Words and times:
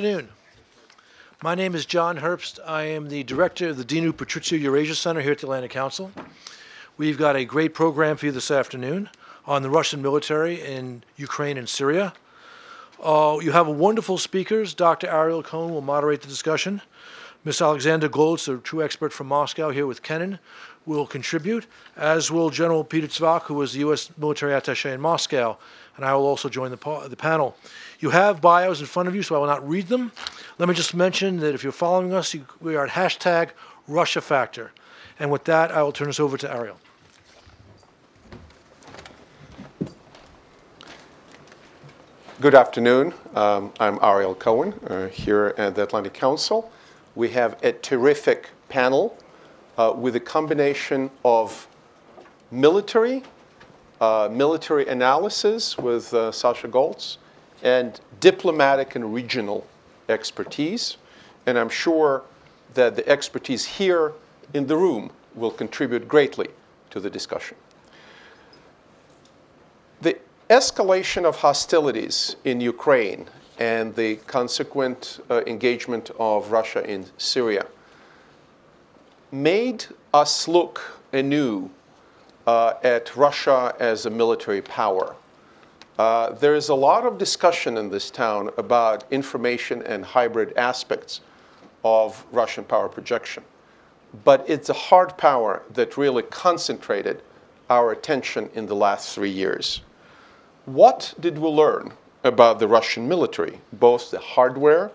afternoon. 0.00 0.28
My 1.42 1.56
name 1.56 1.74
is 1.74 1.84
John 1.84 2.18
Herbst. 2.18 2.60
I 2.64 2.84
am 2.84 3.08
the 3.08 3.24
director 3.24 3.70
of 3.70 3.78
the 3.78 3.84
Dinu 3.84 4.12
Patriciu 4.12 4.56
Eurasia 4.60 4.94
Center 4.94 5.20
here 5.20 5.32
at 5.32 5.38
the 5.38 5.46
Atlantic 5.48 5.72
Council. 5.72 6.12
We've 6.96 7.18
got 7.18 7.34
a 7.34 7.44
great 7.44 7.74
program 7.74 8.16
for 8.16 8.26
you 8.26 8.30
this 8.30 8.52
afternoon 8.52 9.10
on 9.44 9.62
the 9.62 9.70
Russian 9.70 10.00
military 10.00 10.62
in 10.62 11.02
Ukraine 11.16 11.58
and 11.58 11.68
Syria. 11.68 12.12
Uh, 13.02 13.38
you 13.42 13.50
have 13.50 13.66
wonderful 13.66 14.18
speakers. 14.18 14.72
Dr. 14.72 15.08
Ariel 15.08 15.42
Cohen 15.42 15.74
will 15.74 15.80
moderate 15.80 16.22
the 16.22 16.28
discussion. 16.28 16.80
Ms. 17.44 17.60
Alexander 17.60 18.08
Goltz, 18.08 18.46
a 18.46 18.58
true 18.58 18.84
expert 18.84 19.12
from 19.12 19.26
Moscow 19.26 19.70
here 19.70 19.88
with 19.88 20.04
Kennan, 20.04 20.38
will 20.88 21.06
contribute, 21.06 21.66
as 21.96 22.30
will 22.30 22.48
General 22.50 22.82
Peter 22.82 23.06
Zwack, 23.06 23.42
who 23.42 23.60
is 23.62 23.74
the 23.74 23.80
U.S. 23.80 24.10
military 24.16 24.52
attaché 24.52 24.94
in 24.94 25.00
Moscow, 25.00 25.58
and 25.96 26.04
I 26.04 26.14
will 26.14 26.26
also 26.26 26.48
join 26.48 26.70
the, 26.70 26.76
pa- 26.76 27.06
the 27.06 27.16
panel. 27.16 27.56
You 28.00 28.10
have 28.10 28.40
bios 28.40 28.80
in 28.80 28.86
front 28.86 29.08
of 29.08 29.14
you, 29.14 29.22
so 29.22 29.36
I 29.36 29.38
will 29.38 29.46
not 29.46 29.68
read 29.68 29.88
them. 29.88 30.10
Let 30.58 30.68
me 30.68 30.74
just 30.74 30.94
mention 30.94 31.40
that 31.40 31.54
if 31.54 31.62
you're 31.62 31.72
following 31.72 32.14
us, 32.14 32.32
you, 32.32 32.46
we 32.60 32.74
are 32.74 32.86
at 32.86 32.92
hashtag 32.92 33.50
Russia 33.86 34.20
Factor. 34.20 34.72
And 35.20 35.30
with 35.30 35.44
that, 35.44 35.70
I 35.70 35.82
will 35.82 35.92
turn 35.92 36.06
this 36.06 36.20
over 36.20 36.38
to 36.38 36.52
Ariel. 36.52 36.78
Good 42.40 42.54
afternoon. 42.54 43.12
Um, 43.34 43.72
I'm 43.80 43.98
Ariel 44.00 44.34
Cohen 44.34 44.72
uh, 44.86 45.08
here 45.08 45.54
at 45.58 45.74
the 45.74 45.82
Atlantic 45.82 46.14
Council. 46.14 46.70
We 47.16 47.30
have 47.30 47.62
a 47.64 47.72
terrific 47.72 48.50
panel 48.68 49.18
uh, 49.78 49.92
with 49.96 50.16
a 50.16 50.20
combination 50.20 51.10
of 51.24 51.68
military, 52.50 53.22
uh, 54.00 54.28
military 54.30 54.86
analysis 54.88 55.78
with 55.78 56.12
uh, 56.12 56.32
Sasha 56.32 56.68
Goltz, 56.68 57.18
and 57.62 58.00
diplomatic 58.20 58.96
and 58.96 59.14
regional 59.14 59.66
expertise. 60.08 60.96
And 61.46 61.58
I'm 61.58 61.68
sure 61.68 62.22
that 62.74 62.96
the 62.96 63.08
expertise 63.08 63.64
here 63.64 64.12
in 64.52 64.66
the 64.66 64.76
room 64.76 65.10
will 65.34 65.50
contribute 65.50 66.08
greatly 66.08 66.48
to 66.90 67.00
the 67.00 67.08
discussion. 67.08 67.56
The 70.00 70.18
escalation 70.50 71.24
of 71.24 71.36
hostilities 71.36 72.36
in 72.44 72.60
Ukraine 72.60 73.26
and 73.58 73.94
the 73.94 74.16
consequent 74.26 75.20
uh, 75.30 75.42
engagement 75.46 76.10
of 76.18 76.50
Russia 76.50 76.88
in 76.88 77.06
Syria 77.18 77.66
made 79.30 79.86
us 80.14 80.48
look 80.48 81.00
anew 81.12 81.70
uh, 82.46 82.74
at 82.82 83.14
Russia 83.14 83.74
as 83.78 84.06
a 84.06 84.10
military 84.10 84.62
power. 84.62 85.14
Uh, 85.98 86.30
there 86.30 86.54
is 86.54 86.68
a 86.68 86.74
lot 86.74 87.04
of 87.04 87.18
discussion 87.18 87.76
in 87.76 87.90
this 87.90 88.10
town 88.10 88.50
about 88.56 89.04
information 89.10 89.82
and 89.82 90.04
hybrid 90.04 90.56
aspects 90.56 91.20
of 91.84 92.24
Russian 92.32 92.64
power 92.64 92.88
projection. 92.88 93.42
But 94.24 94.48
it's 94.48 94.68
a 94.68 94.74
hard 94.74 95.18
power 95.18 95.62
that 95.74 95.96
really 95.96 96.22
concentrated 96.22 97.22
our 97.68 97.92
attention 97.92 98.48
in 98.54 98.66
the 98.66 98.76
last 98.76 99.14
three 99.14 99.30
years. 99.30 99.82
What 100.64 101.14
did 101.20 101.38
we 101.38 101.48
learn 101.48 101.92
about 102.24 102.58
the 102.58 102.68
Russian 102.68 103.08
military, 103.08 103.60
both 103.72 104.10
the 104.10 104.18
hardware 104.18 104.90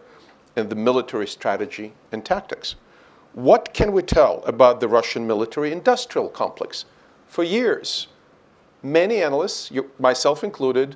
and 0.55 0.69
the 0.69 0.75
military 0.75 1.27
strategy 1.27 1.93
and 2.11 2.25
tactics? 2.25 2.75
What 3.33 3.73
can 3.73 3.93
we 3.93 4.03
tell 4.03 4.43
about 4.45 4.79
the 4.79 4.87
Russian 4.87 5.25
military 5.25 5.71
industrial 5.71 6.29
complex? 6.29 6.85
For 7.27 7.43
years, 7.43 8.07
many 8.83 9.23
analysts, 9.23 9.71
you, 9.71 9.89
myself 9.97 10.43
included, 10.43 10.95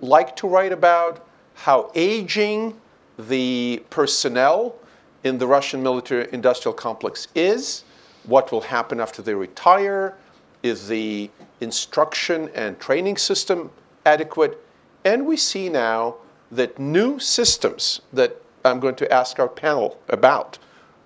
like 0.00 0.34
to 0.36 0.48
write 0.48 0.72
about 0.72 1.24
how 1.54 1.92
aging 1.94 2.74
the 3.16 3.84
personnel 3.88 4.74
in 5.22 5.38
the 5.38 5.46
Russian 5.46 5.80
military 5.80 6.26
industrial 6.32 6.74
complex 6.74 7.28
is, 7.36 7.84
what 8.24 8.50
will 8.50 8.62
happen 8.62 8.98
after 8.98 9.22
they 9.22 9.34
retire, 9.34 10.16
is 10.64 10.88
the 10.88 11.30
instruction 11.60 12.50
and 12.54 12.80
training 12.80 13.16
system 13.16 13.70
adequate, 14.06 14.58
and 15.04 15.24
we 15.24 15.36
see 15.36 15.68
now 15.68 16.16
that 16.50 16.80
new 16.80 17.20
systems 17.20 18.00
that 18.12 18.42
I'm 18.64 18.80
going 18.80 18.96
to 18.96 19.12
ask 19.12 19.38
our 19.38 19.48
panel 19.48 20.00
about 20.08 20.58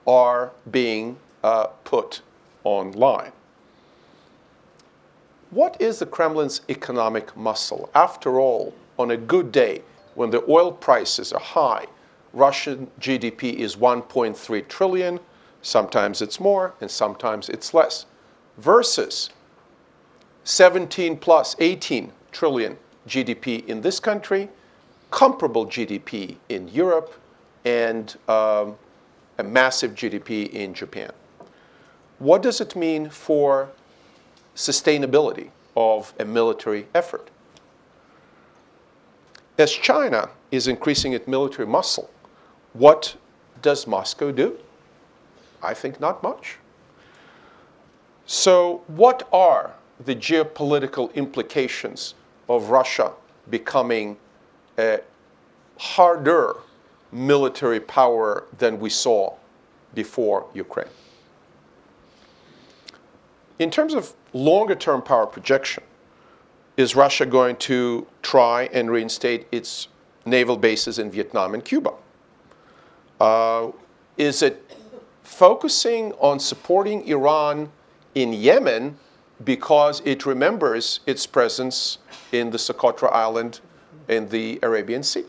are 0.06 0.50
being 0.70 1.16
uh, 1.42 1.66
put 1.84 2.22
online. 2.65 3.32
What 5.50 5.81
is 5.81 6.00
the 6.00 6.06
Kremlin's 6.06 6.62
economic 6.69 7.37
muscle? 7.37 7.88
After 7.94 8.41
all, 8.41 8.75
on 8.98 9.12
a 9.12 9.16
good 9.16 9.53
day, 9.53 9.82
when 10.15 10.31
the 10.31 10.44
oil 10.48 10.72
prices 10.72 11.32
are 11.32 11.41
high, 11.41 11.87
Russian 12.32 12.91
GDP 13.00 13.54
is 13.54 13.76
1.3 13.76 14.69
trillion, 14.69 15.20
sometimes 15.62 16.21
it's 16.21 16.41
more 16.41 16.75
and 16.81 16.91
sometimes 16.91 17.48
it's 17.48 17.72
less, 17.72 18.06
versus 18.59 19.31
17 20.44 21.16
plus 21.16 21.56
18 21.59 22.12
trillion 22.32 22.76
GDP 23.06 23.65
in 23.66 23.81
this 23.81 24.00
country, 24.00 24.48
comparable 25.10 25.66
GDP 25.66 26.36
in 26.48 26.69
Europe, 26.69 27.15
and 27.65 28.16
um, 28.28 28.76
a 29.39 29.43
massive 29.43 29.95
GDP 29.95 30.50
in 30.50 30.75
Japan. 30.75 31.11
What 32.19 32.43
does 32.43 32.61
it 32.61 32.77
mean 32.77 33.11
for 33.11 33.71
sustainability 34.55 35.50
of 35.77 36.15
a 36.19 36.25
military 36.25 36.87
effort? 36.95 37.31
As 39.59 39.72
China 39.72 40.31
is 40.50 40.69
increasing 40.69 41.12
its 41.12 41.28
military 41.28 41.67
muscle, 41.67 42.11
what 42.72 43.17
does 43.62 43.87
Moscow 43.87 44.33
do? 44.33 44.59
I 45.62 45.75
think 45.75 46.01
not 46.01 46.22
much. 46.22 46.59
So, 48.27 48.83
what 48.87 49.28
are 49.33 49.75
the 50.05 50.16
geopolitical 50.16 51.15
implications 51.15 52.15
of 52.49 52.71
Russia 52.71 53.12
becoming 53.51 54.16
a 54.78 55.01
harder 55.78 56.56
military 57.15 57.81
power 57.81 58.45
than 58.59 58.79
we 58.81 58.91
saw 58.91 59.35
before 59.95 60.47
Ukraine? 60.53 60.89
In 63.59 63.71
terms 63.71 63.95
of 63.95 64.13
longer 64.33 64.75
term 64.75 65.01
power 65.01 65.27
projection, 65.27 65.85
is 66.77 66.97
Russia 66.97 67.25
going 67.25 67.57
to 67.57 68.07
try 68.23 68.69
and 68.73 68.91
reinstate 68.91 69.47
its 69.53 69.87
naval 70.27 70.57
bases 70.57 70.99
in 70.99 71.11
Vietnam 71.11 71.55
and 71.55 71.65
Cuba? 71.65 71.93
Uh, 73.21 73.71
is 74.19 74.43
it 74.43 74.77
focusing 75.23 76.13
on 76.15 76.41
supporting 76.41 77.07
Iran 77.07 77.71
in 78.15 78.33
Yemen 78.33 78.97
because 79.45 80.03
it 80.05 80.27
remembers 80.27 81.01
its 81.07 81.27
presence 81.27 81.99
in 82.33 82.51
the 82.51 82.59
Socotra 82.59 83.13
Island 83.13 83.61
in 84.09 84.29
the 84.29 84.59
Arabian 84.63 85.03
Sea? 85.03 85.25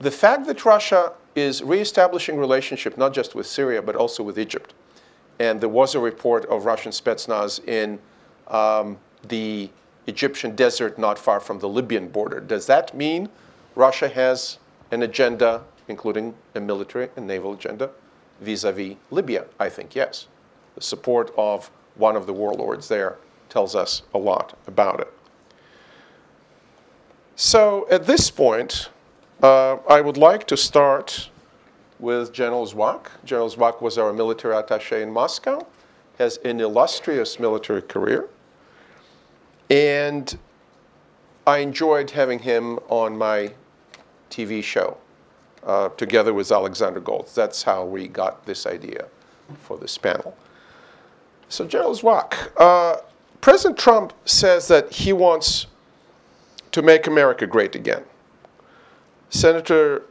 The 0.00 0.10
fact 0.10 0.46
that 0.46 0.64
Russia 0.64 1.12
is 1.34 1.62
reestablishing 1.62 2.38
relationship 2.38 2.96
not 2.96 3.12
just 3.12 3.34
with 3.34 3.46
Syria 3.46 3.82
but 3.82 3.94
also 3.94 4.22
with 4.22 4.38
Egypt, 4.38 4.72
and 5.38 5.60
there 5.60 5.68
was 5.68 5.94
a 5.94 6.00
report 6.00 6.46
of 6.46 6.64
Russian 6.64 6.90
Spetsnaz 6.90 7.66
in 7.68 7.98
um, 8.48 8.98
the 9.28 9.70
Egyptian 10.06 10.56
desert 10.56 10.98
not 10.98 11.18
far 11.18 11.38
from 11.38 11.58
the 11.58 11.68
Libyan 11.68 12.08
border. 12.08 12.40
Does 12.40 12.66
that 12.66 12.94
mean 12.94 13.28
Russia 13.74 14.08
has 14.08 14.58
an 14.90 15.02
agenda, 15.02 15.62
including 15.88 16.34
a 16.54 16.60
military 16.60 17.10
and 17.16 17.26
naval 17.26 17.52
agenda, 17.52 17.90
vis 18.40 18.64
a 18.64 18.72
vis 18.72 18.96
Libya? 19.10 19.44
I 19.58 19.68
think 19.68 19.94
yes. 19.94 20.28
The 20.76 20.80
support 20.80 21.30
of 21.36 21.70
one 21.96 22.16
of 22.16 22.26
the 22.26 22.32
warlords 22.32 22.88
there 22.88 23.18
tells 23.50 23.74
us 23.74 24.02
a 24.14 24.18
lot 24.18 24.56
about 24.66 25.00
it. 25.00 25.12
So 27.36 27.86
at 27.90 28.06
this 28.06 28.30
point, 28.30 28.88
uh, 29.42 29.78
I 29.88 30.00
would 30.00 30.16
like 30.16 30.46
to 30.48 30.56
start 30.56 31.30
with 31.98 32.32
General 32.32 32.66
Zwack. 32.66 33.06
General 33.24 33.50
Zwack 33.50 33.80
was 33.80 33.98
our 33.98 34.12
military 34.12 34.54
attaché 34.54 35.02
in 35.02 35.10
Moscow, 35.10 35.66
has 36.18 36.38
an 36.38 36.60
illustrious 36.60 37.38
military 37.38 37.82
career. 37.82 38.28
And 39.70 40.36
I 41.46 41.58
enjoyed 41.58 42.10
having 42.10 42.38
him 42.38 42.78
on 42.88 43.16
my 43.16 43.52
TV 44.30 44.62
show 44.62 44.96
uh, 45.64 45.88
together 45.90 46.34
with 46.34 46.50
Alexander 46.50 47.00
Goltz. 47.00 47.34
That's 47.34 47.62
how 47.62 47.84
we 47.84 48.08
got 48.08 48.44
this 48.46 48.66
idea 48.66 49.06
for 49.62 49.76
this 49.76 49.96
panel. 49.96 50.36
So, 51.48 51.66
General 51.66 51.94
Zwack, 51.94 52.50
uh, 52.56 52.98
President 53.40 53.78
Trump 53.78 54.12
says 54.24 54.68
that 54.68 54.92
he 54.92 55.12
wants 55.12 55.66
to 56.72 56.82
make 56.82 57.06
America 57.06 57.46
great 57.46 57.74
again. 57.74 58.04
Senator 59.30 60.02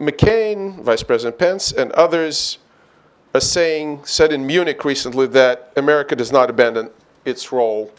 McCain, 0.00 0.82
Vice 0.82 1.02
President 1.02 1.38
Pence, 1.38 1.72
and 1.72 1.92
others 1.92 2.58
are 3.34 3.40
saying, 3.40 4.00
said 4.04 4.32
in 4.32 4.46
Munich 4.46 4.84
recently, 4.84 5.26
that 5.28 5.72
America 5.76 6.16
does 6.16 6.32
not 6.32 6.50
abandon 6.50 6.90
its 7.24 7.52
role 7.52 7.92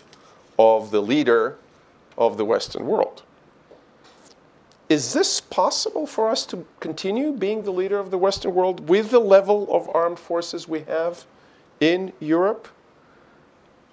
of 0.60 0.92
the 0.92 1.02
leader 1.02 1.58
of 2.18 2.38
the 2.38 2.46
Western 2.46 2.86
world. 2.86 3.24
is 4.90 5.14
this 5.14 5.40
possible 5.42 6.06
for 6.06 6.30
us 6.30 6.46
to 6.46 6.66
continue 6.80 7.32
being 7.32 7.64
the 7.64 7.72
leader 7.72 7.98
of 7.98 8.12
the 8.12 8.18
Western 8.18 8.54
world 8.54 8.88
with 8.88 9.10
the 9.10 9.20
level 9.20 9.68
of 9.74 9.90
armed 9.96 10.20
forces 10.20 10.68
we 10.68 10.82
have 10.82 11.26
in 11.80 12.14
Europe? 12.20 12.68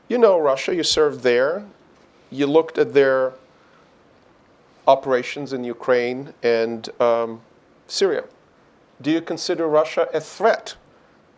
You 0.08 0.18
know 0.18 0.38
Russia, 0.38 0.74
you 0.74 0.82
served 0.82 1.20
there. 1.20 1.64
You 2.30 2.46
looked 2.46 2.76
at 2.76 2.92
their 2.92 3.32
operations 4.86 5.52
in 5.52 5.64
Ukraine 5.64 6.34
and 6.42 6.88
um, 7.00 7.40
Syria. 7.86 8.24
Do 9.00 9.10
you 9.10 9.20
consider 9.20 9.66
Russia 9.66 10.08
a 10.12 10.20
threat 10.20 10.76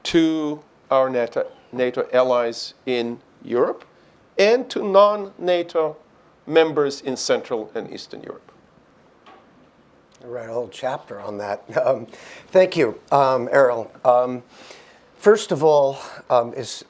to 0.05 0.63
our 0.91 1.09
NATO, 1.09 1.51
NATO 1.73 2.09
allies 2.13 2.75
in 2.87 3.21
Europe 3.45 3.85
and 4.39 4.69
to 4.71 4.83
non 4.83 5.33
NATO 5.39 5.97
members 6.47 7.01
in 7.01 7.17
Central 7.17 7.71
and 7.75 7.93
Eastern 7.93 8.23
Europe? 8.23 8.51
I 10.23 10.27
read 10.27 10.49
a 10.49 10.53
whole 10.53 10.69
chapter 10.69 11.21
on 11.21 11.39
that. 11.39 11.65
Um, 11.85 12.07
thank 12.49 12.77
you, 12.77 13.01
um, 13.11 13.49
Ariel. 13.51 13.91
Um, 14.05 14.43
first 15.17 15.51
of 15.51 15.65
all, 15.65 15.99
um, 16.31 16.53
is 16.55 16.85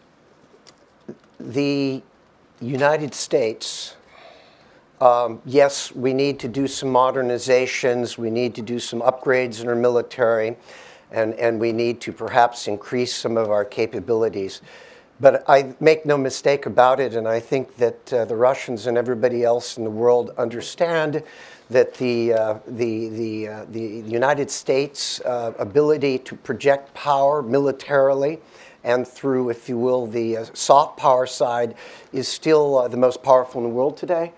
the 1.41 2.03
United 2.61 3.15
States. 3.15 3.97
Um, 5.03 5.43
yes, 5.45 5.93
we 5.93 6.15
need 6.15 6.39
to 6.39 6.49
do 6.49 6.69
some 6.69 6.91
modernizations. 6.91 8.17
We 8.17 8.31
need 8.31 8.55
to 8.55 8.63
do 8.63 8.79
some 8.79 9.01
upgrades 9.01 9.61
in 9.61 9.67
our 9.67 9.75
military, 9.75 10.57
and, 11.11 11.35
and 11.35 11.59
we 11.59 11.73
need 11.73 12.01
to 12.03 12.13
perhaps 12.13 12.69
increase 12.69 13.13
some 13.13 13.37
of 13.37 13.51
our 13.51 13.65
capabilities. 13.65 14.63
But 15.19 15.43
I 15.49 15.75
make 15.81 16.07
no 16.07 16.17
mistake 16.17 16.67
about 16.67 17.01
it, 17.01 17.15
and 17.17 17.27
I 17.27 17.41
think 17.41 17.79
that 17.79 18.13
uh, 18.13 18.27
the 18.27 18.37
Russians 18.37 18.87
and 18.87 18.97
everybody 18.97 19.43
else 19.43 19.77
in 19.77 19.83
the 19.83 19.91
world 19.91 20.31
understand 20.39 21.25
that 21.69 21.95
the, 21.95 22.35
uh, 22.35 22.59
the, 22.69 23.09
the, 23.09 23.49
uh, 23.49 23.65
the 23.71 24.05
United 24.07 24.53
States' 24.53 25.21
uh, 25.23 25.53
ability 25.59 26.19
to 26.19 26.37
project 26.37 26.95
power 26.95 27.43
militarily 27.43 28.39
and 28.85 29.07
through, 29.07 29.51
if 29.51 29.69
you 29.69 29.79
will, 29.79 30.07
the 30.07 30.37
uh, 30.37 30.45
soft 30.55 30.97
power 30.97 31.27
side 31.27 31.75
is 32.13 32.29
still 32.29 32.79
uh, 32.79 32.87
the 32.87 32.97
most 32.97 33.25
powerful 33.25 33.65
in 33.65 33.69
the 33.69 33.75
world 33.75 33.97
today. 33.97 34.33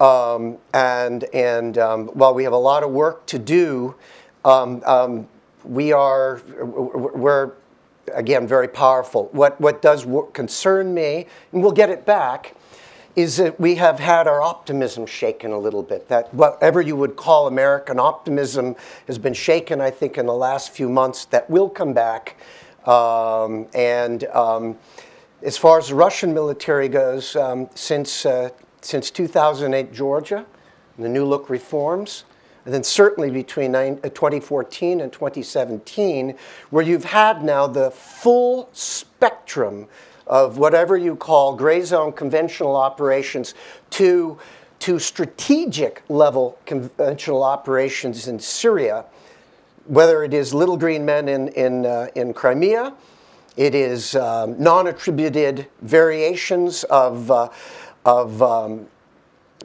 Um, 0.00 0.58
and 0.74 1.24
and 1.34 1.78
um, 1.78 2.08
while 2.08 2.34
we 2.34 2.44
have 2.44 2.52
a 2.52 2.58
lot 2.58 2.82
of 2.82 2.90
work 2.90 3.26
to 3.26 3.38
do, 3.38 3.94
um, 4.44 4.82
um 4.84 5.28
we 5.66 5.92
are, 5.92 6.40
we're, 6.62 7.52
again, 8.14 8.46
very 8.46 8.68
powerful. 8.68 9.28
What, 9.32 9.60
what 9.60 9.82
does 9.82 10.06
concern 10.32 10.94
me, 10.94 11.26
and 11.52 11.62
we'll 11.62 11.72
get 11.72 11.90
it 11.90 12.06
back, 12.06 12.54
is 13.16 13.38
that 13.38 13.58
we 13.58 13.76
have 13.76 13.98
had 13.98 14.28
our 14.28 14.42
optimism 14.42 15.06
shaken 15.06 15.50
a 15.50 15.58
little 15.58 15.82
bit. 15.82 16.08
That 16.08 16.32
whatever 16.34 16.80
you 16.80 16.96
would 16.96 17.16
call 17.16 17.48
American 17.48 17.98
optimism 17.98 18.76
has 19.06 19.18
been 19.18 19.34
shaken, 19.34 19.80
I 19.80 19.90
think, 19.90 20.18
in 20.18 20.26
the 20.26 20.34
last 20.34 20.70
few 20.70 20.88
months. 20.88 21.24
That 21.24 21.48
will 21.48 21.68
come 21.68 21.94
back. 21.94 22.36
Um, 22.86 23.66
and 23.74 24.24
um, 24.26 24.78
as 25.42 25.56
far 25.56 25.78
as 25.78 25.88
the 25.88 25.94
Russian 25.94 26.34
military 26.34 26.88
goes, 26.88 27.36
since, 27.74 28.26
uh, 28.26 28.50
since 28.86 29.10
2008 29.10 29.92
Georgia, 29.92 30.46
and 30.96 31.04
the 31.04 31.08
New 31.08 31.24
Look 31.24 31.50
reforms, 31.50 32.24
and 32.64 32.72
then 32.72 32.84
certainly 32.84 33.30
between 33.30 33.74
uh, 33.74 33.96
2014 34.02 35.00
and 35.00 35.12
2017, 35.12 36.36
where 36.70 36.84
you've 36.84 37.04
had 37.04 37.42
now 37.42 37.66
the 37.66 37.90
full 37.90 38.68
spectrum 38.72 39.88
of 40.26 40.58
whatever 40.58 40.96
you 40.96 41.16
call 41.16 41.56
gray 41.56 41.80
zone 41.80 42.12
conventional 42.12 42.76
operations 42.76 43.54
to, 43.90 44.38
to 44.78 45.00
strategic 45.00 46.02
level 46.08 46.56
conventional 46.64 47.42
operations 47.42 48.28
in 48.28 48.38
Syria, 48.38 49.04
whether 49.86 50.22
it 50.22 50.32
is 50.32 50.54
little 50.54 50.76
green 50.76 51.04
men 51.04 51.28
in, 51.28 51.48
in, 51.48 51.86
uh, 51.86 52.08
in 52.14 52.32
Crimea, 52.32 52.94
it 53.56 53.74
is 53.74 54.14
um, 54.14 54.62
non 54.62 54.86
attributed 54.86 55.66
variations 55.80 56.84
of, 56.84 57.30
uh, 57.30 57.48
of 58.06 58.40
um, 58.40 58.86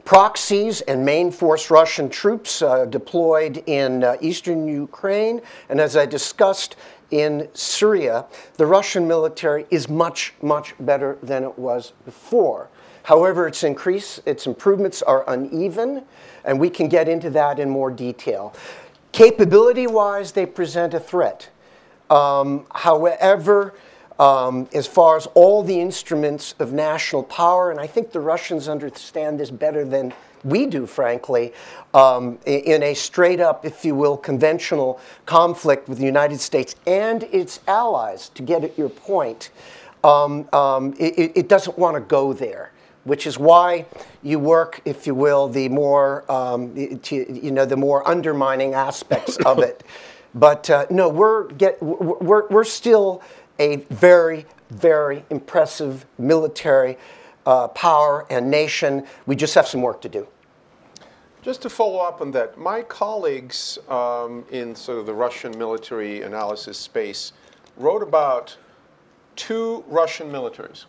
proxies 0.04 0.80
and 0.82 1.04
main 1.04 1.30
force 1.30 1.70
Russian 1.70 2.10
troops 2.10 2.60
uh, 2.60 2.84
deployed 2.84 3.62
in 3.66 4.02
uh, 4.02 4.16
eastern 4.20 4.66
Ukraine, 4.66 5.40
and 5.68 5.80
as 5.80 5.96
I 5.96 6.04
discussed, 6.04 6.76
in 7.12 7.46
Syria, 7.52 8.24
the 8.56 8.64
Russian 8.64 9.06
military 9.06 9.66
is 9.70 9.88
much, 9.88 10.32
much 10.40 10.74
better 10.80 11.18
than 11.22 11.44
it 11.44 11.58
was 11.58 11.92
before. 12.06 12.70
However, 13.02 13.46
its 13.46 13.62
increase, 13.62 14.18
its 14.24 14.46
improvements 14.46 15.02
are 15.02 15.22
uneven, 15.28 16.04
and 16.44 16.58
we 16.58 16.70
can 16.70 16.88
get 16.88 17.08
into 17.08 17.28
that 17.30 17.58
in 17.58 17.68
more 17.68 17.90
detail. 17.90 18.54
Capability 19.12 19.86
wise, 19.86 20.32
they 20.32 20.46
present 20.46 20.94
a 20.94 21.00
threat. 21.00 21.50
Um, 22.08 22.64
however, 22.74 23.74
um, 24.22 24.68
as 24.72 24.86
far 24.86 25.16
as 25.16 25.26
all 25.34 25.64
the 25.64 25.80
instruments 25.80 26.54
of 26.60 26.72
national 26.72 27.24
power, 27.24 27.72
and 27.72 27.80
I 27.80 27.88
think 27.88 28.12
the 28.12 28.20
Russians 28.20 28.68
understand 28.68 29.40
this 29.40 29.50
better 29.50 29.84
than 29.84 30.14
we 30.44 30.66
do, 30.66 30.86
frankly, 30.86 31.52
um, 31.92 32.38
in 32.46 32.84
a 32.84 32.94
straight 32.94 33.40
up, 33.40 33.64
if 33.64 33.84
you 33.84 33.96
will, 33.96 34.16
conventional 34.16 35.00
conflict 35.26 35.88
with 35.88 35.98
the 35.98 36.04
United 36.04 36.38
States 36.38 36.76
and 36.86 37.24
its 37.24 37.58
allies, 37.66 38.28
to 38.36 38.42
get 38.42 38.62
at 38.62 38.78
your 38.78 38.90
point, 38.90 39.50
um, 40.04 40.48
um, 40.52 40.94
it, 41.00 41.32
it, 41.34 41.48
doesn't 41.48 41.76
want 41.76 41.96
to 41.96 42.00
go 42.00 42.32
there. 42.32 42.70
Which 43.04 43.26
is 43.26 43.36
why 43.36 43.86
you 44.22 44.38
work, 44.38 44.80
if 44.84 45.08
you 45.08 45.14
will, 45.16 45.48
the 45.48 45.68
more 45.68 46.30
um, 46.30 46.72
to, 47.02 47.16
you 47.16 47.50
know 47.50 47.64
the 47.64 47.76
more 47.76 48.06
undermining 48.06 48.74
aspects 48.74 49.36
of 49.38 49.58
it. 49.70 49.82
But 50.34 50.70
uh, 50.70 50.86
no, 50.88 51.08
we're 51.08 51.48
get 51.48 51.82
we're, 51.82 52.46
we're 52.48 52.64
still 52.64 53.20
a 53.62 53.76
very 53.90 54.46
very 54.72 55.24
impressive 55.30 56.06
military 56.18 56.96
uh, 57.46 57.68
power 57.68 58.26
and 58.30 58.50
nation. 58.50 59.06
We 59.26 59.36
just 59.36 59.54
have 59.54 59.66
some 59.66 59.82
work 59.82 60.00
to 60.02 60.08
do. 60.08 60.26
Just 61.42 61.62
to 61.62 61.70
follow 61.70 61.98
up 61.98 62.20
on 62.20 62.30
that, 62.32 62.56
my 62.56 62.82
colleagues 62.82 63.78
um, 63.88 64.44
in 64.50 64.74
sort 64.74 64.98
of 64.98 65.06
the 65.06 65.14
Russian 65.14 65.56
military 65.58 66.22
analysis 66.22 66.78
space 66.78 67.32
wrote 67.76 68.02
about 68.02 68.56
two 69.34 69.84
Russian 69.88 70.30
militaries. 70.30 70.84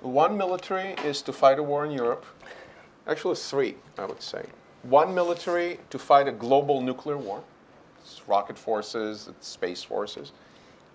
One 0.00 0.36
military 0.36 0.94
is 1.04 1.22
to 1.22 1.32
fight 1.32 1.58
a 1.58 1.62
war 1.62 1.84
in 1.84 1.90
Europe. 1.90 2.24
Actually, 3.08 3.34
three, 3.34 3.74
I 3.98 4.04
would 4.04 4.22
say. 4.22 4.44
One 4.82 5.12
military 5.12 5.80
to 5.90 5.98
fight 5.98 6.28
a 6.28 6.32
global 6.32 6.80
nuclear 6.80 7.18
war. 7.18 7.42
It's 8.00 8.22
rocket 8.28 8.56
forces, 8.56 9.26
it's 9.28 9.48
space 9.48 9.82
forces. 9.82 10.32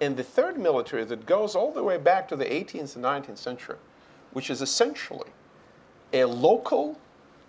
And 0.02 0.18
the 0.18 0.24
third 0.24 0.58
military 0.58 1.06
that 1.06 1.26
goes 1.26 1.56
all 1.56 1.72
the 1.72 1.84
way 1.84 1.98
back 1.98 2.28
to 2.30 2.36
the 2.36 2.46
18th 2.46 2.96
and 2.96 3.06
19th 3.06 3.38
century, 3.38 3.78
which 4.34 4.50
is 4.50 4.62
essentially 4.62 5.30
a 6.12 6.26
local 6.26 7.00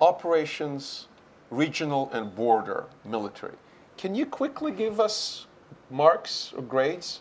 operations, 0.00 1.08
regional, 1.50 2.10
and 2.12 2.34
border 2.34 2.84
military. 3.04 3.54
Can 3.96 4.14
you 4.14 4.26
quickly 4.26 4.72
give 4.72 5.00
us 5.00 5.46
marks 5.90 6.52
or 6.56 6.62
grades, 6.62 7.20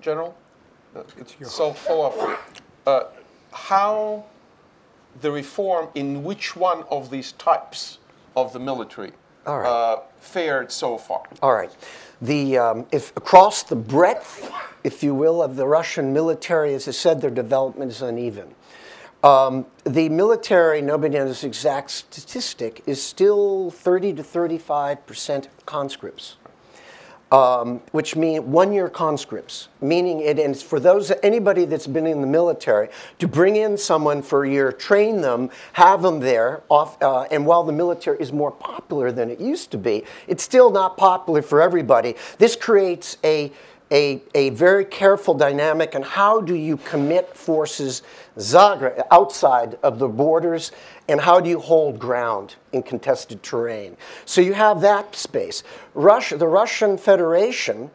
General? 0.00 0.36
Uh, 0.94 1.02
it's 1.16 1.38
your 1.38 1.48
so 1.48 1.72
follow 1.72 2.06
up. 2.06 2.40
Uh, 2.86 3.04
how 3.52 4.24
the 5.20 5.30
reform 5.30 5.88
in 5.94 6.22
which 6.24 6.56
one 6.56 6.84
of 6.90 7.10
these 7.10 7.32
types 7.32 7.98
of 8.36 8.52
the 8.52 8.58
military 8.58 9.12
uh, 9.46 10.00
fared 10.18 10.70
so 10.70 10.98
far? 10.98 11.22
All 11.42 11.54
right. 11.54 11.70
The, 12.20 12.58
um, 12.58 12.86
if 12.90 13.16
across 13.16 13.62
the 13.62 13.76
breadth, 13.76 14.50
if 14.82 15.02
you 15.02 15.14
will, 15.14 15.42
of 15.42 15.56
the 15.56 15.66
Russian 15.66 16.12
military, 16.12 16.74
as 16.74 16.88
I 16.88 16.92
said, 16.92 17.20
their 17.20 17.30
development 17.30 17.90
is 17.92 18.02
uneven. 18.02 18.54
Um, 19.22 19.66
the 19.84 20.08
military, 20.08 20.80
nobody 20.80 21.16
knows 21.16 21.40
the 21.40 21.48
exact 21.48 21.90
statistic, 21.90 22.82
is 22.86 23.02
still 23.02 23.70
30 23.70 24.14
to 24.14 24.22
35 24.22 25.06
percent 25.06 25.48
conscripts, 25.66 26.36
um, 27.30 27.80
which 27.92 28.16
mean 28.16 28.50
one-year 28.50 28.88
conscripts. 28.88 29.68
Meaning, 29.80 30.20
it 30.20 30.38
is 30.38 30.62
for 30.62 30.80
those 30.80 31.12
anybody 31.22 31.64
that's 31.64 31.86
been 31.86 32.06
in 32.06 32.20
the 32.20 32.26
military 32.26 32.88
to 33.18 33.28
bring 33.28 33.56
in 33.56 33.76
someone 33.76 34.22
for 34.22 34.44
a 34.44 34.50
year, 34.50 34.72
train 34.72 35.20
them, 35.20 35.50
have 35.74 36.02
them 36.02 36.20
there. 36.20 36.62
Off, 36.68 37.00
uh, 37.02 37.22
and 37.30 37.46
while 37.46 37.64
the 37.64 37.72
military 37.72 38.18
is 38.18 38.32
more 38.32 38.50
popular 38.50 39.12
than 39.12 39.30
it 39.30 39.40
used 39.40 39.70
to 39.70 39.78
be, 39.78 40.04
it's 40.26 40.42
still 40.42 40.70
not 40.70 40.96
popular 40.96 41.42
for 41.42 41.60
everybody. 41.60 42.14
This 42.38 42.56
creates 42.56 43.16
a 43.24 43.52
a, 43.90 44.22
a 44.34 44.50
very 44.50 44.84
careful 44.84 45.34
dynamic 45.34 45.94
and 45.94 46.04
how 46.04 46.40
do 46.40 46.54
you 46.54 46.76
commit 46.76 47.34
forces 47.34 48.02
Zagreb, 48.36 49.06
outside 49.10 49.78
of 49.82 49.98
the 49.98 50.08
borders 50.08 50.72
and 51.08 51.20
how 51.20 51.40
do 51.40 51.48
you 51.48 51.58
hold 51.58 51.98
ground 51.98 52.56
in 52.72 52.82
contested 52.82 53.42
terrain. 53.42 53.96
So 54.24 54.40
you 54.40 54.52
have 54.54 54.80
that 54.82 55.14
space. 55.16 55.62
Russia, 55.94 56.36
the 56.36 56.46
Russian 56.46 56.98
Federation 56.98 57.90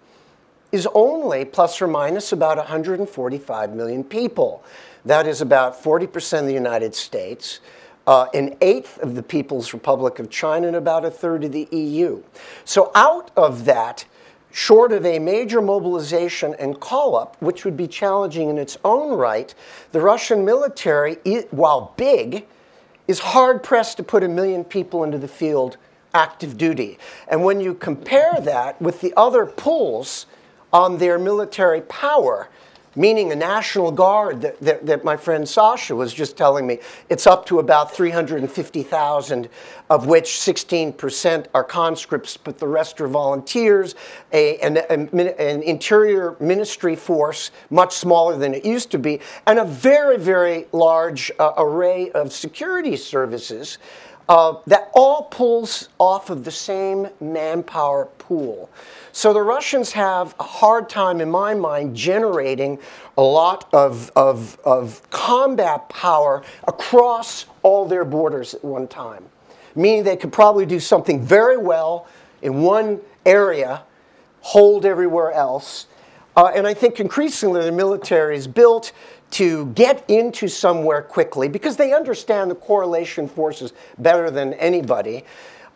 is 0.71 0.87
only 0.95 1.45
plus 1.45 1.81
or 1.81 1.87
minus 1.87 2.31
about 2.31 2.57
145 2.57 3.75
million 3.75 4.03
people. 4.03 4.63
That 5.05 5.27
is 5.27 5.41
about 5.41 5.81
40% 5.81 6.39
of 6.39 6.45
the 6.47 6.53
United 6.53 6.95
States. 6.95 7.59
uh, 8.05 8.27
an 8.33 8.55
eighth 8.61 8.97
of 8.99 9.15
the 9.15 9.23
People's 9.23 9.73
Republic 9.73 10.19
of 10.19 10.29
China, 10.29 10.67
and 10.67 10.75
about 10.75 11.05
a 11.05 11.11
third 11.11 11.43
of 11.43 11.51
the 11.51 11.67
EU. 11.71 12.21
So, 12.65 12.91
out 12.95 13.31
of 13.37 13.65
that, 13.65 14.05
short 14.51 14.91
of 14.91 15.05
a 15.05 15.19
major 15.19 15.61
mobilization 15.61 16.53
and 16.55 16.79
call 16.79 17.15
up, 17.15 17.41
which 17.41 17.65
would 17.65 17.77
be 17.77 17.87
challenging 17.87 18.49
in 18.49 18.57
its 18.57 18.77
own 18.83 19.17
right, 19.17 19.53
the 19.91 20.01
Russian 20.01 20.43
military, 20.45 21.15
while 21.51 21.93
big, 21.97 22.45
is 23.07 23.19
hard 23.19 23.63
pressed 23.63 23.97
to 23.97 24.03
put 24.03 24.23
a 24.23 24.27
million 24.27 24.63
people 24.63 25.03
into 25.03 25.17
the 25.17 25.27
field 25.27 25.77
active 26.13 26.57
duty. 26.57 26.99
And 27.27 27.43
when 27.43 27.59
you 27.59 27.73
compare 27.73 28.39
that 28.41 28.81
with 28.81 29.01
the 29.01 29.13
other 29.17 29.45
pulls 29.45 30.25
on 30.71 30.97
their 30.97 31.17
military 31.17 31.81
power, 31.81 32.49
meaning 32.95 33.31
a 33.31 33.35
National 33.35 33.91
Guard 33.91 34.41
that, 34.41 34.59
that, 34.61 34.85
that, 34.85 35.03
my 35.03 35.17
friend 35.17 35.47
Sasha 35.47 35.95
was 35.95 36.13
just 36.13 36.37
telling 36.37 36.67
me, 36.67 36.79
it's 37.09 37.27
up 37.27 37.45
to 37.47 37.59
about 37.59 37.93
350,000, 37.93 39.49
of 39.89 40.07
which 40.07 40.25
16% 40.25 41.45
are 41.53 41.63
conscripts, 41.63 42.37
but 42.37 42.57
the 42.59 42.67
rest 42.67 43.01
are 43.01 43.07
volunteers, 43.07 43.95
a, 44.31 44.57
an, 44.59 44.77
an 44.77 45.63
interior 45.63 46.35
ministry 46.39 46.95
force, 46.95 47.51
much 47.69 47.93
smaller 47.93 48.37
than 48.37 48.53
it 48.53 48.65
used 48.65 48.91
to 48.91 48.99
be, 48.99 49.19
and 49.45 49.59
a 49.59 49.65
very, 49.65 50.17
very 50.17 50.67
large 50.71 51.31
uh, 51.39 51.53
array 51.57 52.11
of 52.11 52.31
security 52.31 52.95
services. 52.95 53.77
Uh, 54.29 54.55
that 54.67 54.89
all 54.93 55.23
pulls 55.23 55.89
off 55.99 56.29
of 56.29 56.45
the 56.45 56.51
same 56.51 57.09
manpower 57.19 58.05
pool. 58.17 58.69
So 59.15 59.31
the 59.31 59.43
Russians 59.43 59.91
have 59.91 60.33
a 60.39 60.43
hard 60.43 60.89
time, 60.89 61.21
in 61.21 61.29
my 61.29 61.53
mind, 61.53 61.95
generating 61.95 62.79
a 63.15 63.21
lot 63.21 63.69
of, 63.71 64.11
of, 64.15 64.57
of 64.65 65.07
combat 65.11 65.87
power 65.87 66.41
across 66.67 67.45
all 67.61 67.85
their 67.85 68.05
borders 68.05 68.55
at 68.55 68.65
one 68.65 68.87
time, 68.87 69.23
meaning 69.75 70.03
they 70.03 70.17
could 70.17 70.33
probably 70.33 70.65
do 70.65 70.79
something 70.79 71.23
very 71.23 71.57
well 71.57 72.07
in 72.41 72.63
one 72.63 73.01
area, 73.23 73.83
hold 74.41 74.83
everywhere 74.83 75.31
else. 75.31 75.85
Uh, 76.35 76.51
and 76.55 76.65
I 76.65 76.73
think 76.73 76.99
increasingly 76.99 77.61
the 77.61 77.71
military 77.71 78.35
is 78.35 78.47
built 78.47 78.93
to 79.29 79.67
get 79.67 80.03
into 80.09 80.47
somewhere 80.47 81.03
quickly 81.03 81.47
because 81.47 81.77
they 81.77 81.93
understand 81.93 82.49
the 82.49 82.55
correlation 82.55 83.27
forces 83.27 83.73
better 83.99 84.31
than 84.31 84.55
anybody. 84.55 85.23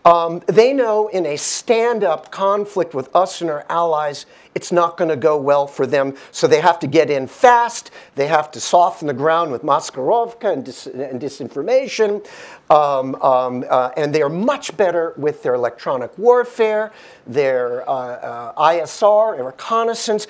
Um, 0.07 0.41
they 0.45 0.71
know 0.71 1.09
in 1.09 1.25
a 1.25 1.35
stand 1.35 2.01
up 2.01 2.31
conflict 2.31 2.93
with 2.93 3.13
us 3.13 3.41
and 3.41 3.49
our 3.49 3.65
allies, 3.67 4.25
it's 4.55 4.71
not 4.71 4.95
going 4.95 5.09
to 5.09 5.17
go 5.17 5.35
well 5.35 5.67
for 5.67 5.85
them. 5.85 6.15
So 6.31 6.47
they 6.47 6.61
have 6.61 6.79
to 6.79 6.87
get 6.87 7.09
in 7.09 7.27
fast. 7.27 7.91
They 8.15 8.27
have 8.27 8.49
to 8.51 8.61
soften 8.61 9.09
the 9.09 9.13
ground 9.13 9.51
with 9.51 9.63
Maskirovka 9.63 10.53
and, 10.53 10.63
dis- 10.63 10.87
and 10.87 11.19
disinformation. 11.19 12.25
Um, 12.69 13.15
um, 13.15 13.65
uh, 13.69 13.89
and 13.97 14.15
they 14.15 14.21
are 14.21 14.29
much 14.29 14.77
better 14.77 15.13
with 15.17 15.43
their 15.43 15.55
electronic 15.55 16.17
warfare, 16.17 16.93
their 17.25 17.87
uh, 17.89 17.93
uh, 17.93 18.63
ISR, 18.63 19.45
reconnaissance 19.45 20.27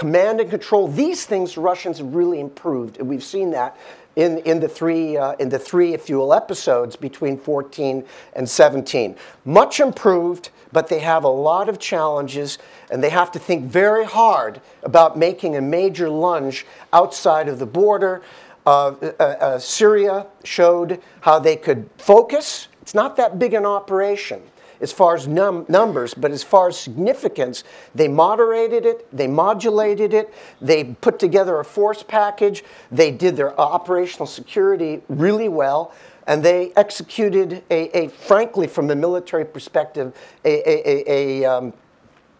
command 0.00 0.40
and 0.40 0.48
control, 0.48 0.88
these 0.88 1.26
things 1.26 1.58
Russians 1.58 1.98
have 1.98 2.14
really 2.14 2.40
improved. 2.40 2.98
And 2.98 3.06
we've 3.06 3.22
seen 3.22 3.50
that 3.50 3.76
in, 4.20 4.36
in, 4.40 4.60
the 4.60 4.68
three, 4.68 5.16
uh, 5.16 5.32
in 5.38 5.48
the 5.48 5.58
three, 5.58 5.94
if 5.94 6.10
you 6.10 6.18
will, 6.18 6.34
episodes 6.34 6.94
between 6.94 7.38
14 7.38 8.04
and 8.34 8.46
17. 8.46 9.16
Much 9.46 9.80
improved, 9.80 10.50
but 10.72 10.88
they 10.88 10.98
have 10.98 11.24
a 11.24 11.28
lot 11.28 11.70
of 11.70 11.78
challenges, 11.78 12.58
and 12.90 13.02
they 13.02 13.08
have 13.08 13.32
to 13.32 13.38
think 13.38 13.64
very 13.64 14.04
hard 14.04 14.60
about 14.82 15.16
making 15.16 15.56
a 15.56 15.60
major 15.62 16.10
lunge 16.10 16.66
outside 16.92 17.48
of 17.48 17.58
the 17.58 17.64
border. 17.64 18.20
Uh, 18.66 18.88
uh, 18.88 19.22
uh 19.22 19.58
Syria 19.58 20.26
showed 20.44 21.00
how 21.22 21.38
they 21.38 21.56
could 21.56 21.88
focus. 21.96 22.68
It's 22.82 22.92
not 22.92 23.16
that 23.16 23.38
big 23.38 23.54
an 23.54 23.64
operation 23.64 24.42
as 24.80 24.92
far 24.92 25.14
as 25.14 25.26
num- 25.26 25.66
numbers, 25.68 26.14
but 26.14 26.30
as 26.30 26.42
far 26.42 26.68
as 26.68 26.78
significance, 26.78 27.64
they 27.94 28.08
moderated 28.08 28.86
it, 28.86 29.06
they 29.16 29.26
modulated 29.26 30.14
it, 30.14 30.32
they 30.60 30.84
put 30.84 31.18
together 31.18 31.60
a 31.60 31.64
force 31.64 32.02
package, 32.02 32.64
they 32.90 33.10
did 33.10 33.36
their 33.36 33.58
operational 33.60 34.26
security 34.26 35.02
really 35.08 35.48
well, 35.48 35.92
and 36.26 36.42
they 36.42 36.72
executed 36.76 37.64
a, 37.70 37.98
a 37.98 38.08
frankly, 38.08 38.66
from 38.66 38.86
the 38.86 38.96
military 38.96 39.44
perspective, 39.44 40.14
a, 40.44 40.68
a, 40.68 41.10
a 41.10 41.44
um, 41.44 41.72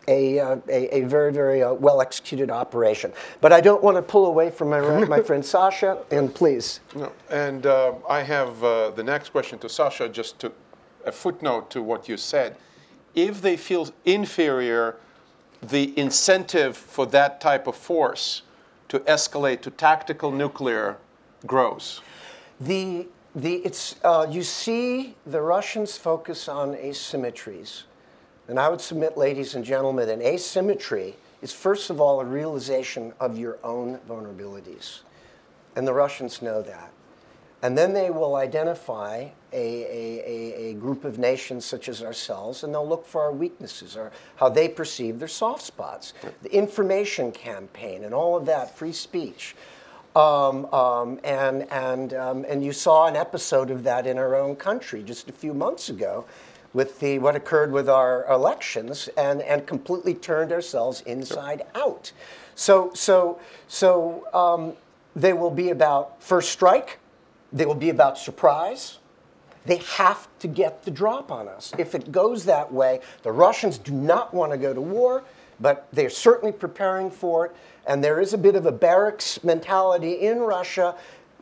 a, 0.09 0.41
uh, 0.41 0.57
a, 0.69 0.97
a, 0.97 1.01
very, 1.03 1.33
very 1.33 1.63
uh, 1.63 1.73
well 1.75 2.01
executed 2.01 2.51
operation. 2.51 3.13
But 3.41 3.53
I 3.53 3.61
don't 3.61 3.83
want 3.83 3.97
to 3.97 4.03
pull 4.03 4.27
away 4.27 4.51
from 4.51 4.71
my, 4.71 4.81
my 5.05 5.23
friend 5.23 5.45
Sasha, 5.45 5.99
and 6.11 6.35
please. 6.35 6.81
No, 6.95 7.13
and 7.31 7.67
uh, 7.67 7.95
I 8.09 8.23
have 8.23 8.63
uh, 8.65 8.91
the 8.91 9.05
next 9.05 9.31
question 9.31 9.59
to 9.61 9.69
Sasha, 9.69 10.09
just 10.09 10.39
to 10.41 10.53
a 11.05 11.13
footnote 11.13 11.71
to 11.71 11.83
what 11.83 12.09
you 12.09 12.17
said. 12.17 12.57
If 13.15 13.43
they 13.43 13.57
feel 13.57 13.89
inferior, 14.05 14.97
the 15.63 15.99
incentive 15.99 16.77
for 16.77 17.07
that 17.07 17.41
type 17.41 17.67
of 17.67 17.77
force 17.77 18.43
to 18.89 19.01
escalate 19.01 19.61
to 19.63 19.71
tactical 19.71 20.33
nuclear 20.33 20.97
grows. 21.47 22.01
The, 22.61 23.07
the, 23.35 23.57
it's, 23.57 23.97
uh, 24.05 24.27
you 24.31 24.43
see 24.43 25.15
the 25.27 25.41
Russians 25.41 25.97
focus 25.97 26.49
on 26.49 26.75
asymmetries. 26.75 27.83
And 28.49 28.59
I 28.59 28.69
would 28.69 28.81
submit, 28.81 29.17
ladies 29.17 29.55
and 29.55 29.65
gentlemen, 29.65 30.09
an 30.09 30.23
asymmetry 30.23 31.15
is 31.41 31.53
first 31.53 31.89
of 31.91 32.01
all 32.01 32.21
a 32.21 32.25
realization 32.25 33.13
of 33.21 33.39
your 33.39 33.59
own 33.63 33.99
vulnerabilities. 34.09 35.01
And 35.77 35.87
the 35.87 35.95
Russians 35.95 36.43
know 36.43 36.61
that. 36.63 36.91
And 37.63 37.77
then 37.77 37.93
they 37.93 38.11
will 38.11 38.37
identify 38.37 39.29
a, 39.53 39.57
a, 39.57 40.71
a, 40.71 40.75
group 40.75 41.05
of 41.05 41.19
nations 41.19 41.65
such 41.65 41.89
as 41.89 42.03
ourselves, 42.03 42.63
and 42.63 42.73
they'll 42.73 42.89
look 42.89 43.05
for 43.05 43.21
our 43.23 43.33
weaknesses 43.33 43.97
or 43.97 44.13
how 44.37 44.49
they 44.49 44.69
perceive 44.69 45.19
their 45.19 45.29
soft 45.29 45.63
spots. 45.63 46.15
The 46.43 46.55
information 46.55 47.33
campaign 47.33 48.05
and 48.05 48.15
all 48.15 48.37
of 48.37 48.47
that, 48.47 48.77
free 48.77 48.93
speech. 48.93 49.57
Um, 50.17 50.67
um, 50.67 51.21
and, 51.23 51.71
and, 51.71 52.15
um, 52.15 52.45
and 52.49 52.65
you 52.65 52.73
saw 52.73 53.07
an 53.07 53.17
episode 53.17 53.71
of 53.71 53.85
that 53.85 54.07
in 54.07 54.19
our 54.19 54.35
own 54.35 54.57
country 54.57 55.03
just 55.03 55.29
a 55.29 55.33
few 55.33 55.55
months 55.55 55.89
ago 55.89 56.27
with 56.73 56.99
the, 57.01 57.19
what 57.19 57.37
occurred 57.37 57.73
with 57.73 57.89
our 57.89 58.27
elections 58.31 59.09
and, 59.17 59.43
and 59.43 59.67
completely 59.67 60.15
turned 60.15 60.53
ourselves 60.53 61.03
inside 61.03 61.63
out. 61.75 62.13
So, 62.55 62.93
so, 62.95 63.41
so 63.69 64.27
um, 64.33 64.75
they 65.15 65.33
will 65.33 65.51
be 65.51 65.71
about 65.71 66.23
first 66.23 66.51
strike 66.51 66.99
they 67.53 67.67
will 67.67 67.75
be 67.75 67.91
about 67.91 68.19
surprise. 68.19 68.99
They 69.67 69.77
have 69.77 70.29
to 70.39 70.49
get 70.49 70.85
the 70.85 70.91
drop 70.91 71.31
on 71.31 71.49
us. 71.49 71.73
If 71.79 71.95
it 71.95 72.11
goes 72.11 72.45
that 72.47 72.73
way, 72.73 73.01
the 73.23 73.33
Russians 73.33 73.79
do 73.79 73.93
not 73.93 74.33
want 74.33 74.53
to 74.53 74.59
go 74.59 74.73
to 74.73 74.81
war, 74.81 75.23
but 75.61 75.87
they're 75.93 76.11
certainly 76.11 76.53
preparing 76.53 77.11
for 77.11 77.47
it. 77.47 77.53
And 77.87 78.03
there 78.03 78.21
is 78.21 78.33
a 78.33 78.39
bit 78.39 78.55
of 78.55 78.67
a 78.67 78.73
barracks 78.73 79.43
mentality 79.45 80.13
in 80.13 80.39
Russia 80.39 80.95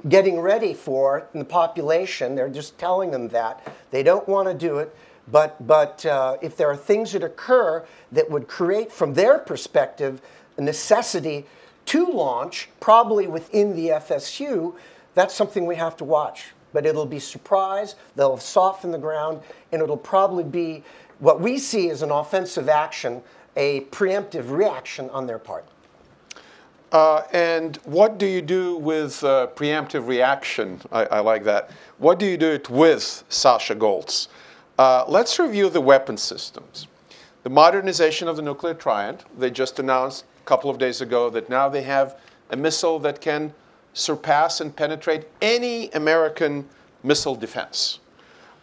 getting 0.08 0.40
ready 0.40 0.74
for 0.74 1.18
it 1.18 1.28
in 1.32 1.40
the 1.40 1.44
population. 1.44 2.34
They're 2.34 2.48
just 2.48 2.78
telling 2.78 3.10
them 3.10 3.28
that. 3.28 3.66
They 3.90 4.02
don't 4.02 4.28
want 4.28 4.48
to 4.48 4.54
do 4.54 4.78
it. 4.78 4.94
But, 5.30 5.66
but 5.66 6.06
uh, 6.06 6.38
if 6.40 6.56
there 6.56 6.70
are 6.70 6.76
things 6.76 7.12
that 7.12 7.22
occur 7.22 7.84
that 8.12 8.30
would 8.30 8.48
create, 8.48 8.90
from 8.90 9.14
their 9.14 9.38
perspective, 9.38 10.22
a 10.56 10.62
necessity 10.62 11.46
to 11.86 12.06
launch, 12.06 12.68
probably 12.80 13.26
within 13.26 13.76
the 13.76 13.88
FSU, 13.88 14.74
that's 15.18 15.34
something 15.34 15.66
we 15.66 15.76
have 15.76 15.96
to 15.98 16.04
watch. 16.04 16.46
But 16.72 16.84
it'll 16.84 17.06
be 17.06 17.18
surprise, 17.18 17.96
they'll 18.14 18.36
soften 18.36 18.90
the 18.90 18.98
ground, 18.98 19.40
and 19.72 19.82
it'll 19.82 19.96
probably 19.96 20.44
be 20.44 20.84
what 21.18 21.40
we 21.40 21.58
see 21.58 21.90
as 21.90 22.02
an 22.02 22.10
offensive 22.10 22.68
action, 22.68 23.22
a 23.56 23.80
preemptive 23.86 24.50
reaction 24.50 25.10
on 25.10 25.26
their 25.26 25.38
part. 25.38 25.66
Uh, 26.92 27.22
and 27.32 27.76
what 27.84 28.18
do 28.18 28.26
you 28.26 28.40
do 28.40 28.76
with 28.76 29.22
uh, 29.22 29.48
preemptive 29.54 30.06
reaction? 30.06 30.80
I, 30.90 31.04
I, 31.06 31.20
like 31.20 31.44
that. 31.44 31.70
What 31.98 32.18
do 32.18 32.24
you 32.24 32.38
do 32.38 32.50
it 32.50 32.70
with, 32.70 33.24
Sasha 33.28 33.74
Goltz? 33.74 34.28
Uh, 34.78 35.04
let's 35.06 35.38
review 35.38 35.68
the 35.68 35.80
weapon 35.80 36.16
systems. 36.16 36.86
The 37.42 37.50
modernization 37.50 38.26
of 38.26 38.36
the 38.36 38.42
nuclear 38.42 38.74
triad, 38.74 39.24
they 39.36 39.50
just 39.50 39.78
announced 39.78 40.24
a 40.40 40.46
couple 40.46 40.70
of 40.70 40.78
days 40.78 41.02
ago 41.02 41.28
that 41.30 41.50
now 41.50 41.68
they 41.68 41.82
have 41.82 42.18
a 42.50 42.56
missile 42.56 42.98
that 43.00 43.20
can 43.20 43.52
surpass 43.98 44.60
and 44.60 44.74
penetrate 44.74 45.26
any 45.42 45.90
American 45.90 46.68
missile 47.02 47.34
defense. 47.34 47.98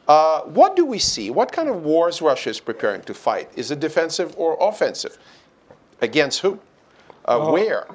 Uh, 0.08 0.42
what 0.42 0.76
do 0.76 0.86
we 0.86 1.00
see? 1.00 1.30
What 1.30 1.52
kind 1.52 1.68
of 1.68 1.84
wars 1.84 2.22
Russia 2.22 2.50
is 2.50 2.60
preparing 2.60 3.02
to 3.04 3.14
fight? 3.14 3.50
Is 3.56 3.72
it 3.72 3.80
defensive 3.80 4.36
or 4.38 4.58
offensive? 4.60 5.18
Against 6.02 6.42
who? 6.42 6.60
Uh, 7.28 7.40
oh. 7.40 7.54
Where? 7.54 7.88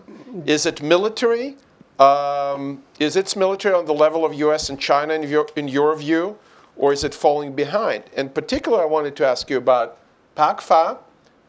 Is 0.45 0.67
it 0.67 0.83
military? 0.83 1.57
Um, 1.99 2.83
is 2.99 3.17
its 3.17 3.37
military 3.37 3.75
on 3.75 3.85
the 3.85 3.95
level 3.95 4.25
of 4.25 4.35
U.S. 4.35 4.71
and 4.71 4.81
China 4.81 5.15
in 5.15 5.23
your, 5.23 5.47
in 5.55 5.69
your 5.69 5.95
view, 5.95 6.37
or 6.77 6.93
is 6.93 7.05
it 7.05 7.15
falling 7.15 7.53
behind? 7.53 8.05
In 8.17 8.31
particular, 8.31 8.83
I 8.83 8.87
wanted 8.87 9.15
to 9.17 9.27
ask 9.27 9.51
you 9.51 9.59
about 9.59 9.99
PAK-FA, 10.35 10.99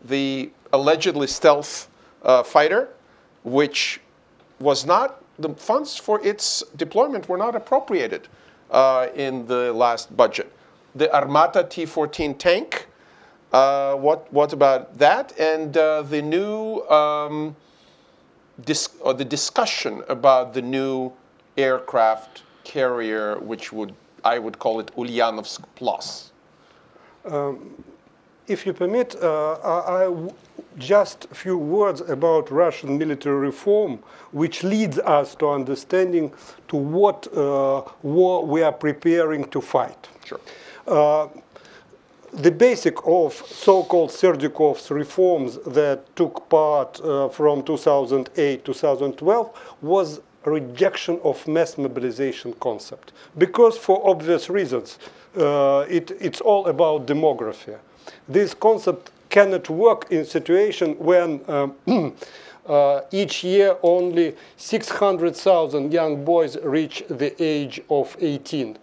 the 0.04 0.52
allegedly 0.74 1.28
stealth 1.28 1.90
uh, 2.24 2.44
fighter, 2.44 2.90
which 3.44 4.02
was 4.60 4.86
not 4.86 5.21
the 5.42 5.50
funds 5.56 5.98
for 5.98 6.24
its 6.26 6.64
deployment 6.76 7.28
were 7.30 7.38
not 7.38 7.56
appropriated 7.56 8.28
uh, 8.70 9.08
in 9.16 9.46
the 9.48 9.74
last 9.74 10.16
budget. 10.16 10.52
The 10.96 11.14
Armata 11.14 11.64
T-14 11.70 12.38
tank, 12.38 12.88
uh, 13.54 13.96
what, 13.96 14.32
what 14.32 14.54
about 14.54 14.98
that? 14.98 15.38
And 15.40 15.76
uh, 15.76 16.04
the 16.04 16.22
new, 16.22 16.82
um, 16.90 17.56
or 19.02 19.14
the 19.14 19.26
discussion 19.26 20.04
about 20.08 20.54
the 20.54 20.62
new 20.62 21.12
aircraft 21.58 22.44
carrier, 22.64 23.40
which 23.40 23.74
would, 23.74 23.94
I 24.24 24.40
would 24.40 24.60
call 24.60 24.80
it 24.80 24.96
Ulyanovsk 24.96 25.64
Plus. 25.76 26.32
If 28.48 28.66
you 28.66 28.74
permit, 28.74 29.16
uh, 29.22 29.54
I, 29.64 30.30
just 30.78 31.26
a 31.32 31.36
few 31.36 31.58
words 31.58 32.02
about 32.02 32.52
Russian 32.52 32.98
military 32.98 33.38
reform, 33.38 34.00
which 34.32 34.64
leads 34.64 35.00
us 35.00 35.36
to 35.36 35.50
understanding 35.50 36.34
to 36.68 36.76
what 36.76 37.28
uh, 37.36 37.84
war 38.02 38.46
we 38.46 38.62
are 38.64 38.72
preparing 38.72 39.46
to 39.50 39.62
fight. 39.62 40.08
Sure. 40.26 40.40
Uh, 40.88 41.28
the 42.34 42.52
basic 42.52 42.96
of 43.06 43.34
so-called 43.34 44.10
Serdyukov's 44.10 44.90
reforms 44.90 45.58
that 45.68 46.16
took 46.16 46.48
part 46.50 47.00
uh, 47.02 47.28
from 47.28 47.62
2008 47.64 48.64
2012 48.64 49.76
was 49.82 50.22
rejection 50.46 51.20
of 51.24 51.46
mass 51.48 51.78
mobilization 51.78 52.54
concept 52.54 53.12
because 53.38 53.78
for 53.78 54.02
obvious 54.10 54.50
reasons 54.50 54.98
uh, 55.38 55.86
it, 55.90 56.12
it's 56.22 56.40
all 56.42 56.68
about 56.68 57.06
demography 57.06 57.78
this 58.28 58.54
concept 58.54 59.12
cannot 59.30 59.70
work 59.70 60.08
in 60.12 60.26
situation 60.26 60.96
when 60.98 61.42
um, 61.48 61.76
uh, 62.68 63.02
each 63.12 63.44
year 63.44 63.78
only 63.82 64.36
600,000 64.58 65.92
young 65.92 66.24
boys 66.24 66.58
reach 66.64 67.04
the 67.10 67.34
age 67.42 67.82
of 67.90 68.16
18 68.20 68.78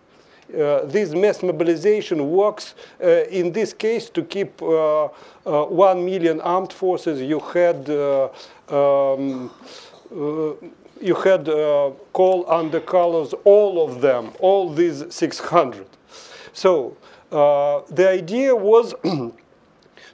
uh, 0.56 0.84
this 0.86 1.10
mass 1.10 1.42
mobilization 1.42 2.30
works 2.30 2.74
uh, 3.02 3.24
in 3.30 3.52
this 3.52 3.74
case 3.74 4.08
to 4.08 4.22
keep 4.22 4.62
uh, 4.62 5.04
uh, 5.04 5.64
1 5.66 6.04
million 6.04 6.40
armed 6.40 6.72
forces. 6.72 7.20
You 7.20 7.40
had 7.40 7.88
uh, 7.90 8.28
um, 8.70 9.50
uh, 10.10 10.52
you 11.00 11.14
had 11.14 11.48
uh, 11.48 11.90
call 12.12 12.50
under 12.50 12.80
colors 12.80 13.34
all 13.44 13.84
of 13.84 14.00
them, 14.00 14.32
all 14.40 14.72
these 14.72 15.04
600. 15.14 15.86
So 16.52 16.96
uh, 17.30 17.82
the 17.90 18.08
idea 18.08 18.54
was 18.54 18.94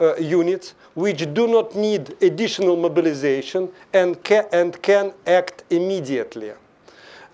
uh, 0.00 0.14
units 0.16 0.74
which 0.94 1.32
do 1.32 1.46
not 1.46 1.74
need 1.74 2.14
additional 2.22 2.76
mobilization 2.76 3.68
and, 3.92 4.22
ca- 4.22 4.46
and 4.52 4.80
can 4.82 5.12
act 5.26 5.64
immediately. 5.70 6.52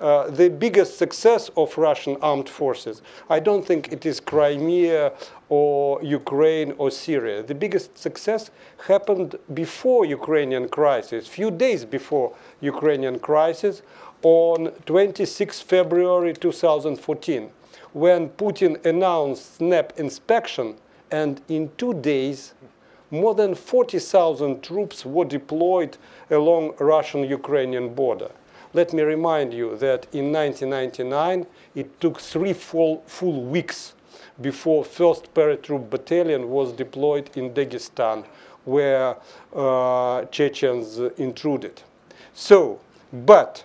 Uh, 0.01 0.29
the 0.31 0.51
biggest 0.51 0.99
success 0.99 1.51
of 1.57 1.77
Russian 1.79 2.17
armed 2.21 2.49
forces, 2.49 3.01
I 3.31 3.39
don't 3.39 3.65
think 3.65 3.93
it 3.93 4.05
is 4.05 4.19
Crimea 4.19 5.13
or 5.49 6.03
Ukraine 6.03 6.75
or 6.79 6.91
Syria. 6.91 7.43
The 7.43 7.55
biggest 7.55 7.97
success 7.97 8.51
happened 8.89 9.37
before 9.55 10.05
Ukrainian 10.05 10.69
crisis, 10.69 11.29
few 11.29 11.51
days 11.51 11.85
before 11.85 12.33
Ukrainian 12.61 13.19
crisis, 13.21 13.83
on 14.23 14.73
26 14.87 15.61
February 15.61 16.35
2014, 16.35 17.51
when 17.95 18.29
Putin 18.29 18.85
announced 18.85 19.57
SNAP 19.57 19.99
inspection, 19.99 20.77
and 21.11 21.41
in 21.49 21.71
two 21.79 21.95
days, 21.95 22.53
more 23.11 23.35
than 23.35 23.55
40,000 23.55 24.63
troops 24.63 25.07
were 25.07 25.25
deployed 25.25 25.97
along 26.31 26.75
Russian-Ukrainian 26.81 27.95
border. 27.95 28.31
Let 28.73 28.93
me 28.93 29.03
remind 29.03 29.55
you 29.55 29.77
that 29.77 30.09
in 30.13 30.33
1999, 30.33 31.47
it 31.77 32.01
took 32.01 32.21
three 32.21 32.53
full, 32.53 33.03
full 33.07 33.45
weeks 33.45 33.95
before 34.41 34.83
1st 34.83 35.29
Paratroop 35.33 35.89
Battalion 35.89 36.51
was 36.51 36.73
deployed 36.73 37.31
in 37.37 37.51
Dagestan, 37.51 38.25
where 38.65 39.17
uh, 39.55 40.25
Chechens 40.33 40.99
intruded. 41.19 41.81
So, 42.33 42.81
but 43.13 43.65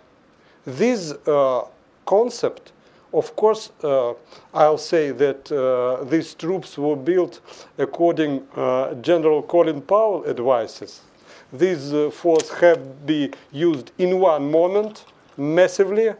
this 0.66 1.14
uh, 1.28 1.64
concept, 2.06 2.72
of 3.14 3.36
course, 3.36 3.72
uh, 3.84 4.14
I'll 4.54 4.78
say 4.78 5.12
that 5.12 5.52
uh, 5.52 6.04
these 6.04 6.34
troops 6.34 6.78
were 6.78 6.96
built 6.96 7.42
according 7.78 8.48
uh, 8.56 8.94
General 8.96 9.42
Colin 9.42 9.82
Powell 9.82 10.26
advices. 10.28 11.02
These 11.52 12.14
forces 12.14 12.52
have 12.60 13.06
been 13.06 13.34
used 13.52 13.92
in 13.98 14.20
one 14.20 14.52
moment 14.52 15.06
massively 15.38 16.14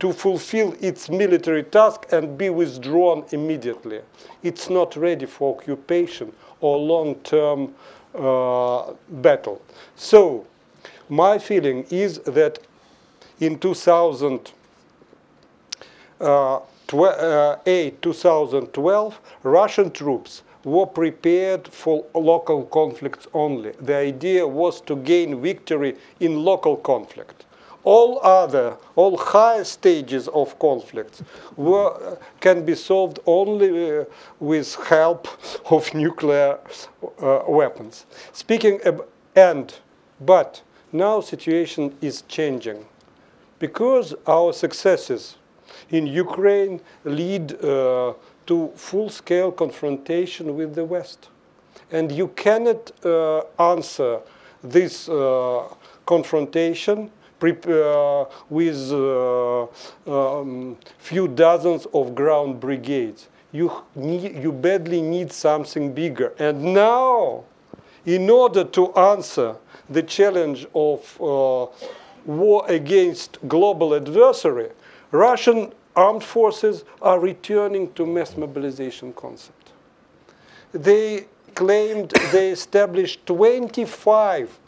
to 0.00 0.12
fulfill 0.12 0.74
its 0.80 1.08
military 1.08 1.62
task 1.62 2.06
and 2.12 2.36
be 2.38 2.50
withdrawn 2.50 3.24
immediately. 3.30 4.00
It's 4.42 4.70
not 4.70 4.96
ready 4.96 5.26
for 5.26 5.56
occupation 5.56 6.32
or 6.60 6.78
long-term 6.78 7.74
uh, 8.14 8.92
battle. 9.08 9.60
So, 9.96 10.46
my 11.08 11.38
feeling 11.38 11.84
is 11.90 12.18
that 12.20 12.58
in 13.40 13.58
2008, 16.24 18.00
2012, 18.02 19.20
Russian 19.42 19.90
troops 19.90 20.42
were 20.64 20.86
prepared 20.86 21.68
for 21.68 22.04
local 22.14 22.64
conflicts 22.64 23.26
only. 23.34 23.72
The 23.72 23.96
idea 23.96 24.46
was 24.46 24.80
to 24.82 24.96
gain 24.96 25.42
victory 25.42 25.96
in 26.20 26.42
local 26.42 26.76
conflict. 26.76 27.44
All 27.84 28.18
other, 28.22 28.78
all 28.96 29.18
higher 29.18 29.64
stages 29.64 30.28
of 30.28 30.58
conflicts 30.58 31.22
were, 31.56 32.18
can 32.40 32.64
be 32.64 32.74
solved 32.74 33.20
only 33.26 33.98
uh, 33.98 34.04
with 34.40 34.74
help 34.86 35.28
of 35.70 35.92
nuclear 35.92 36.58
uh, 37.20 37.42
weapons. 37.46 38.06
Speaking 38.32 38.80
ab- 38.86 39.06
and, 39.36 39.74
but 40.18 40.62
now 40.92 41.20
situation 41.20 41.94
is 42.00 42.22
changing 42.22 42.86
because 43.58 44.14
our 44.26 44.54
successes 44.54 45.36
in 45.90 46.06
Ukraine 46.06 46.80
lead 47.04 47.52
uh, 47.64 48.14
to 48.46 48.70
full-scale 48.74 49.52
confrontation 49.52 50.56
with 50.56 50.74
the 50.74 50.84
West. 50.84 51.28
And 51.90 52.10
you 52.10 52.28
cannot 52.28 52.92
uh, 53.04 53.42
answer 53.58 54.20
this 54.62 55.08
uh, 55.08 55.68
confrontation 56.06 57.10
uh, 57.42 58.24
with 58.48 58.90
uh, 58.90 59.66
um, 60.06 60.76
few 60.98 61.28
dozens 61.28 61.86
of 61.92 62.14
ground 62.14 62.58
brigades. 62.58 63.28
You, 63.52 63.70
need, 63.94 64.42
you 64.42 64.50
badly 64.50 65.02
need 65.02 65.30
something 65.30 65.92
bigger. 65.92 66.32
And 66.38 66.72
now, 66.72 67.44
in 68.06 68.30
order 68.30 68.64
to 68.64 68.92
answer 68.94 69.56
the 69.90 70.02
challenge 70.02 70.66
of 70.74 71.20
uh, 71.20 71.66
war 72.24 72.64
against 72.66 73.38
global 73.46 73.94
adversary, 73.94 74.70
Russian 75.14 75.72
armed 75.94 76.24
forces 76.24 76.84
are 77.00 77.20
returning 77.20 77.92
to 77.92 78.04
mass 78.04 78.36
mobilization 78.36 79.12
concept. 79.12 79.70
They 80.72 81.26
claimed 81.54 82.10
they 82.32 82.50
established 82.50 83.24
25 83.26 84.58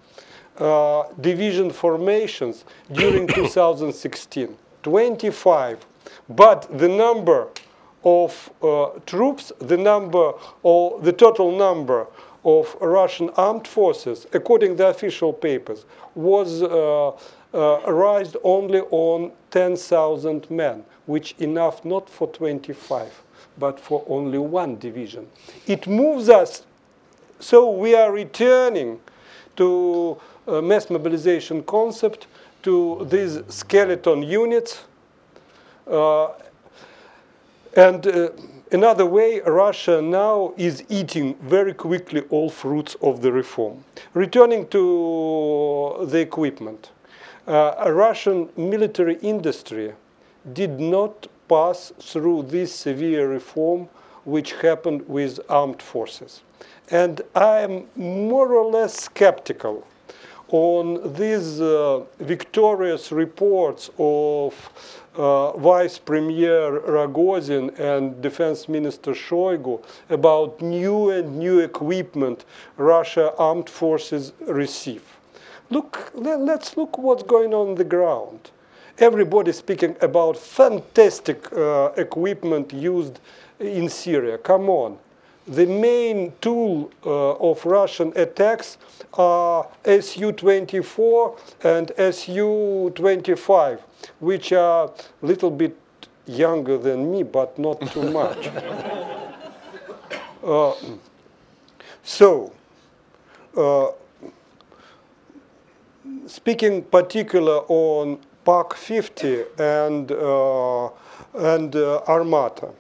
uh, 0.59 1.03
division 1.21 1.71
formations 1.71 2.65
during 2.93 3.27
2016. 3.41 4.57
25. 4.85 5.85
But 6.29 6.79
the 6.79 6.89
number 6.89 7.49
of 8.05 8.51
uh, 8.63 8.91
troops, 9.05 9.51
the 9.59 9.77
number 9.77 10.33
or 10.63 11.01
the 11.01 11.13
total 11.13 11.51
number 11.51 12.07
of 12.47 12.77
Russian 12.81 13.31
armed 13.37 13.69
forces, 13.69 14.27
according 14.33 14.73
to 14.73 14.77
the 14.77 14.89
official 14.89 15.35
papers, 15.35 15.85
was 16.15 16.63
uh, 16.63 17.11
uh, 17.55 17.93
raised 17.93 18.39
only 18.45 18.81
on 18.93 19.33
10,000 19.51 20.51
men, 20.51 20.85
which 21.07 21.35
enough 21.41 21.85
not 21.85 22.09
for 22.09 22.29
25, 22.29 23.23
but 23.59 23.81
for 23.81 24.05
only 24.09 24.39
one 24.39 24.79
division. 24.79 25.29
It 25.67 25.89
moves 25.89 26.31
us, 26.31 26.65
so 27.41 27.71
we 27.71 27.95
are 27.97 28.13
returning 28.13 29.01
to 29.57 30.19
uh, 30.49 30.63
mass 30.63 30.91
mobilization 30.91 31.65
concept, 31.65 32.29
to 32.63 33.07
these 33.11 33.43
skeleton 33.49 34.23
units, 34.23 34.85
Uh, 35.89 36.33
and 37.77 38.07
uh, 38.09 38.31
another 38.77 39.07
way, 39.07 39.41
Russia 39.41 40.03
now 40.03 40.53
is 40.59 40.85
eating 40.91 41.35
very 41.37 41.73
quickly 41.73 42.21
all 42.29 42.51
fruits 42.51 42.95
of 43.01 43.23
the 43.23 43.33
reform. 43.33 43.83
Returning 44.13 44.69
to 44.69 46.07
the 46.11 46.21
equipment, 46.21 46.91
uh, 47.47 47.73
a 47.79 47.91
Russian 47.91 48.51
military 48.55 49.17
industry 49.23 49.95
did 50.53 50.79
not 50.79 51.27
pass 51.49 51.91
through 51.99 52.43
this 52.43 52.75
severe 52.75 53.27
reform 53.27 53.89
which 54.25 54.53
happened 54.61 55.09
with 55.09 55.41
armed 55.49 55.81
forces. 55.81 56.43
And 56.91 57.23
I'm 57.35 57.87
more 57.97 58.53
or 58.53 58.71
less 58.71 58.95
skeptical 58.95 59.87
on 60.49 61.15
these 61.15 61.61
uh, 61.63 62.05
victorious 62.21 63.11
reports 63.11 63.91
of 63.99 64.53
uh, 65.17 65.57
Vice 65.57 65.99
Premier 65.99 66.81
Rogozin 66.81 67.79
and 67.79 68.21
Defense 68.23 68.69
Minister 68.69 69.13
Shoigu 69.13 69.83
about 70.11 70.61
new 70.61 71.11
and 71.11 71.39
new 71.39 71.61
equipment 71.61 72.45
Russia 72.77 73.33
armed 73.39 73.69
forces 73.69 74.33
receive. 74.47 75.03
Look, 75.71 76.13
let, 76.15 76.41
us 76.49 76.77
look 76.77 76.99
what's 76.99 77.23
going 77.23 77.53
on 77.53 77.69
on 77.69 77.75
the 77.75 77.85
ground. 77.85 78.51
Everybody 78.99 79.53
speaking 79.53 79.97
about 80.01 80.37
fantastic 80.37 81.53
uh, 81.53 81.91
equipment 81.97 82.73
used 82.73 83.21
in 83.59 83.89
Syria. 83.89 84.39
Come 84.39 84.71
on. 84.71 84.99
The 85.49 85.67
main 85.67 86.33
tool 86.41 86.91
uh, 87.05 87.35
of 87.35 87.65
Russian 87.65 88.13
attacks 88.17 88.79
are 89.15 89.69
Su-24 89.85 91.39
and 91.63 91.93
Su-25, 92.15 93.81
which 94.19 94.53
are 94.53 94.87
a 94.87 95.27
little 95.27 95.53
bit 95.53 95.77
younger 96.27 96.77
than 96.79 97.13
me, 97.13 97.23
but 97.23 97.57
not 97.59 97.81
too 97.93 98.11
much. 98.11 98.49
uh, 100.45 100.75
so, 102.03 102.53
uh, 103.57 103.89
speaking 106.27 106.83
particular 106.83 107.59
on 107.69 108.19
Pak 108.45 108.75
50 108.75 109.45
and, 109.59 110.11
uh, 110.11 110.89
and 111.35 111.77
uh, 111.77 112.01
Armata, 112.09 112.71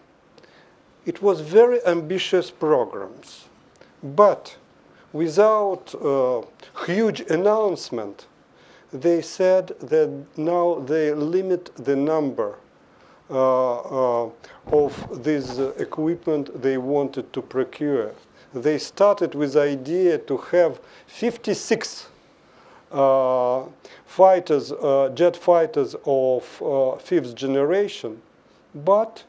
it 1.07 1.23
was 1.23 1.40
very 1.40 1.85
ambitious 1.87 2.51
programs, 2.51 3.47
but 4.03 4.57
without 5.12 5.95
uh, 5.95 6.42
huge 6.85 7.21
announcement, 7.31 8.27
they 8.92 9.23
said 9.23 9.69
that 9.81 10.11
now 10.37 10.75
they 10.87 11.12
limit 11.14 11.75
the 11.77 11.97
number 11.97 12.57
uh, 13.29 14.25
uh, 14.25 14.31
of 14.66 15.25
this 15.25 15.59
uh, 15.59 15.73
equipment 15.79 16.62
they 16.62 16.79
wanted 16.79 17.33
to 17.33 17.42
procure. 17.42 18.12
They 18.55 18.79
started 18.79 19.35
with 19.35 19.55
the 19.55 19.62
idea 19.62 20.19
to 20.19 20.37
have 20.37 20.79
56 21.09 22.07
uh, 22.92 23.64
fighters, 24.05 24.73
jet 25.14 25.37
fighters 25.37 25.97
of 26.05 26.45
fifth 27.03 27.35
generation, 27.35 28.23
but 28.75 29.25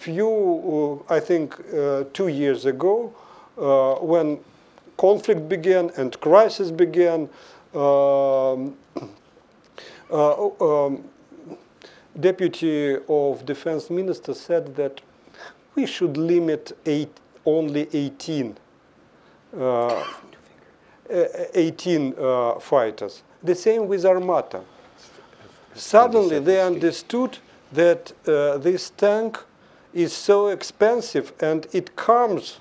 few, 0.00 1.04
I 1.08 1.20
think, 1.20 1.56
two 2.12 2.28
years 2.28 2.64
ago, 2.64 3.12
when 4.00 4.38
conflict 4.96 5.48
began 5.48 5.90
and 5.96 6.18
crisis 6.20 6.70
began, 6.70 7.28
um, 7.74 8.76
uh, 10.10 10.48
um, 10.60 11.04
Deputy 12.18 12.96
of 13.08 13.46
Defense 13.46 13.88
Minister 13.90 14.34
said 14.34 14.74
that 14.76 15.00
we 15.74 15.86
should 15.86 16.16
limit 16.16 16.76
eight, 16.86 17.12
only 17.46 17.88
18 17.92 18.56
uh, 19.58 20.04
18 21.54 22.14
uh, 22.16 22.58
fighters. 22.60 23.22
The 23.42 23.54
same 23.54 23.88
with 23.88 24.04
Armata. 24.04 24.62
Suddenly 25.74 26.38
they 26.40 26.60
understood 26.60 27.38
that 27.72 28.12
uh, 28.26 28.58
this 28.58 28.90
tank 28.90 29.38
is 29.92 30.12
so 30.12 30.48
expensive 30.48 31.32
and 31.40 31.66
it 31.72 31.96
comes 31.96 32.60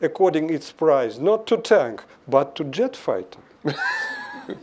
according 0.00 0.50
its 0.50 0.72
price, 0.72 1.18
not 1.18 1.46
to 1.46 1.56
tank, 1.56 2.02
but 2.26 2.56
to 2.56 2.64
jet 2.64 2.96
fighter. 2.96 3.38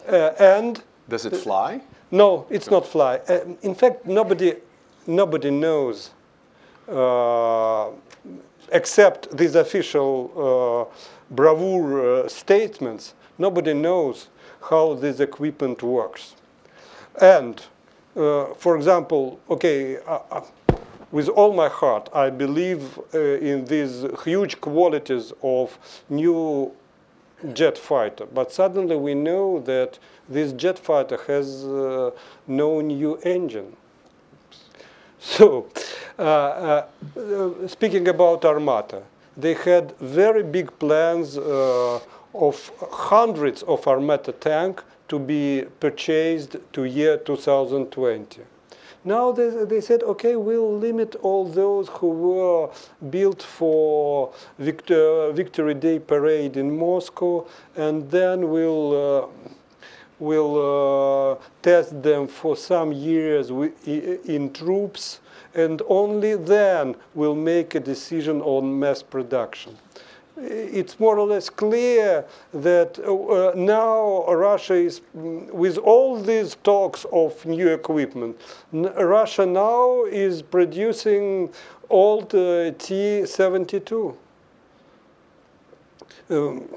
uh, 0.07 0.31
and 0.39 0.83
does 1.07 1.25
it 1.25 1.35
fly? 1.35 1.81
No, 2.11 2.45
it's 2.49 2.69
not 2.69 2.85
fly. 2.85 3.21
Uh, 3.29 3.39
in 3.61 3.73
fact, 3.73 4.05
nobody, 4.05 4.55
nobody 5.07 5.49
knows 5.49 6.11
uh, 6.87 7.89
except 8.71 9.35
these 9.35 9.55
official 9.55 10.89
uh, 10.91 11.33
bravura 11.33 12.21
uh, 12.21 12.27
statements, 12.27 13.13
nobody 13.37 13.73
knows 13.73 14.27
how 14.69 14.93
this 14.95 15.19
equipment 15.19 15.81
works. 15.81 16.35
And, 17.21 17.61
uh, 18.15 18.53
for 18.55 18.75
example, 18.75 19.39
okay, 19.49 19.97
with 21.11 21.27
all 21.29 21.53
my 21.53 21.69
heart, 21.69 22.09
I 22.13 22.29
believe 22.29 22.99
uh, 23.13 23.19
in 23.19 23.65
these 23.65 24.05
huge 24.23 24.61
qualities 24.61 25.33
of 25.41 25.77
new 26.09 26.71
jet 27.53 27.77
fighter. 27.77 28.25
But 28.25 28.51
suddenly 28.51 28.95
we 28.95 29.15
know 29.15 29.59
that 29.61 29.97
this 30.27 30.51
jet 30.53 30.77
fighter 30.77 31.19
has 31.27 31.65
uh, 31.65 32.11
no 32.47 32.81
new 32.81 33.15
engine. 33.23 33.75
So, 35.19 35.67
uh, 36.17 36.83
speaking 37.67 38.07
about 38.07 38.45
Armata, 38.45 39.03
they 39.35 39.53
had 39.53 39.97
very 39.99 40.43
big 40.43 40.77
plans 40.79 41.37
uh, 41.37 41.99
of 42.33 42.71
hundreds 42.91 43.63
of 43.63 43.85
Armata 43.87 44.31
tanks 44.31 44.83
to 45.07 45.19
be 45.19 45.65
purchased 45.79 46.55
to 46.73 46.83
year 46.83 47.17
2020. 47.17 48.41
Now 49.03 49.31
they, 49.31 49.49
they 49.65 49.81
said, 49.81 50.03
okay, 50.03 50.35
we'll 50.35 50.77
limit 50.77 51.15
all 51.21 51.45
those 51.45 51.87
who 51.89 52.09
were 52.09 52.69
built 53.09 53.41
for 53.41 54.33
Victor, 54.57 55.31
Victory 55.31 55.73
Day 55.73 55.99
parade 55.99 56.57
in 56.57 56.77
Moscow, 56.77 57.47
and 57.75 58.09
then 58.11 58.49
we'll, 58.49 59.23
uh, 59.23 59.27
we'll 60.19 61.31
uh, 61.31 61.35
test 61.61 62.03
them 62.03 62.27
for 62.27 62.57
some 62.57 62.91
years 62.91 63.49
in 63.49 64.51
troops 64.53 65.21
and 65.55 65.81
only 65.87 66.35
then 66.35 66.95
we'll 67.15 67.35
make 67.35 67.75
a 67.75 67.79
decision 67.79 68.41
on 68.41 68.79
mass 68.79 69.01
production. 69.01 69.77
It's 70.41 70.99
more 70.99 71.19
or 71.19 71.27
less 71.27 71.49
clear 71.49 72.25
that 72.53 72.97
uh, 72.99 73.57
now 73.57 74.25
Russia 74.27 74.75
is, 74.75 75.01
mm, 75.17 75.51
with 75.51 75.77
all 75.77 76.19
these 76.19 76.55
talks 76.63 77.05
of 77.11 77.45
new 77.45 77.69
equipment, 77.69 78.39
Russia 78.71 79.45
now 79.45 80.05
is 80.05 80.41
producing 80.41 81.49
old 81.89 82.33
uh, 82.35 82.71
T-72. 82.77 84.15
Um, 86.29 86.69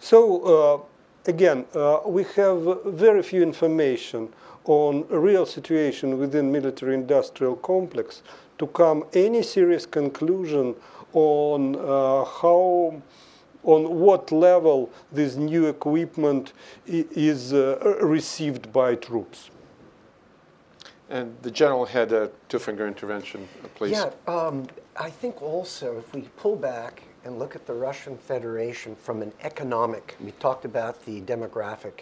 so 0.00 0.42
uh, 0.42 1.30
again, 1.30 1.66
uh, 1.74 2.00
we 2.06 2.24
have 2.36 2.84
very 2.86 3.22
few 3.22 3.42
information 3.42 4.32
on 4.64 5.06
real 5.08 5.46
situation 5.46 6.18
within 6.18 6.50
military 6.50 6.94
industrial 6.94 7.56
complex 7.56 8.22
to 8.58 8.66
come 8.68 9.04
any 9.12 9.42
serious 9.42 9.86
conclusion 9.86 10.74
on 11.12 11.76
uh, 11.76 12.24
how 12.24 13.02
on 13.64 13.98
what 14.00 14.32
level 14.32 14.90
this 15.12 15.36
new 15.36 15.66
equipment 15.66 16.52
is 16.86 17.52
uh, 17.52 17.96
received 18.00 18.72
by 18.72 18.94
troops. 18.94 19.50
And 21.10 21.34
the 21.42 21.50
general 21.50 21.86
had 21.86 22.12
a 22.12 22.30
two-finger 22.48 22.86
intervention, 22.86 23.48
please. 23.74 23.92
Yeah, 23.92 24.10
um, 24.26 24.66
I 24.96 25.10
think 25.10 25.42
also 25.42 25.98
if 25.98 26.14
we 26.14 26.22
pull 26.36 26.56
back 26.56 27.02
and 27.24 27.38
look 27.38 27.56
at 27.56 27.66
the 27.66 27.72
Russian 27.72 28.16
Federation 28.16 28.94
from 28.94 29.22
an 29.22 29.32
economic, 29.42 30.16
we 30.20 30.32
talked 30.32 30.64
about 30.64 31.04
the 31.04 31.20
demographic, 31.22 32.00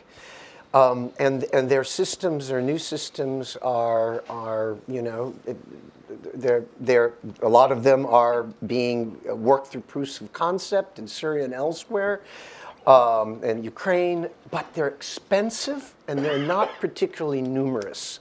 um, 0.75 1.13
and, 1.19 1.45
and 1.53 1.69
their 1.69 1.85
systems, 1.85 2.49
their 2.49 2.61
new 2.61 2.79
systems 2.79 3.57
are, 3.63 4.25
are 4.29 4.77
you 4.89 5.03
know, 5.03 5.35
they're, 6.35 6.65
they're, 6.81 7.15
a 7.43 7.49
lot 7.49 7.73
of 7.73 7.83
them 7.83 8.07
are 8.07 8.45
being 8.67 9.19
worked 9.25 9.69
through 9.69 9.83
proofs 9.83 10.21
of 10.21 10.33
concept 10.33 10.99
in 10.99 11.09
Syria 11.09 11.45
and 11.45 11.55
elsewhere, 11.55 12.23
um, 12.87 13.41
and 13.43 13.65
Ukraine, 13.65 14.29
but 14.51 14.73
they're 14.75 14.87
expensive 14.89 15.95
and 16.07 16.21
they're 16.21 16.39
not 16.39 16.71
particularly 16.81 17.43
numerous. 17.43 18.21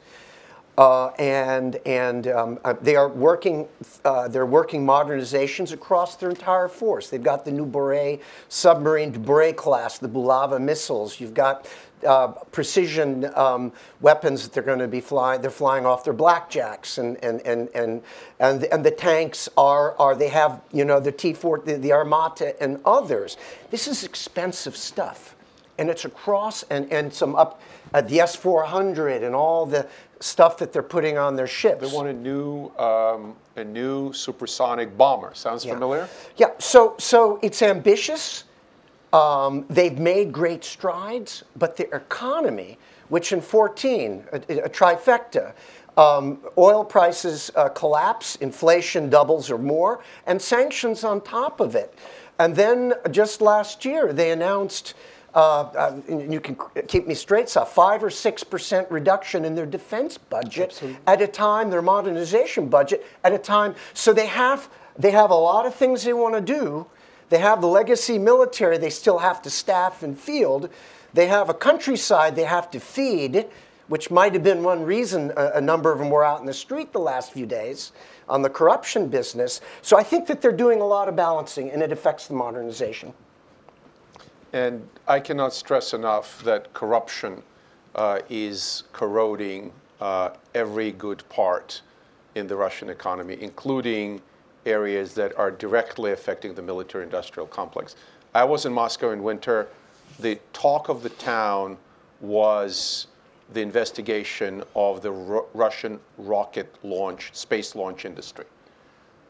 Uh, 0.78 1.08
and 1.20 1.78
and 1.86 2.28
um, 2.28 2.60
uh, 2.66 2.74
they 2.82 2.98
are 2.98 3.08
working. 3.08 3.66
Uh, 4.04 4.28
they're 4.28 4.46
working 4.46 4.86
modernizations 4.86 5.72
across 5.72 6.18
their 6.18 6.30
entire 6.30 6.68
force. 6.68 7.10
They've 7.10 7.24
got 7.24 7.46
the 7.46 7.52
new 7.52 7.66
Borei 7.66 8.20
submarine, 8.50 9.14
Borei 9.14 9.56
class, 9.56 10.00
the 10.00 10.10
Bulava 10.10 10.60
missiles. 10.60 11.18
You've 11.18 11.34
got 11.34 11.70
uh, 12.06 12.28
precision 12.52 13.30
um, 13.36 13.72
weapons 14.02 14.44
that 14.44 14.54
they're 14.54 14.64
going 14.64 14.80
to 14.80 14.88
be 14.88 15.02
flying. 15.02 15.42
They're 15.42 15.50
flying 15.50 15.86
off 15.86 16.04
their 16.04 16.14
blackjacks, 16.14 16.98
and 16.98 17.22
and 17.24 17.42
and 17.42 17.70
and 17.76 18.02
and 18.40 18.62
the, 18.62 18.74
and 18.74 18.86
the 18.86 18.92
tanks 18.92 19.50
are 19.58 19.98
are 19.98 20.16
they 20.16 20.30
have 20.30 20.62
you 20.72 20.86
know 20.86 21.00
the 21.00 21.12
T4, 21.12 21.66
the, 21.66 21.78
the 21.78 21.92
Armata, 21.92 22.56
and 22.62 22.80
others. 22.86 23.38
This 23.72 23.88
is 23.88 24.04
expensive 24.04 24.78
stuff, 24.78 25.36
and 25.78 25.90
it's 25.90 26.06
across 26.06 26.64
and 26.64 26.92
and 26.92 27.14
some 27.14 27.36
up 27.36 27.62
uh, 27.94 28.02
the 28.02 28.18
S400 28.20 29.24
and 29.24 29.36
all 29.36 29.66
the 29.66 29.88
stuff 30.20 30.58
that 30.58 30.72
they're 30.74 30.82
putting 30.84 31.18
on 31.18 31.36
their 31.36 31.48
ships. 31.48 31.82
They 31.82 31.96
want 31.96 32.08
a 32.08 32.14
new, 32.14 32.70
um, 32.78 33.36
a 33.56 33.64
new 33.64 34.12
supersonic 34.14 34.98
bomber. 34.98 35.32
Sounds 35.34 35.66
Yeah. 35.66 35.74
familiar? 35.74 36.10
Yeah, 36.38 36.52
so 36.60 36.96
so 36.98 37.40
it's 37.42 37.62
ambitious. 37.62 38.46
Um, 39.16 39.66
they've 39.70 39.98
made 39.98 40.34
great 40.34 40.66
strides, 40.66 41.46
but 41.56 41.78
the 41.78 41.90
economy, 41.96 42.78
which 43.08 43.32
in 43.32 43.40
14, 43.40 44.26
a, 44.34 44.36
a 44.36 44.70
trifecta, 44.70 45.54
um, 45.96 46.40
oil 46.58 46.84
prices 46.84 47.50
uh, 47.56 47.70
collapse, 47.70 48.36
inflation 48.38 49.10
doubles 49.10 49.50
or 49.50 49.58
more, 49.58 50.04
and 50.28 50.42
sanctions 50.42 51.06
on 51.06 51.22
top 51.22 51.62
of 51.62 51.76
it. 51.76 51.98
And 52.40 52.58
then 52.58 52.94
just 53.10 53.40
last 53.40 53.86
year, 53.86 54.12
they 54.12 54.32
announced, 54.32 54.96
uh, 55.34 55.62
uh, 55.62 56.02
and 56.10 56.34
you 56.34 56.42
can 56.42 56.58
keep 56.90 57.08
me 57.08 57.14
straight, 57.14 57.48
so 57.48 57.64
five 57.64 58.04
or 58.04 58.10
six 58.10 58.44
percent 58.44 58.92
reduction 58.92 59.46
in 59.46 59.56
their 59.56 59.66
defense 59.66 60.18
budget 60.18 60.84
at 61.08 61.22
a 61.22 61.28
time, 61.28 61.70
their 61.70 61.82
modernization 61.82 62.68
budget 62.68 63.06
at 63.24 63.32
a 63.32 63.38
time. 63.38 63.76
So 63.94 64.12
they 64.12 64.28
have 64.28 64.68
they 64.98 65.12
have 65.12 65.32
a 65.32 65.36
lot 65.36 65.66
of 65.66 65.74
things 65.74 66.04
they 66.04 66.12
want 66.12 66.36
to 66.36 66.42
do. 66.42 66.88
They 67.30 67.40
have 67.40 67.62
the 67.62 67.68
legacy 67.68 68.20
military 68.20 68.78
they 68.78 68.90
still 68.90 69.20
have 69.20 69.42
to 69.44 69.50
staff 69.50 70.04
and 70.04 70.18
field. 70.18 70.70
They 71.14 71.28
have 71.28 71.50
a 71.50 71.54
countryside 71.54 72.36
they 72.36 72.44
have 72.44 72.70
to 72.72 72.80
feed, 72.80 73.48
which 73.88 74.12
might 74.12 74.34
have 74.34 74.44
been 74.44 74.64
one 74.64 74.84
reason 74.84 75.32
a, 75.36 75.54
a 75.56 75.62
number 75.62 75.92
of 75.92 76.00
them 76.00 76.10
were 76.10 76.24
out 76.24 76.40
in 76.40 76.46
the 76.46 76.54
street 76.54 76.92
the 76.92 77.00
last 77.00 77.32
few 77.32 77.46
days 77.46 77.92
on 78.28 78.42
the 78.42 78.50
corruption 78.50 79.08
business. 79.08 79.62
So 79.82 79.98
I 79.98 80.04
think 80.04 80.28
that 80.28 80.42
they're 80.42 80.52
doing 80.52 80.82
a 80.82 80.86
lot 80.86 81.08
of 81.08 81.16
balancing 81.16 81.72
and 81.72 81.82
it 81.82 81.92
affects 81.92 82.28
the 82.28 82.34
modernization. 82.34 83.14
And 84.54 84.88
I 85.08 85.20
cannot 85.20 85.54
stress 85.54 85.94
enough 85.94 86.42
that 86.44 86.74
corruption 86.74 87.44
uh, 87.94 88.20
is 88.30 88.84
corroding 88.94 89.72
uh, 90.00 90.32
every 90.54 90.92
good 90.92 91.28
part 91.30 91.82
in 92.36 92.48
the 92.48 92.56
Russian 92.56 92.90
economy, 92.90 93.38
including 93.40 94.22
areas 94.66 95.14
that 95.16 95.38
are 95.38 95.52
directly 95.52 96.12
affecting 96.12 96.56
the 96.56 96.62
military 96.62 97.04
industrial 97.04 97.48
complex. 97.48 97.96
I 98.34 98.44
was 98.44 98.66
in 98.66 98.74
Moscow 98.74 99.12
in 99.12 99.24
winter. 99.24 99.68
The 100.20 100.40
talk 100.54 100.90
of 100.90 101.04
the 101.04 101.10
town 101.10 101.78
was 102.22 103.08
the 103.54 103.62
investigation 103.62 104.64
of 104.76 105.02
the 105.02 105.12
Ru- 105.12 105.46
Russian 105.54 106.00
rocket 106.18 106.74
launch, 106.84 107.30
space 107.34 107.76
launch 107.76 108.06
industry. 108.06 108.46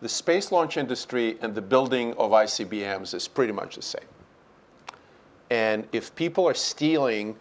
The 0.01 0.09
space 0.09 0.51
launch 0.51 0.77
industry 0.77 1.37
and 1.41 1.55
the 1.55 1.61
building 1.61 2.13
of 2.13 2.31
ICBMs 2.31 3.13
is 3.13 3.27
pretty 3.27 3.53
much 3.53 3.75
the 3.75 3.81
same. 3.81 4.05
And 5.49 5.87
if 5.91 6.15
people 6.15 6.47
are 6.47 6.53
stealing 6.53 7.35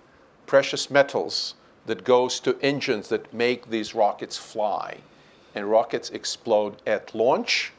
precious 0.47 0.91
metals 0.91 1.55
that 1.87 2.05
goes 2.05 2.41
to 2.41 2.59
engines 2.61 3.09
that 3.09 3.33
make 3.33 3.71
these 3.71 3.95
rockets 3.95 4.37
fly, 4.37 4.99
and 5.55 5.71
rockets 5.71 6.11
explode 6.11 6.77
at 6.87 7.15
launch, 7.15 7.73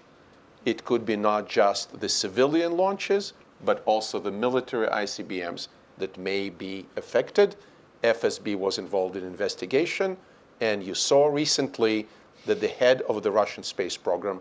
it 0.65 0.83
could 0.83 1.05
be 1.05 1.15
not 1.15 1.47
just 1.47 1.99
the 1.99 2.09
civilian 2.09 2.75
launches, 2.75 3.33
but 3.63 3.83
also 3.85 4.19
the 4.19 4.31
military 4.31 4.87
ICBMs 4.87 5.67
that 5.97 6.17
may 6.17 6.49
be 6.49 6.85
affected. 6.97 7.55
FSB 8.03 8.55
was 8.55 8.77
involved 8.77 9.15
in 9.15 9.23
investigation, 9.23 10.17
and 10.59 10.83
you 10.83 10.93
saw 10.93 11.27
recently 11.27 12.07
that 12.45 12.59
the 12.59 12.67
head 12.67 13.01
of 13.03 13.23
the 13.23 13.31
Russian 13.31 13.63
space 13.63 13.95
program 13.95 14.39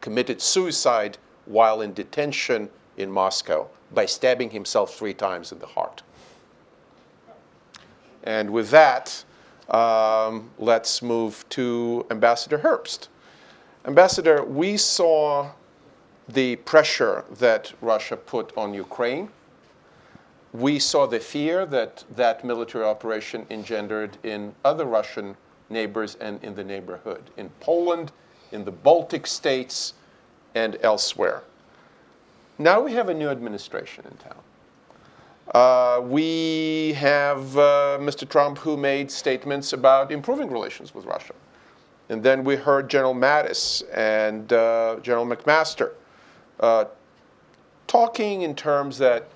committed 0.00 0.40
suicide 0.40 1.18
while 1.46 1.80
in 1.80 1.92
detention 1.92 2.68
in 2.96 3.10
Moscow 3.10 3.68
by 3.92 4.06
stabbing 4.06 4.50
himself 4.50 4.94
three 4.94 5.14
times 5.14 5.52
in 5.52 5.58
the 5.58 5.66
heart. 5.66 6.02
And 8.24 8.50
with 8.50 8.70
that, 8.70 9.24
um, 9.70 10.50
let's 10.58 11.02
move 11.02 11.44
to 11.50 12.06
Ambassador 12.10 12.58
Herbst. 12.58 13.08
Ambassador, 13.86 14.44
we 14.44 14.76
saw 14.76 15.50
the 16.28 16.56
pressure 16.56 17.24
that 17.38 17.72
Russia 17.80 18.16
put 18.16 18.56
on 18.56 18.74
Ukraine. 18.74 19.30
We 20.52 20.78
saw 20.78 21.06
the 21.06 21.20
fear 21.20 21.66
that 21.66 22.04
that 22.16 22.44
military 22.44 22.84
operation 22.84 23.46
engendered 23.50 24.18
in 24.22 24.54
other 24.64 24.84
Russian 24.84 25.36
neighbors 25.70 26.16
and 26.20 26.42
in 26.42 26.54
the 26.54 26.64
neighborhood, 26.64 27.30
in 27.36 27.50
Poland, 27.60 28.12
in 28.52 28.64
the 28.64 28.70
Baltic 28.70 29.26
states, 29.26 29.94
and 30.54 30.78
elsewhere. 30.82 31.42
Now 32.58 32.80
we 32.80 32.92
have 32.92 33.08
a 33.08 33.14
new 33.14 33.28
administration 33.28 34.04
in 34.10 34.16
town. 34.16 34.42
Uh, 35.54 36.00
we 36.02 36.92
have 36.94 37.56
uh, 37.56 37.98
Mr. 38.00 38.28
Trump 38.28 38.58
who 38.58 38.76
made 38.76 39.10
statements 39.10 39.72
about 39.72 40.12
improving 40.12 40.50
relations 40.50 40.94
with 40.94 41.06
Russia. 41.06 41.34
And 42.10 42.22
then 42.22 42.44
we 42.44 42.56
heard 42.56 42.88
General 42.88 43.14
Mattis 43.14 43.82
and 43.94 44.52
uh, 44.52 44.96
General 45.02 45.26
McMaster 45.26 45.92
uh, 46.60 46.84
talking 47.86 48.42
in 48.42 48.54
terms 48.54 48.98
that 48.98 49.28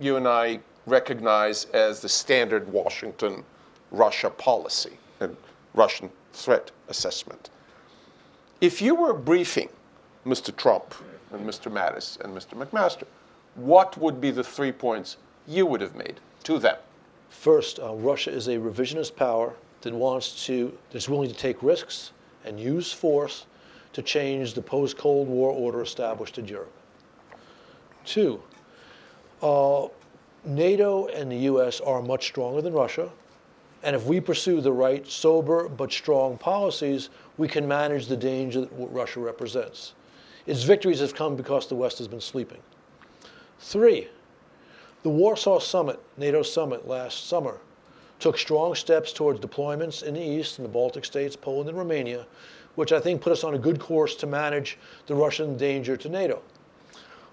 you 0.00 0.16
and 0.16 0.26
I 0.26 0.60
recognize 0.86 1.66
as 1.66 2.00
the 2.00 2.08
standard 2.08 2.70
Washington 2.72 3.44
Russia 3.90 4.30
policy 4.30 4.98
and 5.20 5.36
Russian 5.74 6.10
threat 6.32 6.70
assessment. 6.88 7.50
If 8.60 8.80
you 8.82 8.94
were 8.94 9.12
briefing 9.12 9.68
Mr. 10.26 10.54
Trump 10.56 10.94
and 11.32 11.46
Mr. 11.46 11.70
Mattis 11.70 12.20
and 12.20 12.36
Mr. 12.36 12.54
McMaster, 12.54 13.06
what 13.54 13.96
would 13.98 14.20
be 14.20 14.30
the 14.30 14.44
three 14.44 14.72
points 14.72 15.16
you 15.46 15.66
would 15.66 15.80
have 15.80 15.94
made 15.94 16.20
to 16.44 16.58
them? 16.58 16.76
First, 17.28 17.78
uh, 17.80 17.94
Russia 17.94 18.30
is 18.30 18.48
a 18.48 18.56
revisionist 18.56 19.16
power 19.16 19.54
that 19.82 19.92
wants 19.92 20.46
to, 20.46 20.76
that's 20.90 21.08
willing 21.08 21.28
to 21.28 21.34
take 21.34 21.62
risks 21.62 22.12
and 22.44 22.58
use 22.58 22.92
force 22.92 23.46
to 23.92 24.02
change 24.02 24.54
the 24.54 24.62
post 24.62 24.96
Cold 24.96 25.28
War 25.28 25.50
order 25.50 25.82
established 25.82 26.38
in 26.38 26.46
Europe. 26.46 26.72
Two, 28.04 28.42
uh, 29.42 29.88
NATO 30.44 31.06
and 31.06 31.30
the 31.30 31.36
U.S. 31.36 31.80
are 31.80 32.02
much 32.02 32.26
stronger 32.26 32.62
than 32.62 32.72
Russia, 32.72 33.10
and 33.82 33.94
if 33.94 34.04
we 34.04 34.20
pursue 34.20 34.60
the 34.60 34.72
right, 34.72 35.06
sober 35.06 35.68
but 35.68 35.92
strong 35.92 36.38
policies, 36.38 37.10
we 37.36 37.48
can 37.48 37.66
manage 37.66 38.06
the 38.06 38.16
danger 38.16 38.62
that 38.62 38.70
Russia 38.72 39.20
represents. 39.20 39.94
Its 40.46 40.62
victories 40.62 41.00
have 41.00 41.14
come 41.14 41.36
because 41.36 41.68
the 41.68 41.74
West 41.74 41.98
has 41.98 42.08
been 42.08 42.20
sleeping. 42.20 42.58
Three, 43.60 44.08
the 45.02 45.08
Warsaw 45.08 45.58
Summit, 45.58 46.00
NATO 46.16 46.42
summit 46.42 46.86
last 46.86 47.28
summer, 47.28 47.58
took 48.18 48.38
strong 48.38 48.74
steps 48.74 49.12
towards 49.12 49.40
deployments 49.40 50.02
in 50.02 50.14
the 50.14 50.22
East, 50.22 50.58
in 50.58 50.62
the 50.62 50.68
Baltic 50.68 51.04
states, 51.04 51.34
Poland, 51.34 51.68
and 51.68 51.78
Romania, 51.78 52.26
which 52.74 52.92
I 52.92 53.00
think 53.00 53.20
put 53.20 53.32
us 53.32 53.44
on 53.44 53.54
a 53.54 53.58
good 53.58 53.78
course 53.78 54.14
to 54.16 54.26
manage 54.26 54.78
the 55.06 55.14
Russian 55.14 55.56
danger 55.56 55.96
to 55.96 56.08
NATO. 56.08 56.42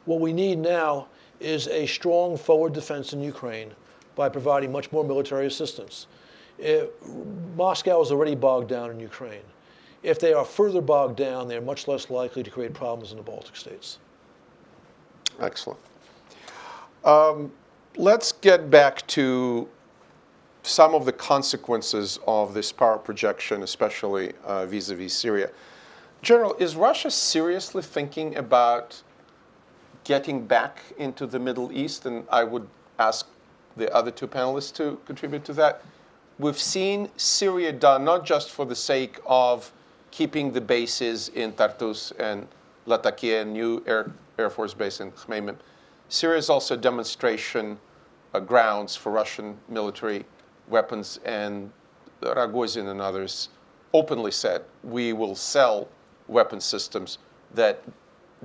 What 0.06 0.19
we 0.19 0.34
need 0.34 0.60
now 0.60 1.08
is 1.39 1.67
a 1.67 1.86
strong 1.86 2.38
forward 2.38 2.73
defense 2.73 3.13
in 3.13 3.21
Ukraine 3.21 3.71
by 4.15 4.28
providing 4.30 4.71
much 4.71 4.91
more 4.91 5.04
military 5.04 5.45
assistance. 5.47 6.08
If, 6.58 6.89
Moscow 7.56 8.02
is 8.02 8.12
already 8.12 8.36
bogged 8.36 8.67
down 8.67 8.91
in 8.91 8.99
Ukraine. 8.99 9.47
If 10.04 10.19
they 10.19 10.34
are 10.34 10.45
further 10.45 10.82
bogged 10.82 11.17
down, 11.17 11.47
they 11.47 11.58
are 11.58 11.62
much 11.62 11.88
less 11.88 12.10
likely 12.10 12.43
to 12.43 12.49
create 12.49 12.73
problems 12.73 13.12
in 13.12 13.17
the 13.17 13.23
Baltic 13.23 13.56
states. 13.56 13.99
Excellent. 15.39 15.80
Um, 17.06 17.52
let's 17.95 18.32
get 18.32 18.69
back 18.69 19.06
to 19.08 19.67
some 20.69 20.93
of 20.93 21.05
the 21.05 21.12
consequences 21.12 22.19
of 22.27 22.53
this 22.53 22.71
power 22.71 22.97
projection, 22.97 23.63
especially 23.63 24.34
uh, 24.45 24.65
vis-a-vis 24.67 25.13
Syria. 25.13 25.49
General, 26.21 26.53
is 26.55 26.75
Russia 26.75 27.10
seriously 27.10 27.82
thinking 27.82 28.36
about 28.36 29.01
getting 30.03 30.45
back 30.45 30.79
into 30.97 31.25
the 31.25 31.39
Middle 31.39 31.71
East? 31.71 32.05
And 32.05 32.25
I 32.29 32.43
would 32.43 32.67
ask 32.99 33.27
the 33.77 33.91
other 33.93 34.12
two 34.12 34.27
panelists 34.27 34.73
to 34.75 34.99
contribute 35.05 35.43
to 35.45 35.53
that. 35.53 35.82
We've 36.38 36.60
seen 36.60 37.10
Syria 37.17 37.71
done 37.71 38.03
not 38.03 38.25
just 38.25 38.51
for 38.51 38.65
the 38.65 38.75
sake 38.75 39.19
of 39.25 39.71
keeping 40.12 40.51
the 40.51 40.62
bases 40.62 41.29
in 41.29 41.53
Tartus 41.53 42.12
and 42.19 42.47
Latakia, 42.86 43.43
new 43.43 43.84
Air, 43.88 44.12
Air 44.38 44.49
Force 44.49 44.73
Base 44.73 44.99
in 44.99 45.12
Khmeimim. 45.12 45.55
Syria 46.10 46.38
is 46.38 46.49
also 46.49 46.75
a 46.75 46.77
demonstration 46.77 47.77
uh, 48.34 48.39
grounds 48.39 48.95
for 48.95 49.12
Russian 49.12 49.58
military 49.67 50.25
weapons, 50.69 51.19
and 51.25 51.71
Rogozin 52.21 52.89
and 52.89 53.01
others 53.01 53.49
openly 53.93 54.32
said 54.32 54.63
we 54.84 55.13
will 55.13 55.36
sell 55.36 55.88
weapon 56.27 56.62
systems 56.62 57.17
that 57.55 57.82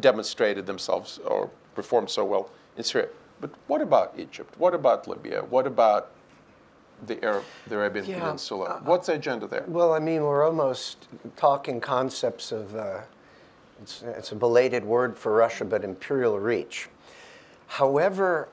demonstrated 0.01 0.67
themselves 0.67 1.21
or 1.27 1.51
performed 1.75 2.11
so 2.11 2.25
well 2.25 2.51
in 2.77 2.85
Syria. 2.85 3.09
But 3.41 3.51
what 3.67 3.81
about 3.81 4.15
Egypt? 4.19 4.55
What 4.59 4.75
about 4.75 5.07
Libya? 5.07 5.43
What 5.43 5.67
about 5.67 6.11
the, 7.07 7.23
Arab, 7.25 7.45
the 7.67 7.77
Arabian 7.77 8.07
Yeah, 8.07 8.21
Peninsula? 8.21 8.81
What's 8.85 9.09
the 9.09 9.15
agenda 9.15 9.47
there? 9.47 9.65
Well, 9.67 9.93
I 9.93 9.99
mean, 9.99 10.23
we're 10.23 10.47
almost 10.47 11.09
talking 11.37 11.81
concepts 11.81 12.53
of, 12.53 12.75
uh, 12.75 13.01
it's, 13.83 14.03
it's 14.03 14.33
a 14.33 14.37
belated 14.37 14.85
word 14.85 15.19
for 15.19 15.33
Russia, 15.35 15.65
but 15.65 15.85
imperial 15.85 16.39
reach. 16.39 16.89
However, 17.67 18.49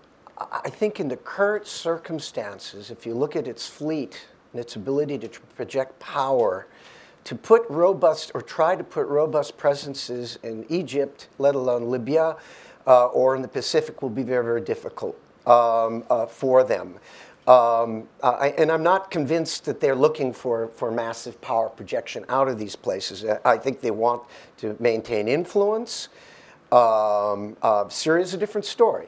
I 0.52 0.70
think 0.70 1.00
in 1.00 1.08
the 1.08 1.18
current 1.18 1.68
circumstances, 1.68 2.90
if 2.90 3.06
you 3.06 3.14
look 3.14 3.36
at 3.36 3.48
its 3.48 3.68
fleet 3.68 4.28
and 4.54 4.62
its 4.62 4.76
ability 4.76 5.18
to 5.20 5.30
project 5.56 6.00
power, 6.00 6.68
to 7.24 7.36
put 7.36 7.70
robust 7.70 8.32
or 8.34 8.42
try 8.42 8.76
to 8.76 8.84
put 8.84 9.08
robust 9.08 9.58
presences 9.58 10.40
in 10.44 10.66
Egypt, 10.70 11.28
let 11.38 11.56
alone 11.56 11.90
Libya, 11.90 12.36
uh, 12.88 13.06
or 13.08 13.36
in 13.36 13.42
the 13.42 13.48
Pacific 13.48 14.02
will 14.02 14.10
be 14.10 14.24
very, 14.24 14.44
very 14.44 14.62
difficult 14.62 15.18
um, 15.46 16.04
uh, 16.10 16.26
for 16.26 16.64
them. 16.64 17.00
Um, 17.48 18.08
I, 18.24 18.54
and 18.58 18.72
I'm 18.72 18.84
not 18.84 19.10
convinced 19.10 19.66
that 19.66 19.80
they're 19.80 19.96
looking 19.96 20.32
for, 20.32 20.68
for 20.70 20.92
massive 20.92 21.42
power 21.42 21.70
projection 21.70 22.24
out 22.30 22.48
of 22.48 22.60
these 22.60 22.76
places. 22.76 23.26
I 23.44 23.58
think 23.58 23.82
they 23.82 23.92
want 23.92 24.24
to 24.58 24.76
maintain 24.80 25.28
influence. 25.28 26.10
Um, 26.72 27.58
uh, 27.62 27.90
Syria 27.90 28.24
is 28.24 28.34
a 28.34 28.38
different 28.38 28.64
story. 28.64 29.08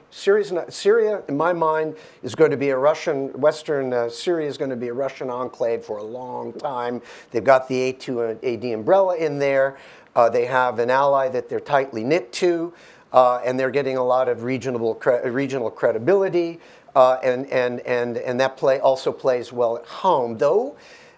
Not, 0.51 0.73
Syria, 0.73 1.23
in 1.29 1.37
my 1.37 1.53
mind, 1.53 1.95
is 2.21 2.35
going 2.35 2.51
to 2.51 2.57
be 2.57 2.71
a 2.71 2.77
Russian, 2.77 3.29
Western 3.39 3.93
uh, 3.93 4.09
Syria 4.09 4.49
is 4.49 4.57
going 4.57 4.69
to 4.69 4.75
be 4.75 4.89
a 4.89 4.93
Russian 4.93 5.29
enclave 5.29 5.85
for 5.85 5.97
a 5.97 6.03
long 6.03 6.51
time. 6.51 7.01
They've 7.31 7.43
got 7.43 7.69
the 7.69 7.93
A2 7.93 8.43
AD 8.43 8.65
umbrella 8.65 9.15
in 9.15 9.39
there. 9.39 9.77
Uh, 10.13 10.29
they 10.29 10.45
have 10.45 10.79
an 10.79 10.89
ally 10.89 11.29
that 11.29 11.47
they're 11.47 11.61
tightly 11.61 12.03
knit 12.03 12.33
to, 12.33 12.73
uh, 13.13 13.37
and 13.45 13.57
they're 13.57 13.71
getting 13.71 13.95
a 13.95 14.03
lot 14.03 14.27
of 14.27 14.43
regional, 14.43 14.95
cre- 14.95 15.25
regional 15.29 15.71
credibility. 15.71 16.59
Uh, 16.95 17.13
and, 17.23 17.49
and, 17.49 17.79
and, 17.81 18.17
and 18.17 18.41
that 18.41 18.57
play 18.57 18.81
also 18.81 19.11
plays 19.11 19.53
well 19.53 19.77
at 19.77 19.85
home. 19.85 20.37
Though, 20.37 20.75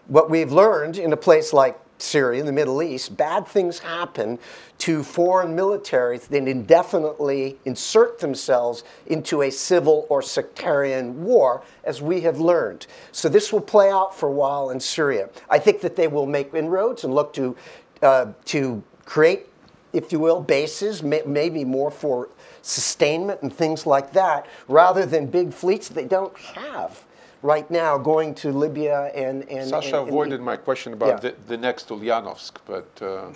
what 0.08 0.30
we've 0.30 0.52
learned 0.52 1.00
in 1.00 1.12
a 1.12 1.18
place 1.18 1.54
like 1.54 1.80
Syria, 1.98 2.40
in 2.40 2.46
the 2.46 2.52
Middle 2.52 2.84
East, 2.84 3.16
bad 3.16 3.48
things 3.48 3.80
happen 3.80 4.38
to 4.80 5.02
foreign 5.04 5.56
militaries 5.56 6.28
that 6.28 6.48
indefinitely 6.48 7.58
insert 7.66 8.20
themselves 8.20 8.84
into 9.08 9.42
a 9.42 9.50
civil 9.50 10.06
or 10.10 10.22
sectarian 10.22 11.24
war, 11.24 11.64
as 11.84 12.02
we 12.02 12.22
have 12.22 12.40
learned. 12.40 12.86
So 13.12 13.30
this 13.30 13.54
will 13.54 13.62
play 13.62 13.90
out 13.90 14.14
for 14.14 14.28
a 14.28 14.32
while 14.32 14.70
in 14.70 14.80
Syria. 14.80 15.30
I 15.50 15.60
think 15.60 15.82
that 15.82 15.96
they 15.96 16.08
will 16.08 16.26
make 16.26 16.54
inroads 16.54 17.04
and 17.04 17.14
look 17.14 17.34
to, 17.34 17.56
uh, 18.02 18.34
to 18.46 18.84
create, 19.06 19.48
if 19.94 20.12
you 20.12 20.20
will, 20.20 20.42
bases, 20.42 21.02
may, 21.02 21.22
maybe 21.26 21.64
more 21.64 21.92
for 21.92 22.30
sustainment 22.62 23.42
and 23.42 23.54
things 23.54 23.86
like 23.86 24.12
that, 24.14 24.48
rather 24.68 25.06
than 25.06 25.28
big 25.28 25.54
fleets 25.54 25.88
they 25.88 26.06
don't 26.06 26.38
have 26.38 27.06
right 27.42 27.70
now 27.70 27.98
going 27.98 28.34
to 28.36 28.52
Libya 28.52 29.12
and 29.16 29.48
and 29.50 29.70
Sasha 29.70 29.88
and- 29.88 29.96
and- 30.00 30.10
avoided 30.10 30.42
my 30.42 30.58
question 30.58 30.94
about 30.94 31.08
Yeah. 31.10 31.20
the, 31.32 31.36
the 31.48 31.58
next 31.58 31.90
Ulyanovsk, 31.90 32.54
but 32.66 32.90
uh, 33.02 33.28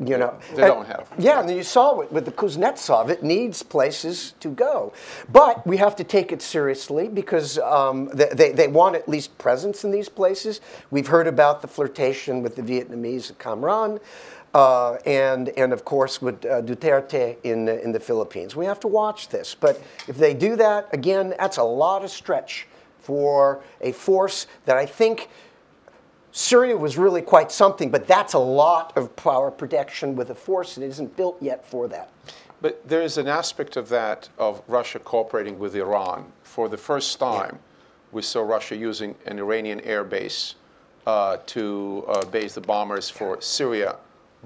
you 0.00 0.18
know 0.18 0.34
they 0.54 0.62
don't 0.62 0.86
have. 0.86 1.06
yeah 1.18 1.40
and 1.40 1.50
you 1.50 1.62
saw 1.62 2.00
it 2.00 2.10
with 2.12 2.24
the 2.24 2.32
kuznetsov 2.32 3.10
it 3.10 3.22
needs 3.22 3.62
places 3.62 4.34
to 4.40 4.48
go 4.48 4.92
but 5.32 5.64
we 5.66 5.76
have 5.76 5.94
to 5.96 6.04
take 6.04 6.32
it 6.32 6.42
seriously 6.42 7.06
because 7.08 7.58
um, 7.58 8.10
they, 8.12 8.28
they, 8.34 8.52
they 8.52 8.68
want 8.68 8.96
at 8.96 9.08
least 9.08 9.36
presence 9.38 9.84
in 9.84 9.90
these 9.92 10.08
places 10.08 10.60
we've 10.90 11.06
heard 11.06 11.28
about 11.28 11.62
the 11.62 11.68
flirtation 11.68 12.42
with 12.42 12.56
the 12.56 12.62
vietnamese 12.62 13.30
at 13.30 13.38
Cam 13.38 13.62
uh, 14.54 14.94
and, 15.04 15.48
and 15.50 15.72
of 15.72 15.84
course 15.84 16.22
with 16.22 16.44
uh, 16.44 16.62
Duterte 16.62 17.36
in, 17.42 17.68
in 17.68 17.92
the 17.92 18.00
Philippines. 18.00 18.54
We 18.54 18.66
have 18.66 18.78
to 18.80 18.88
watch 18.88 19.28
this. 19.28 19.54
But 19.54 19.82
if 20.06 20.16
they 20.16 20.32
do 20.32 20.54
that, 20.56 20.88
again, 20.92 21.34
that's 21.38 21.56
a 21.56 21.64
lot 21.64 22.04
of 22.04 22.10
stretch 22.10 22.68
for 23.04 23.62
a 23.80 23.92
force 23.92 24.46
that 24.64 24.76
I 24.76 24.86
think 24.86 25.28
Syria 26.32 26.76
was 26.76 26.98
really 26.98 27.22
quite 27.22 27.52
something, 27.52 27.90
but 27.90 28.08
that's 28.08 28.32
a 28.32 28.38
lot 28.38 28.96
of 28.96 29.14
power 29.14 29.50
protection 29.50 30.16
with 30.16 30.30
a 30.30 30.34
force 30.34 30.74
that 30.74 30.82
isn't 30.82 31.16
built 31.16 31.40
yet 31.40 31.64
for 31.64 31.86
that. 31.88 32.10
But 32.60 32.88
there 32.88 33.02
is 33.02 33.18
an 33.18 33.28
aspect 33.28 33.76
of 33.76 33.88
that 33.90 34.28
of 34.38 34.62
Russia 34.66 34.98
cooperating 34.98 35.58
with 35.58 35.76
Iran. 35.76 36.32
For 36.42 36.68
the 36.68 36.78
first 36.78 37.18
time, 37.20 37.58
we 38.10 38.22
saw 38.22 38.40
Russia 38.42 38.74
using 38.74 39.14
an 39.26 39.38
Iranian 39.38 39.80
air 39.82 40.02
base 40.02 40.54
uh, 41.06 41.36
to 41.46 42.04
uh, 42.08 42.24
base 42.24 42.54
the 42.54 42.62
bombers 42.62 43.10
for 43.10 43.40
Syria 43.40 43.96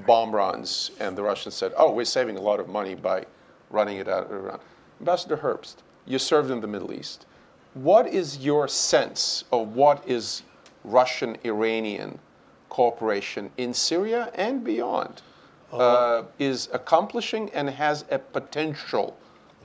bomb 0.06 0.34
runs, 0.34 0.90
and 1.00 1.16
the 1.16 1.22
Russians 1.22 1.54
said, 1.54 1.72
"Oh, 1.76 1.92
we're 1.92 2.04
saving 2.04 2.36
a 2.36 2.40
lot 2.40 2.60
of 2.60 2.68
money 2.68 2.94
by 2.94 3.24
running 3.70 3.98
it 3.98 4.08
out 4.08 4.24
of 4.24 4.32
Iran." 4.32 4.60
Ambassador 5.00 5.36
Herbst, 5.36 5.76
you 6.06 6.18
served 6.18 6.50
in 6.50 6.60
the 6.60 6.66
Middle 6.66 6.92
East. 6.92 7.26
What 7.74 8.06
is 8.06 8.38
your 8.38 8.68
sense 8.68 9.44
of 9.52 9.74
what 9.74 10.02
is 10.06 10.42
Russian-Iranian 10.84 12.18
cooperation 12.68 13.50
in 13.56 13.74
Syria 13.74 14.30
and 14.34 14.64
beyond? 14.64 15.22
uh, 15.72 16.24
is 16.38 16.68
accomplishing 16.72 17.50
and 17.50 17.68
has 17.68 18.04
a 18.10 18.18
potential 18.18 19.16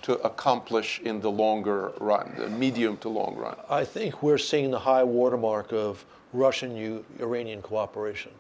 to 0.01 0.19
accomplish 0.19 0.99
in 0.99 1.21
the 1.21 1.31
longer 1.31 1.93
run, 1.99 2.33
the 2.37 2.49
medium 2.49 2.97
to 2.97 3.09
long 3.09 3.35
run. 3.37 3.55
I 3.69 3.85
think 3.85 4.21
we're 4.21 4.37
seeing 4.37 4.71
the 4.71 4.79
high 4.79 5.03
watermark 5.03 5.71
of 5.71 6.03
Russian 6.33 7.03
Iranian 7.19 7.61
cooperation. 7.61 8.31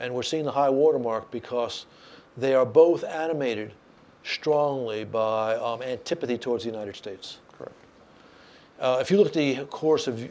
And 0.00 0.14
we're 0.14 0.24
seeing 0.24 0.44
the 0.44 0.52
high 0.52 0.70
watermark 0.70 1.30
because 1.30 1.86
they 2.36 2.54
are 2.54 2.66
both 2.66 3.04
animated 3.04 3.72
strongly 4.24 5.04
by 5.04 5.54
um, 5.56 5.82
antipathy 5.82 6.38
towards 6.38 6.64
the 6.64 6.70
United 6.70 6.96
States. 6.96 7.38
Uh, 8.80 8.96
if 8.98 9.10
you 9.10 9.18
look 9.18 9.26
at 9.26 9.34
the 9.34 9.56
course 9.66 10.06
of 10.06 10.26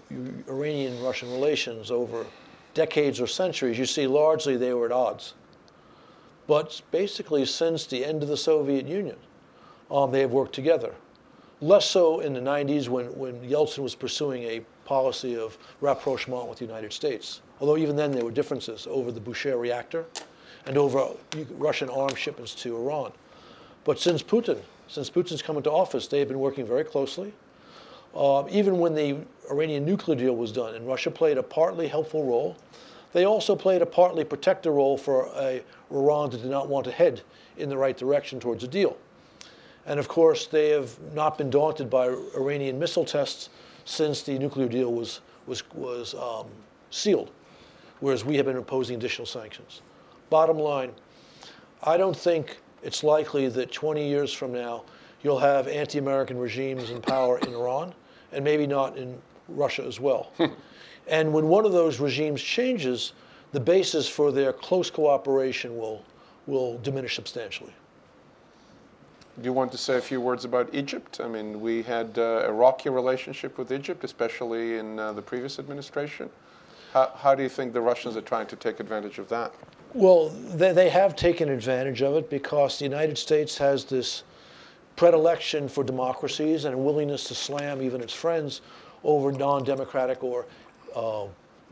Iranian 0.47 1.01
Russian 1.03 1.31
relations 1.31 1.91
over 1.91 2.25
decades 2.73 3.21
or 3.21 3.27
centuries, 3.27 3.77
you 3.77 3.85
see 3.85 4.07
largely 4.07 4.57
they 4.57 4.73
were 4.73 4.87
at 4.87 4.91
odds. 4.91 5.35
But 6.47 6.81
basically, 6.89 7.45
since 7.45 7.85
the 7.85 8.03
end 8.03 8.23
of 8.23 8.29
the 8.29 8.37
Soviet 8.37 8.87
Union, 8.87 9.17
um, 9.91 10.11
they 10.11 10.21
have 10.21 10.31
worked 10.31 10.55
together. 10.55 10.95
Less 11.61 11.85
so 11.85 12.21
in 12.21 12.33
the 12.33 12.39
90s 12.39 12.87
when, 12.87 13.05
when 13.17 13.39
Yeltsin 13.41 13.83
was 13.83 13.93
pursuing 13.93 14.43
a 14.43 14.61
policy 14.83 15.37
of 15.37 15.55
rapprochement 15.79 16.47
with 16.47 16.57
the 16.57 16.65
United 16.65 16.91
States. 16.91 17.41
Although 17.59 17.77
even 17.77 17.95
then 17.95 18.11
there 18.11 18.25
were 18.25 18.31
differences 18.31 18.87
over 18.89 19.11
the 19.11 19.19
Bushehr 19.19 19.59
reactor 19.59 20.05
and 20.65 20.75
over 20.75 21.09
Russian 21.51 21.89
arms 21.89 22.17
shipments 22.17 22.55
to 22.55 22.75
Iran. 22.75 23.11
But 23.83 23.99
since 23.99 24.23
Putin, 24.23 24.59
since 24.87 25.09
Putin's 25.09 25.43
come 25.43 25.57
into 25.57 25.69
office, 25.69 26.07
they 26.07 26.17
have 26.17 26.29
been 26.29 26.39
working 26.39 26.65
very 26.65 26.83
closely. 26.83 27.31
Uh, 28.15 28.43
even 28.49 28.79
when 28.79 28.95
the 28.95 29.17
Iranian 29.51 29.85
nuclear 29.85 30.17
deal 30.17 30.35
was 30.35 30.51
done, 30.51 30.75
and 30.75 30.87
Russia 30.87 31.11
played 31.11 31.37
a 31.37 31.43
partly 31.43 31.87
helpful 31.87 32.25
role, 32.25 32.57
they 33.13 33.25
also 33.25 33.55
played 33.55 33.81
a 33.81 33.85
partly 33.85 34.23
protector 34.23 34.71
role 34.71 34.97
for 34.97 35.29
a 35.35 35.61
Iran 35.91 36.29
that 36.29 36.41
did 36.41 36.51
not 36.51 36.67
want 36.67 36.85
to 36.85 36.91
head 36.91 37.21
in 37.57 37.69
the 37.69 37.77
right 37.77 37.97
direction 37.97 38.39
towards 38.39 38.63
a 38.63 38.67
deal. 38.67 38.97
And 39.85 39.99
of 39.99 40.07
course, 40.07 40.45
they 40.45 40.69
have 40.69 40.99
not 41.13 41.37
been 41.37 41.49
daunted 41.49 41.89
by 41.89 42.07
Iranian 42.35 42.77
missile 42.77 43.05
tests 43.05 43.49
since 43.85 44.21
the 44.21 44.37
nuclear 44.37 44.67
deal 44.67 44.93
was, 44.93 45.21
was, 45.47 45.63
was 45.73 46.13
um, 46.13 46.47
sealed, 46.91 47.31
whereas 47.99 48.23
we 48.23 48.35
have 48.37 48.45
been 48.45 48.57
imposing 48.57 48.97
additional 48.97 49.25
sanctions. 49.25 49.81
Bottom 50.29 50.59
line, 50.59 50.91
I 51.81 51.97
don't 51.97 52.15
think 52.15 52.59
it's 52.83 53.03
likely 53.03 53.47
that 53.49 53.71
20 53.71 54.07
years 54.07 54.31
from 54.31 54.53
now 54.53 54.83
you'll 55.23 55.39
have 55.39 55.67
anti 55.67 55.99
American 55.99 56.37
regimes 56.37 56.89
in 56.89 57.01
power 57.01 57.39
in 57.39 57.53
Iran, 57.53 57.93
and 58.31 58.43
maybe 58.43 58.67
not 58.67 58.97
in 58.97 59.17
Russia 59.47 59.83
as 59.85 59.99
well. 59.99 60.31
and 61.07 61.33
when 61.33 61.47
one 61.47 61.65
of 61.65 61.71
those 61.71 61.99
regimes 61.99 62.41
changes, 62.41 63.13
the 63.51 63.59
basis 63.59 64.07
for 64.07 64.31
their 64.31 64.53
close 64.53 64.89
cooperation 64.89 65.77
will, 65.77 66.03
will 66.47 66.77
diminish 66.79 67.15
substantially. 67.15 67.73
Do 69.41 69.45
you 69.45 69.53
want 69.53 69.71
to 69.71 69.77
say 69.77 69.97
a 69.97 70.01
few 70.01 70.19
words 70.19 70.43
about 70.43 70.73
Egypt? 70.73 71.21
I 71.23 71.27
mean, 71.27 71.61
we 71.61 71.81
had 71.81 72.17
uh, 72.17 72.43
a 72.45 72.51
rocky 72.51 72.89
relationship 72.89 73.57
with 73.57 73.71
Egypt, 73.71 74.03
especially 74.03 74.77
in 74.77 74.99
uh, 74.99 75.13
the 75.13 75.21
previous 75.21 75.59
administration. 75.59 76.29
How, 76.93 77.13
how 77.15 77.35
do 77.35 77.43
you 77.43 77.49
think 77.49 77.71
the 77.71 77.81
Russians 77.81 78.17
are 78.17 78.21
trying 78.21 78.47
to 78.47 78.57
take 78.57 78.79
advantage 78.81 79.17
of 79.17 79.29
that? 79.29 79.53
Well, 79.93 80.29
they, 80.29 80.73
they 80.73 80.89
have 80.89 81.15
taken 81.15 81.49
advantage 81.49 82.01
of 82.01 82.15
it 82.15 82.29
because 82.29 82.79
the 82.79 82.85
United 82.85 83.17
States 83.17 83.57
has 83.57 83.85
this 83.85 84.23
predilection 84.99 85.69
for 85.69 85.81
democracies 85.81 86.65
and 86.65 86.75
a 86.75 86.77
willingness 86.77 87.23
to 87.23 87.33
slam 87.33 87.81
even 87.81 88.01
its 88.01 88.13
friends 88.13 88.59
over 89.05 89.31
non-democratic 89.31 90.21
or 90.25 90.45
uh, 90.93 91.23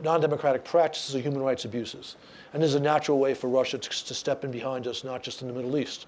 non-democratic 0.01 0.63
practices 0.63 1.13
or 1.13 1.19
human 1.19 1.41
rights 1.41 1.65
abuses. 1.65 2.15
And 2.53 2.63
there's 2.63 2.75
a 2.75 2.79
natural 2.79 3.19
way 3.19 3.33
for 3.33 3.49
Russia 3.49 3.79
to, 3.79 3.89
to 3.89 4.13
step 4.13 4.45
in 4.45 4.51
behind 4.51 4.87
us, 4.87 5.03
not 5.03 5.23
just 5.23 5.41
in 5.41 5.49
the 5.49 5.53
Middle 5.53 5.75
East. 5.75 6.07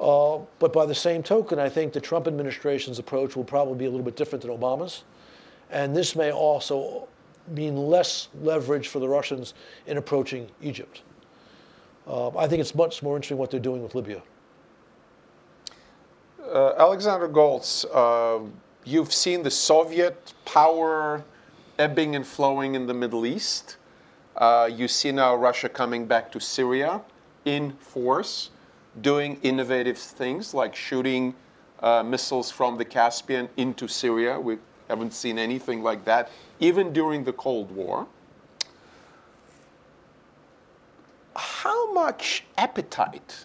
Uh, 0.00 0.38
but 0.60 0.72
by 0.72 0.86
the 0.86 0.94
same 0.94 1.20
token, 1.20 1.58
I 1.58 1.68
think 1.68 1.92
the 1.92 2.00
Trump 2.00 2.28
administration's 2.28 3.00
approach 3.00 3.34
will 3.34 3.42
probably 3.42 3.76
be 3.76 3.86
a 3.86 3.90
little 3.90 4.06
bit 4.06 4.14
different 4.14 4.42
than 4.42 4.52
Obama's. 4.52 5.02
And 5.72 5.96
this 5.96 6.14
may 6.14 6.30
also 6.30 7.08
mean 7.48 7.76
less 7.76 8.28
leverage 8.40 8.86
for 8.86 9.00
the 9.00 9.08
Russians 9.08 9.54
in 9.88 9.96
approaching 9.96 10.48
Egypt. 10.62 11.02
Um, 12.06 12.36
I 12.38 12.46
think 12.46 12.60
it's 12.60 12.76
much 12.76 13.02
more 13.02 13.16
interesting 13.16 13.36
what 13.36 13.50
they're 13.50 13.58
doing 13.58 13.82
with 13.82 13.96
Libya. 13.96 14.22
Uh, 16.48 16.72
Alexander 16.78 17.28
Goltz, 17.28 17.84
uh, 17.84 18.38
you've 18.82 19.12
seen 19.12 19.42
the 19.42 19.50
Soviet 19.50 20.32
power 20.46 21.22
ebbing 21.78 22.16
and 22.16 22.26
flowing 22.26 22.74
in 22.74 22.86
the 22.86 22.94
Middle 22.94 23.26
East. 23.26 23.76
Uh, 24.34 24.70
you 24.72 24.88
see 24.88 25.12
now 25.12 25.34
Russia 25.34 25.68
coming 25.68 26.06
back 26.06 26.32
to 26.32 26.40
Syria 26.40 27.02
in 27.44 27.72
force, 27.72 28.48
doing 29.02 29.38
innovative 29.42 29.98
things 29.98 30.54
like 30.54 30.74
shooting 30.74 31.34
uh, 31.80 32.02
missiles 32.02 32.50
from 32.50 32.78
the 32.78 32.84
Caspian 32.84 33.50
into 33.58 33.86
Syria. 33.86 34.40
We 34.40 34.56
haven't 34.88 35.12
seen 35.12 35.38
anything 35.38 35.82
like 35.82 36.06
that, 36.06 36.30
even 36.60 36.94
during 36.94 37.24
the 37.24 37.32
Cold 37.34 37.70
War. 37.72 38.06
How 41.36 41.92
much 41.92 42.44
appetite 42.56 43.44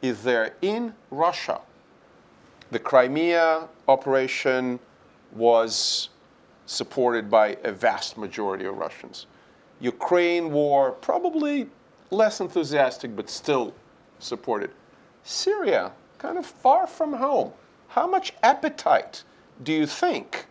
is 0.00 0.22
there 0.22 0.54
in 0.62 0.94
Russia 1.10 1.60
the 2.70 2.78
Crimea 2.78 3.68
operation 3.86 4.78
was 5.32 6.10
supported 6.66 7.30
by 7.30 7.56
a 7.64 7.72
vast 7.72 8.18
majority 8.18 8.66
of 8.66 8.76
Russians. 8.76 9.26
Ukraine 9.80 10.50
war, 10.50 10.92
probably 10.92 11.68
less 12.10 12.40
enthusiastic, 12.40 13.14
but 13.14 13.30
still 13.30 13.72
supported. 14.18 14.70
Syria, 15.22 15.92
kind 16.18 16.36
of 16.36 16.44
far 16.44 16.86
from 16.86 17.14
home. 17.14 17.52
How 17.88 18.06
much 18.06 18.34
appetite 18.42 19.22
do 19.62 19.72
you 19.72 19.86
think 19.86 20.46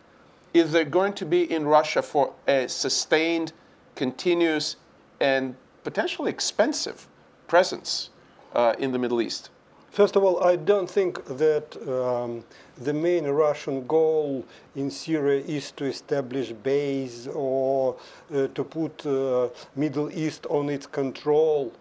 is 0.53 0.71
there 0.71 0.85
going 0.85 1.13
to 1.13 1.25
be 1.25 1.51
in 1.51 1.65
Russia 1.65 2.01
for 2.01 2.33
a 2.47 2.67
sustained, 2.67 3.53
continuous, 3.95 4.77
and 5.19 5.55
potentially 5.83 6.31
expensive 6.31 7.07
presence 7.47 8.09
uh, 8.53 8.73
in 8.79 8.91
the 8.91 8.99
Middle 8.99 9.21
East? 9.21 9.49
First 9.97 10.15
of 10.15 10.23
all, 10.23 10.43
I 10.43 10.57
don't 10.57 10.87
think 10.87 11.25
that 11.25 11.75
um, 11.89 12.43
the 12.77 12.93
main 12.93 13.25
Russian 13.25 13.87
goal 13.87 14.45
in 14.75 14.91
Syria 14.91 15.43
is 15.43 15.71
to 15.71 15.85
establish 15.85 16.51
base 16.51 17.25
or 17.25 17.95
uh, 18.31 18.45
to 18.53 18.63
put 18.63 19.03
uh, 19.07 19.49
Middle 19.75 20.11
East 20.11 20.45
on 20.51 20.69
its 20.69 20.85
control. 20.85 21.73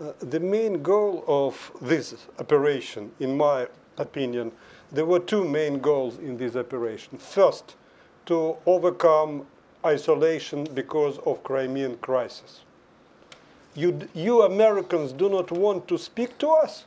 Uh, 0.00 0.12
the 0.20 0.38
main 0.38 0.80
goal 0.80 1.24
of 1.26 1.72
this 1.82 2.14
operation, 2.38 3.10
in 3.18 3.36
my 3.36 3.66
opinion, 3.98 4.52
there 4.92 5.04
were 5.04 5.18
two 5.18 5.44
main 5.44 5.80
goals 5.80 6.18
in 6.18 6.36
this 6.36 6.54
operation. 6.54 7.18
First, 7.18 7.74
to 8.26 8.56
overcome 8.64 9.44
isolation 9.84 10.68
because 10.72 11.18
of 11.26 11.42
Crimean 11.42 11.96
crisis. 11.96 12.60
You, 13.74 14.08
you 14.14 14.42
Americans 14.42 15.10
do 15.12 15.28
not 15.28 15.50
want 15.50 15.88
to 15.88 15.98
speak 15.98 16.38
to 16.38 16.50
us? 16.50 16.84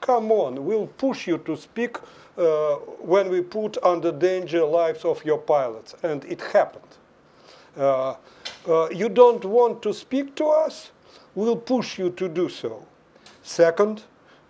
Come 0.00 0.32
on, 0.32 0.64
we'll 0.64 0.86
push 0.86 1.26
you 1.26 1.38
to 1.38 1.56
speak 1.56 1.96
uh, 2.36 2.76
when 3.00 3.28
we 3.28 3.40
put 3.42 3.76
under 3.82 4.12
danger 4.12 4.64
lives 4.64 5.04
of 5.04 5.24
your 5.24 5.38
pilots. 5.38 5.94
And 6.02 6.24
it 6.24 6.40
happened. 6.40 6.84
Uh, 7.76 8.14
uh, 8.68 8.88
you 8.90 9.08
don't 9.08 9.44
want 9.44 9.82
to 9.82 9.92
speak 9.92 10.34
to 10.36 10.46
us? 10.46 10.90
We'll 11.34 11.56
push 11.56 11.98
you 11.98 12.10
to 12.10 12.28
do 12.28 12.48
so. 12.48 12.86
Second, 13.42 14.02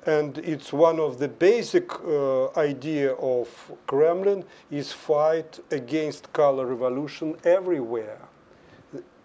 and 0.06 0.38
it's 0.38 0.72
one 0.72 0.98
of 0.98 1.18
the 1.18 1.28
basic 1.28 1.92
uh, 2.04 2.50
idea 2.58 3.12
of 3.14 3.48
Kremlin, 3.86 4.44
is 4.70 4.92
fight 4.92 5.60
against 5.70 6.32
color 6.32 6.66
revolution 6.66 7.36
everywhere. 7.44 8.18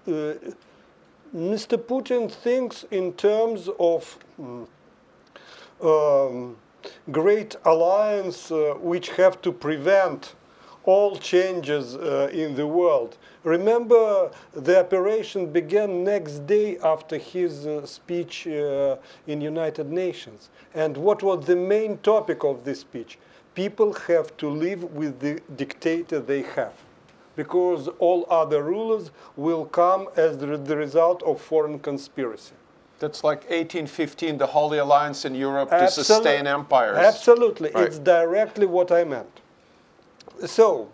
Uh, 0.07 0.33
Mr. 1.35 1.77
Putin 1.77 2.31
thinks 2.31 2.85
in 2.91 3.13
terms 3.13 3.69
of 3.79 4.17
mm, 4.39 4.67
um, 5.81 6.55
great 7.11 7.55
alliance 7.65 8.51
uh, 8.51 8.75
which 8.79 9.09
have 9.09 9.41
to 9.41 9.51
prevent 9.51 10.35
all 10.85 11.15
changes 11.15 11.95
uh, 11.95 12.29
in 12.31 12.53
the 12.53 12.65
world. 12.65 13.17
Remember, 13.43 14.29
the 14.53 14.79
operation 14.79 15.51
began 15.51 16.03
next 16.03 16.45
day 16.45 16.77
after 16.77 17.17
his 17.17 17.65
uh, 17.65 17.85
speech 17.85 18.45
uh, 18.47 18.97
in 19.25 19.41
United 19.41 19.91
Nations. 19.91 20.49
And 20.75 20.95
what 20.95 21.23
was 21.23 21.45
the 21.45 21.55
main 21.55 21.97
topic 21.99 22.43
of 22.43 22.63
this 22.63 22.81
speech? 22.81 23.17
People 23.55 23.93
have 23.93 24.35
to 24.37 24.47
live 24.49 24.83
with 24.93 25.19
the 25.19 25.41
dictator 25.55 26.19
they 26.19 26.43
have, 26.43 26.73
because 27.35 27.87
all 27.99 28.27
other 28.29 28.61
rulers 28.61 29.11
will 29.35 29.65
come 29.65 30.07
as 30.15 30.37
the, 30.37 30.57
the 30.57 30.77
result 30.77 31.23
of 31.23 31.41
foreign 31.41 31.79
conspiracy. 31.79 32.53
That's 32.99 33.23
like 33.23 33.41
1815, 33.49 34.37
the 34.37 34.45
Holy 34.47 34.77
Alliance 34.77 35.25
in 35.25 35.35
Europe 35.35 35.69
to 35.69 35.89
sustain 35.91 36.47
empires. 36.47 36.97
Absolutely, 36.97 37.69
Right. 37.71 37.87
it's 37.87 37.99
directly 37.99 38.65
what 38.65 38.91
I 38.91 39.03
meant. 39.03 39.41
So, 40.45 40.89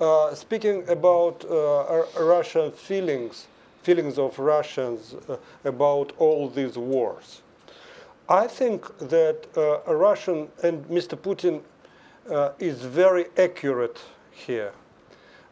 uh, 0.00 0.34
speaking 0.34 0.86
about 0.88 1.44
uh, 1.50 2.04
Russian 2.18 2.72
feelings, 2.72 3.46
feelings 3.82 4.18
of 4.18 4.38
Russians 4.38 5.14
uh, 5.28 5.36
about 5.64 6.12
all 6.18 6.48
these 6.48 6.76
wars, 6.76 7.40
I 8.28 8.46
think 8.46 8.86
that 8.98 9.46
uh, 9.56 9.80
Russian 9.92 10.48
and 10.62 10.84
Mr. 10.88 11.16
Putin 11.18 11.62
uh, 12.30 12.52
is 12.58 12.82
very 12.82 13.26
accurate 13.38 13.98
here. 14.30 14.72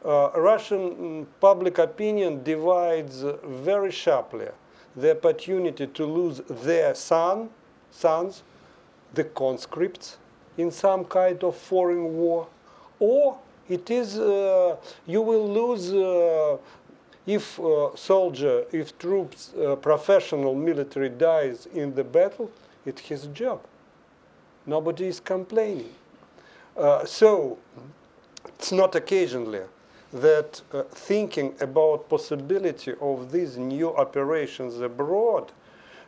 Uh, 0.04 0.30
Russian 0.36 1.26
public 1.40 1.78
opinion 1.78 2.42
divides 2.44 3.24
very 3.42 3.90
sharply 3.90 4.48
the 5.00 5.12
opportunity 5.12 5.86
to 5.86 6.04
lose 6.04 6.40
their 6.48 6.94
son, 6.94 7.50
sons, 7.90 8.42
the 9.14 9.24
conscripts, 9.24 10.18
in 10.56 10.70
some 10.70 11.04
kind 11.04 11.42
of 11.44 11.56
foreign 11.56 12.14
war, 12.14 12.48
or 12.98 13.38
it 13.68 13.90
is 13.90 14.18
uh, 14.18 14.76
you 15.06 15.22
will 15.22 15.48
lose 15.48 15.92
uh, 15.92 16.56
if 17.26 17.60
uh, 17.60 17.94
soldier, 17.94 18.64
if 18.72 18.98
troops, 18.98 19.52
uh, 19.54 19.76
professional 19.76 20.54
military 20.54 21.10
dies 21.10 21.66
in 21.74 21.94
the 21.94 22.02
battle, 22.02 22.50
it's 22.86 23.02
his 23.02 23.26
job. 23.26 23.60
Nobody 24.66 25.06
is 25.06 25.20
complaining. 25.20 25.92
Uh, 26.76 27.04
so 27.04 27.58
it's 28.46 28.72
not 28.72 28.94
occasionally 28.94 29.60
that 30.12 30.60
uh, 30.72 30.82
thinking 30.84 31.54
about 31.60 32.08
possibility 32.08 32.94
of 33.00 33.30
these 33.30 33.56
new 33.56 33.94
operations 33.96 34.80
abroad, 34.80 35.52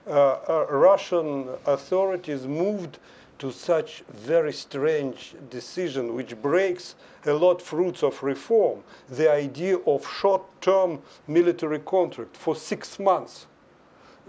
uh, 0.07 0.38
uh, 0.48 0.66
Russian 0.70 1.48
authorities 1.66 2.46
moved 2.46 2.98
to 3.38 3.51
such 3.51 4.03
very 4.09 4.53
strange 4.53 5.34
decision 5.48 6.14
which 6.14 6.40
breaks 6.42 6.94
a 7.26 7.32
lot 7.32 7.61
fruits 7.61 8.03
of 8.03 8.22
reform 8.22 8.82
the 9.09 9.30
idea 9.30 9.76
of 9.86 10.07
short-term 10.07 10.98
military 11.26 11.78
contract 11.78 12.36
for 12.36 12.55
six 12.55 12.98
months 12.98 13.46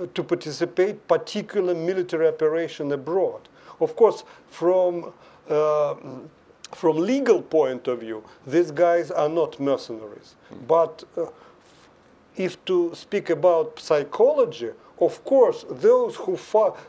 uh, 0.01 0.05
to 0.13 0.23
participate 0.23 1.07
particular 1.07 1.75
military 1.75 2.27
operation 2.27 2.91
abroad. 2.91 3.41
Of 3.79 3.95
course 3.95 4.23
from 4.49 5.11
uh, 5.49 5.95
from 6.75 6.97
legal 6.97 7.41
point 7.41 7.87
of 7.87 7.99
view, 7.99 8.23
these 8.45 8.71
guys 8.71 9.11
are 9.11 9.29
not 9.29 9.59
mercenaries. 9.59 10.35
But 10.67 11.03
uh, 11.17 11.27
if 12.35 12.63
to 12.65 12.93
speak 12.95 13.29
about 13.29 13.79
psychology, 13.79 14.71
of 14.99 15.23
course, 15.25 15.65
those 15.69 16.15
who, 16.15 16.35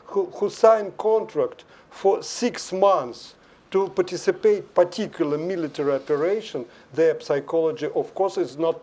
who, 0.05 0.25
who 0.25 0.49
sign 0.49 0.91
contract 0.97 1.65
for 1.89 2.23
six 2.23 2.71
months 2.71 3.35
to 3.71 3.89
participate 3.89 4.73
particular 4.75 5.37
military 5.37 5.93
operation, 5.93 6.65
their 6.93 7.19
psychology, 7.19 7.87
of 7.95 8.13
course, 8.13 8.37
is 8.37 8.57
not 8.57 8.79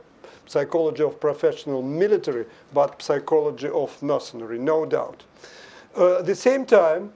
psychology 0.47 1.05
of 1.05 1.21
professional 1.21 1.81
military, 1.81 2.45
but 2.75 3.01
psychology 3.01 3.69
of 3.69 4.03
mercenary, 4.03 4.59
no 4.59 4.85
doubt. 4.85 5.23
Uh, 5.97 6.19
at 6.19 6.27
the 6.27 6.35
same 6.35 6.67
time, 6.67 7.13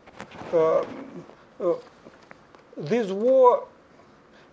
uh, 0.52 0.78
uh, 0.78 0.84
this 2.76 3.10
war 3.10 3.66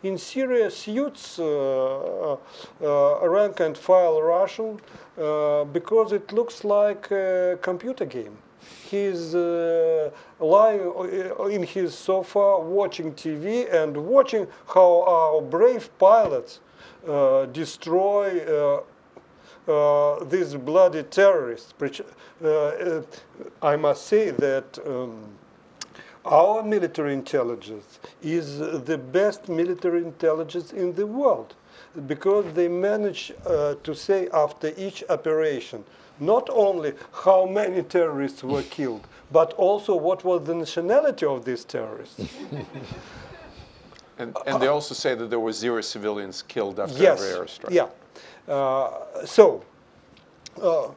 in 0.04 0.18
Syria 0.18 0.70
suits 0.72 1.40
uh, 1.40 2.38
uh, 2.82 3.28
rank 3.28 3.60
and 3.60 3.78
file 3.78 4.22
Russian 4.22 4.80
uh, 5.20 5.64
because 5.66 6.12
it 6.12 6.32
looks 6.32 6.64
like 6.64 7.12
a 7.12 7.58
computer 7.62 8.06
game. 8.06 8.38
He's 8.90 9.34
uh, 9.34 10.12
lying 10.40 10.82
in 11.50 11.64
his 11.64 11.94
sofa 11.98 12.60
watching 12.60 13.14
TV 13.14 13.72
and 13.74 13.96
watching 13.96 14.48
how 14.68 15.04
our 15.08 15.42
brave 15.42 15.90
pilots 15.98 16.60
uh, 17.08 17.46
destroy 17.48 18.46
uh, 18.46 18.82
uh, 19.68 20.24
these 20.26 20.56
bloody 20.56 21.04
terrorists. 21.04 21.74
Uh, 22.44 22.48
uh, 22.48 23.02
I 23.62 23.76
must 23.76 24.06
say 24.08 24.32
that 24.32 24.80
um, 24.86 25.38
Our 26.26 26.64
military 26.64 27.14
intelligence 27.14 28.00
is 28.22 28.60
the 28.60 28.98
best 28.98 29.50
military 29.50 30.04
intelligence 30.04 30.72
in 30.72 30.94
the 30.94 31.08
world 31.08 31.56
because 32.08 32.46
they 32.54 32.68
manage 32.68 33.34
uh, 33.46 33.76
to 33.84 33.96
say 33.96 34.30
after 34.34 34.72
each 34.78 35.04
operation 35.10 35.84
not 36.20 36.48
only 36.52 36.94
how 37.12 37.46
many 37.46 37.82
terrorists 37.82 38.44
were 38.44 38.62
killed, 38.70 39.08
but 39.32 39.54
also 39.54 39.96
what 39.96 40.24
was 40.24 40.44
the 40.46 40.54
nationality 40.54 41.26
of 41.26 41.44
these 41.44 41.66
terrorists. 41.66 42.22
And, 44.18 44.38
and 44.46 44.62
they 44.62 44.68
also 44.68 44.94
say 44.94 45.16
that 45.16 45.32
there 45.32 45.40
were 45.40 45.52
zero 45.52 45.82
civilians 45.82 46.44
killed 46.44 46.80
after 46.80 47.02
yes. 47.02 47.20
every 47.20 47.48
airstrike. 47.48 47.72
Yeah. 47.72 47.88
Uh, 48.48 49.26
so, 49.26 49.64
uh, 50.62 50.90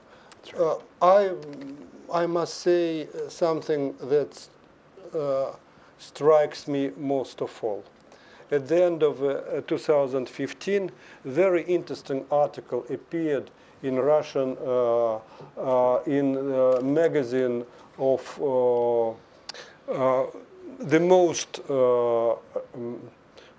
uh, 0.58 0.76
I, 1.00 1.30
I 2.12 2.26
must 2.26 2.54
say 2.58 3.08
something 3.28 3.94
that 4.02 4.36
uh, 4.36 4.53
strikes 5.98 6.68
me 6.68 6.90
most 6.96 7.40
of 7.40 7.52
all. 7.62 7.84
At 8.50 8.68
the 8.68 8.84
end 8.84 9.02
of 9.02 9.22
uh, 9.22 9.62
2015, 9.66 10.90
very 11.24 11.62
interesting 11.62 12.26
article 12.30 12.84
appeared 12.90 13.50
in 13.82 13.96
Russian 13.96 14.56
uh, 14.60 15.16
uh, 15.16 16.00
in 16.06 16.36
a 16.36 16.82
magazine 16.82 17.64
of 17.98 18.20
uh, 18.40 20.26
the 20.78 21.00
most 21.00 21.60
um, 21.70 23.00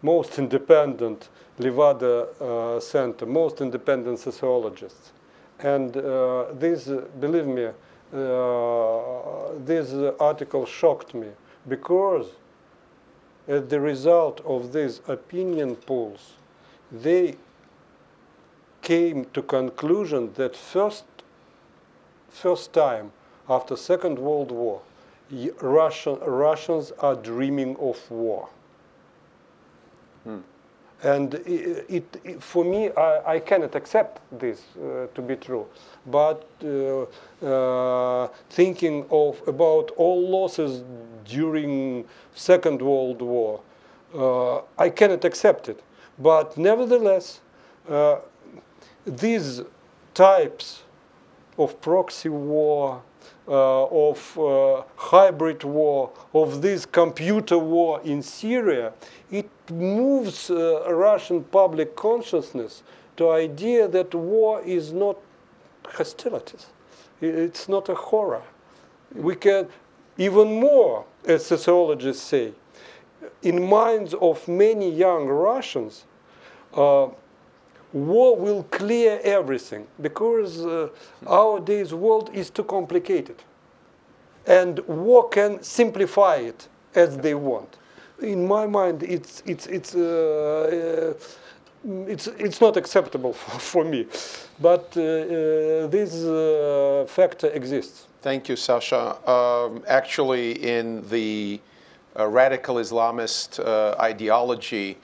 most 0.02 0.38
independent 0.38 1.30
Levada 1.60 2.28
uh, 2.40 2.80
Center, 2.80 3.26
most 3.26 3.62
independent 3.62 4.20
sociologists. 4.20 5.12
And 5.60 5.96
uh, 5.98 6.46
this, 6.54 6.90
believe 7.20 7.48
me, 7.48 7.66
uh, 7.66 7.74
this 9.66 9.94
article 10.20 10.66
shocked 10.66 11.14
me 11.14 11.28
because 11.68 12.28
as 13.48 13.68
the 13.68 13.80
result 13.80 14.42
of 14.46 14.74
these 14.74 15.02
opinion 15.08 15.76
polls, 15.76 16.34
they 16.92 17.36
came 18.82 19.26
to 19.34 19.42
conclusion 19.42 20.32
that 20.36 20.56
first, 20.56 21.06
first 22.30 22.74
time 22.74 23.12
after 23.50 23.76
Second 23.76 24.20
World 24.20 24.52
War, 24.52 24.82
Russian, 25.62 26.20
Russians 26.20 26.92
are 27.00 27.16
dreaming 27.16 27.76
of 27.78 28.00
war. 28.12 28.50
Hmm. 30.24 30.40
And 31.04 31.34
it, 31.34 32.20
it, 32.24 32.42
for 32.42 32.64
me, 32.64 32.90
I, 32.92 33.34
I, 33.36 33.40
cannot 33.40 33.76
accept 33.76 34.22
this 34.40 34.64
uh, 34.78 35.08
to 35.14 35.22
be 35.22 35.36
true. 35.36 35.68
But 36.08 36.48
uh, 36.64 37.06
uh, 37.46 38.30
thinking 38.50 39.06
of 39.12 39.42
about 39.48 39.92
all 39.98 40.28
losses 40.28 40.84
during 41.26 42.06
Second 42.34 42.82
World 42.82 43.22
War, 43.22 43.60
uh, 44.16 44.62
I 44.78 44.90
cannot 44.90 45.26
accept 45.26 45.70
it. 45.70 45.84
But 46.18 46.58
nevertheless, 46.58 47.42
uh, 47.90 48.20
these 49.06 49.62
types 50.14 50.84
of 51.58 51.80
proxy 51.82 52.30
war, 52.30 53.02
of 53.54 54.40
uh, 54.40 54.84
hybrid 54.96 55.64
war, 55.64 56.12
of 56.34 56.62
this 56.62 56.86
computer 56.86 57.58
war 57.58 58.02
in 58.04 58.22
Syria, 58.22 58.94
it 59.32 59.50
moves 59.70 60.50
uh, 60.50 60.84
Russian 60.92 61.44
public 61.44 61.96
consciousness 61.96 62.84
to 63.18 63.32
idea 63.32 63.88
that 63.88 64.14
war 64.14 64.62
is 64.64 64.92
not 64.92 65.18
hostilities. 65.86 66.68
It's 67.22 67.70
not 67.70 67.90
a 67.90 67.96
horror. 67.96 68.42
We 69.14 69.36
can, 69.36 69.68
even 70.18 70.60
more, 70.60 71.06
as 71.26 71.46
sociologists 71.46 72.24
say, 72.24 72.54
in 73.42 73.68
minds 73.68 74.14
of 74.16 74.48
many 74.48 74.90
young 74.90 75.28
Russians, 75.28 76.06
uh, 76.74 77.08
war 77.94 78.36
will 78.36 78.64
clear 78.64 79.20
everything 79.24 79.88
because 80.02 80.66
uh, 80.66 80.90
our 81.28 81.60
days 81.60 81.94
world 81.94 82.30
is 82.34 82.50
too 82.50 82.64
complicated. 82.64 83.42
And 84.48 84.80
war 84.88 85.30
can 85.30 85.64
simplify 85.64 86.36
it 86.36 86.68
as 86.94 87.18
they 87.18 87.34
want. 87.34 87.78
In 88.22 88.48
my 88.48 88.66
mind, 88.66 89.04
it's, 89.04 89.44
it's, 89.46 89.68
it's, 89.68 89.96
uh, 89.96 91.16
uh, 91.16 91.94
it's, 92.08 92.28
it's 92.28 92.62
not 92.62 92.78
acceptable 92.78 93.34
for, 93.42 93.60
for 93.60 93.86
me. 93.86 94.08
But 94.60 94.94
uh, 94.96 95.02
uh, 95.02 95.88
this 95.88 96.24
uh, 96.24 97.06
factor 97.08 97.48
exists. 97.48 98.08
Thank 98.22 98.50
you, 98.50 98.56
Sasha. 98.56 99.18
Um, 99.30 99.84
actually, 99.88 100.52
in 100.64 101.08
the 101.10 101.60
radical 102.18 102.76
Islamist 102.76 103.60
ideology, 104.00 104.98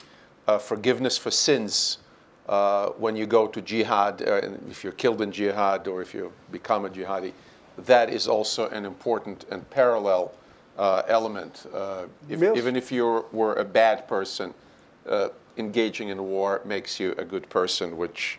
forgiveness 0.58 1.18
for 1.18 1.30
sins 1.30 1.98
uh, 2.48 2.88
when 2.90 3.14
you 3.14 3.26
go 3.26 3.46
to 3.46 3.60
jihad, 3.62 4.22
uh, 4.22 4.40
if 4.68 4.82
you're 4.82 4.92
killed 4.92 5.22
in 5.22 5.30
jihad 5.30 5.86
or 5.86 6.02
if 6.02 6.12
you 6.12 6.32
become 6.50 6.84
a 6.84 6.88
jihadi, 6.90 7.32
that 7.78 8.10
is 8.10 8.26
also 8.26 8.68
an 8.70 8.84
important 8.84 9.46
and 9.50 9.68
parallel 9.70 10.32
uh, 10.76 11.02
element. 11.06 11.66
Uh, 11.72 12.04
if. 12.28 12.42
Even 12.56 12.76
if 12.76 12.90
you 12.90 13.24
were 13.32 13.54
a 13.54 13.64
bad 13.64 14.08
person, 14.08 14.52
uh, 15.08 15.28
engaging 15.56 16.08
in 16.08 16.22
war 16.22 16.60
makes 16.64 16.98
you 16.98 17.14
a 17.18 17.24
good 17.24 17.48
person, 17.48 17.96
which 17.96 18.38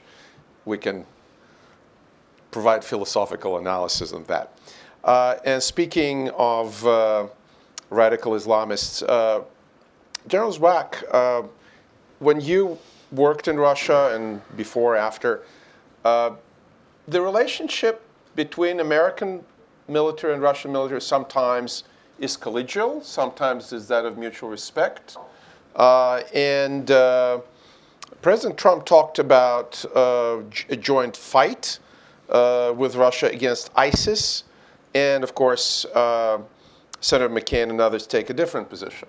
we 0.66 0.78
can 0.78 1.06
provide 2.52 2.84
philosophical 2.84 3.58
analysis 3.58 4.14
on 4.14 4.24
that. 4.26 4.58
Uh, 5.04 5.36
and 5.46 5.62
speaking 5.62 6.30
of 6.32 6.84
radical 7.90 8.34
Islamists, 8.34 9.02
General 10.28 10.54
Zwack, 10.54 11.50
when 12.20 12.40
you 12.40 12.78
worked 13.14 13.48
in 13.48 13.58
Russia 13.58 14.12
and 14.14 14.42
before, 14.58 14.96
after, 14.96 15.44
uh, 16.04 16.32
the 17.08 17.22
relationship 17.22 18.02
between 18.36 18.80
American 18.80 19.44
military 19.88 20.34
and 20.34 20.42
Russian 20.42 20.72
military 20.72 21.02
sometimes 21.02 21.84
is 22.20 22.38
collegial, 22.38 23.04
sometimes 23.04 23.74
is 23.74 23.88
that 23.88 24.06
of 24.06 24.18
mutual 24.18 24.50
respect. 24.50 25.18
Uh, 25.76 26.22
and 26.34 26.92
uh, 26.92 27.40
President 28.22 28.58
Trump 28.58 28.86
talked 28.86 29.20
about 29.20 29.84
uh, 29.96 30.40
a 30.70 30.76
joint 30.76 31.16
fight 31.18 31.80
uh, 32.30 32.74
with 32.76 32.96
Russia 32.96 33.28
against 33.28 33.72
ISIS. 33.76 34.46
And 34.96 35.24
of 35.24 35.36
course, 35.36 35.86
uh, 35.86 36.40
Senator 37.02 37.34
McCain 37.34 37.70
and 37.70 37.82
others 37.82 38.08
take 38.08 38.30
a 38.30 38.34
different 38.34 38.70
position. 38.70 39.08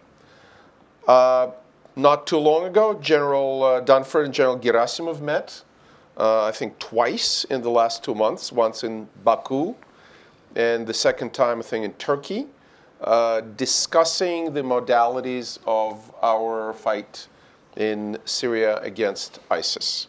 Not 1.97 2.27
too 2.27 2.39
long 2.39 2.65
ago, 2.65 2.95
General 2.95 3.63
uh, 3.63 3.81
Dunford 3.81 4.25
and 4.25 4.35
General 4.35 4.59
Gerasimov 4.59 5.21
met, 5.21 5.63
uh, 6.17 6.45
I 6.45 6.51
think 6.51 6.77
twice 6.81 7.45
in 7.45 7.63
the 7.63 7.71
last 7.71 8.03
two 8.03 8.17
months, 8.17 8.51
once 8.51 8.83
in 8.83 9.09
Baku, 9.23 9.77
and 10.57 10.89
the 10.89 10.95
second 10.95 11.33
time, 11.33 11.61
I 11.61 11.63
think, 11.63 11.85
in 11.85 11.93
Turkey, 11.93 12.47
uh, 13.01 13.43
discussing 13.57 14.53
the 14.55 14.63
modalities 14.63 15.61
of 15.69 16.13
our 16.21 16.73
fight 16.73 17.29
in 17.77 18.19
Syria 18.25 18.79
against 18.79 19.39
ISIS. 19.49 20.09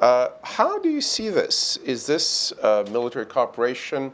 Uh, 0.00 0.28
how 0.42 0.78
do 0.78 0.88
you 0.88 1.00
see 1.00 1.30
this? 1.30 1.78
Is 1.78 2.06
this 2.06 2.52
uh, 2.62 2.84
military 2.92 3.26
cooperation 3.26 4.12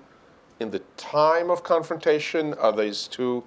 in 0.59 0.71
the 0.71 0.81
time 0.97 1.51
of 1.51 1.63
confrontation? 1.63 2.55
Are 2.55 2.73
these 2.73 3.09
two 3.09 3.45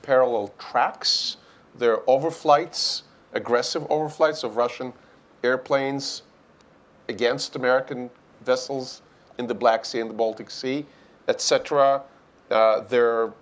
parallel 0.00 0.54
tracks? 0.58 1.36
There 1.78 1.92
are 1.92 2.02
overflights, 2.02 3.02
aggressive 3.34 3.82
overflights 3.88 4.44
of 4.44 4.56
Russian 4.56 4.92
airplanes 5.44 6.22
against 7.08 7.54
American 7.56 8.10
vessels 8.44 9.02
in 9.38 9.46
the 9.46 9.54
Black 9.54 9.84
Sea 9.84 10.00
and 10.00 10.08
the 10.08 10.14
Baltic 10.14 10.50
Sea, 10.50 10.86
etc. 11.28 12.02
Uh, 12.50 12.80
there 12.80 13.32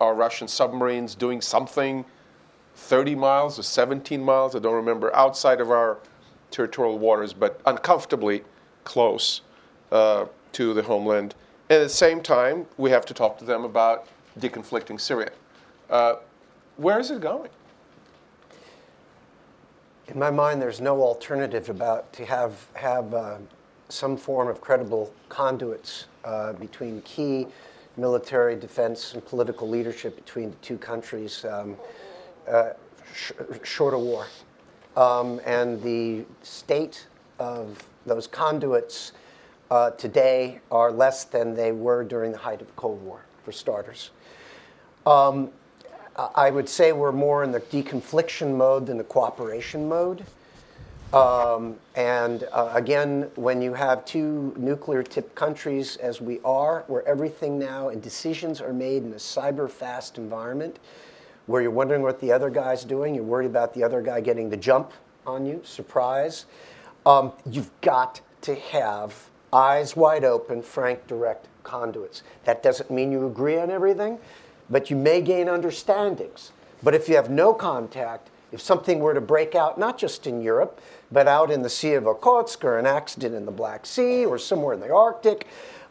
are 0.00 0.14
Russian 0.14 0.48
submarines 0.48 1.14
doing 1.14 1.40
something 1.40 2.04
30 2.74 3.14
miles 3.14 3.58
or 3.58 3.62
17 3.62 4.22
miles, 4.22 4.56
I 4.56 4.58
don't 4.58 4.74
remember, 4.74 5.14
outside 5.14 5.60
of 5.60 5.70
our 5.70 5.98
territorial 6.50 6.98
waters, 6.98 7.32
but 7.32 7.60
uncomfortably 7.66 8.42
close 8.82 9.42
uh, 9.92 10.26
to 10.52 10.74
the 10.74 10.82
homeland. 10.82 11.34
And 11.68 11.80
at 11.80 11.84
the 11.84 11.88
same 11.88 12.22
time, 12.22 12.66
we 12.76 12.90
have 12.90 13.06
to 13.06 13.14
talk 13.14 13.38
to 13.38 13.44
them 13.44 13.64
about 13.64 14.08
deconflicting 14.38 15.00
Syria. 15.00 15.30
Uh, 15.88 16.16
where 16.76 16.98
is 16.98 17.10
it 17.10 17.20
going? 17.20 17.50
In 20.08 20.18
my 20.18 20.30
mind, 20.30 20.60
there's 20.60 20.80
no 20.80 21.02
alternative 21.02 21.70
about 21.70 22.12
to 22.14 22.24
have 22.24 22.66
have 22.74 23.14
uh, 23.14 23.36
some 23.88 24.16
form 24.16 24.48
of 24.48 24.60
credible 24.60 25.12
conduits 25.28 26.06
uh, 26.24 26.52
between 26.54 27.00
key 27.02 27.46
military, 27.96 28.56
defense, 28.56 29.14
and 29.14 29.24
political 29.24 29.68
leadership 29.68 30.16
between 30.16 30.50
the 30.50 30.56
two 30.56 30.76
countries, 30.76 31.44
um, 31.44 31.76
uh, 32.48 32.70
sh- 33.14 33.32
short 33.62 33.94
of 33.94 34.00
war. 34.00 34.26
Um, 34.96 35.40
and 35.44 35.82
the 35.82 36.24
state 36.42 37.06
of 37.38 37.84
those 38.06 38.26
conduits 38.26 39.12
uh, 39.70 39.90
today 39.90 40.60
are 40.70 40.92
less 40.92 41.24
than 41.24 41.54
they 41.54 41.72
were 41.72 42.04
during 42.04 42.32
the 42.32 42.38
height 42.38 42.60
of 42.60 42.66
the 42.66 42.72
Cold 42.74 43.02
War, 43.02 43.24
for 43.44 43.52
starters. 43.52 44.10
Um, 45.06 45.50
I 46.16 46.28
I 46.34 46.50
would 46.50 46.68
say 46.68 46.92
we're 46.92 47.12
more 47.12 47.44
in 47.44 47.52
the 47.52 47.60
deconfliction 47.60 48.56
mode 48.56 48.86
than 48.86 48.98
the 48.98 49.04
cooperation 49.04 49.88
mode. 49.88 50.24
Um, 51.12 51.76
and 51.94 52.48
uh, 52.50 52.72
again, 52.74 53.30
when 53.36 53.62
you 53.62 53.74
have 53.74 54.04
two 54.04 54.52
nuclear 54.56 55.04
tipped 55.04 55.36
countries 55.36 55.96
as 55.98 56.20
we 56.20 56.40
are, 56.44 56.82
where 56.88 57.06
everything 57.06 57.56
now 57.56 57.88
and 57.88 58.02
decisions 58.02 58.60
are 58.60 58.72
made 58.72 59.04
in 59.04 59.12
a 59.12 59.16
cyber 59.16 59.70
fast 59.70 60.18
environment, 60.18 60.78
where 61.46 61.62
you're 61.62 61.70
wondering 61.70 62.02
what 62.02 62.20
the 62.20 62.32
other 62.32 62.50
guy's 62.50 62.84
doing, 62.84 63.14
you're 63.14 63.22
worried 63.22 63.46
about 63.46 63.74
the 63.74 63.84
other 63.84 64.02
guy 64.02 64.20
getting 64.20 64.50
the 64.50 64.56
jump 64.56 64.92
on 65.24 65.46
you, 65.46 65.60
surprise, 65.62 66.46
um, 67.06 67.32
you've 67.48 67.70
got 67.80 68.20
to 68.40 68.56
have 68.56 69.28
eyes 69.52 69.94
wide 69.94 70.24
open, 70.24 70.62
frank, 70.62 71.06
direct 71.06 71.46
conduits. 71.62 72.22
That 72.44 72.62
doesn't 72.62 72.90
mean 72.90 73.12
you 73.12 73.26
agree 73.26 73.58
on 73.58 73.70
everything, 73.70 74.18
but 74.70 74.90
you 74.90 74.96
may 74.96 75.20
gain 75.20 75.48
understandings. 75.48 76.52
But 76.82 76.94
if 76.94 77.08
you 77.08 77.16
have 77.16 77.30
no 77.30 77.54
contact, 77.54 78.28
if 78.52 78.60
something 78.60 79.00
were 79.00 79.14
to 79.14 79.20
break 79.20 79.54
out, 79.54 79.78
not 79.78 79.98
just 79.98 80.26
in 80.26 80.40
Europe, 80.40 80.80
but 81.10 81.26
out 81.26 81.50
in 81.50 81.62
the 81.62 81.70
Sea 81.70 81.94
of 81.94 82.04
Okhotsk 82.04 82.62
or 82.64 82.78
an 82.78 82.86
accident 82.86 83.34
in 83.34 83.46
the 83.46 83.52
Black 83.52 83.86
Sea 83.86 84.24
or 84.24 84.38
somewhere 84.38 84.74
in 84.74 84.80
the 84.80 84.92
Arctic, 84.92 85.46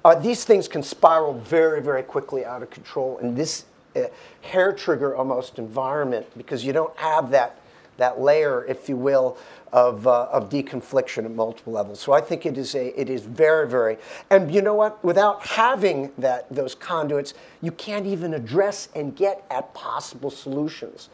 uh, 0.05 0.15
these 0.15 0.43
things 0.43 0.67
can 0.67 0.83
spiral 0.83 1.33
very, 1.33 1.81
very 1.81 2.03
quickly 2.03 2.45
out 2.45 2.61
of 2.61 2.69
control 2.69 3.17
in 3.19 3.35
this 3.35 3.65
uh, 3.95 4.03
hair 4.41 4.73
trigger 4.73 5.15
almost 5.15 5.59
environment 5.59 6.25
because 6.37 6.65
you 6.65 6.73
don't 6.73 6.95
have 6.97 7.31
that, 7.31 7.59
that 7.97 8.19
layer, 8.19 8.65
if 8.65 8.89
you 8.89 8.97
will, 8.97 9.37
of, 9.73 10.05
uh, 10.05 10.27
of 10.31 10.49
deconfliction 10.49 11.25
at 11.25 11.31
multiple 11.31 11.73
levels. 11.73 11.99
So 11.99 12.13
I 12.13 12.21
think 12.21 12.45
it 12.45 12.57
is, 12.57 12.75
a, 12.75 12.99
it 12.99 13.09
is 13.09 13.23
very, 13.23 13.67
very, 13.67 13.97
and 14.29 14.53
you 14.53 14.61
know 14.61 14.75
what? 14.75 15.03
Without 15.03 15.45
having 15.45 16.11
that, 16.19 16.47
those 16.53 16.75
conduits, 16.75 17.33
you 17.61 17.71
can't 17.71 18.05
even 18.05 18.35
address 18.35 18.87
and 18.95 19.15
get 19.15 19.43
at 19.49 19.73
possible 19.73 20.29
solutions 20.29 21.09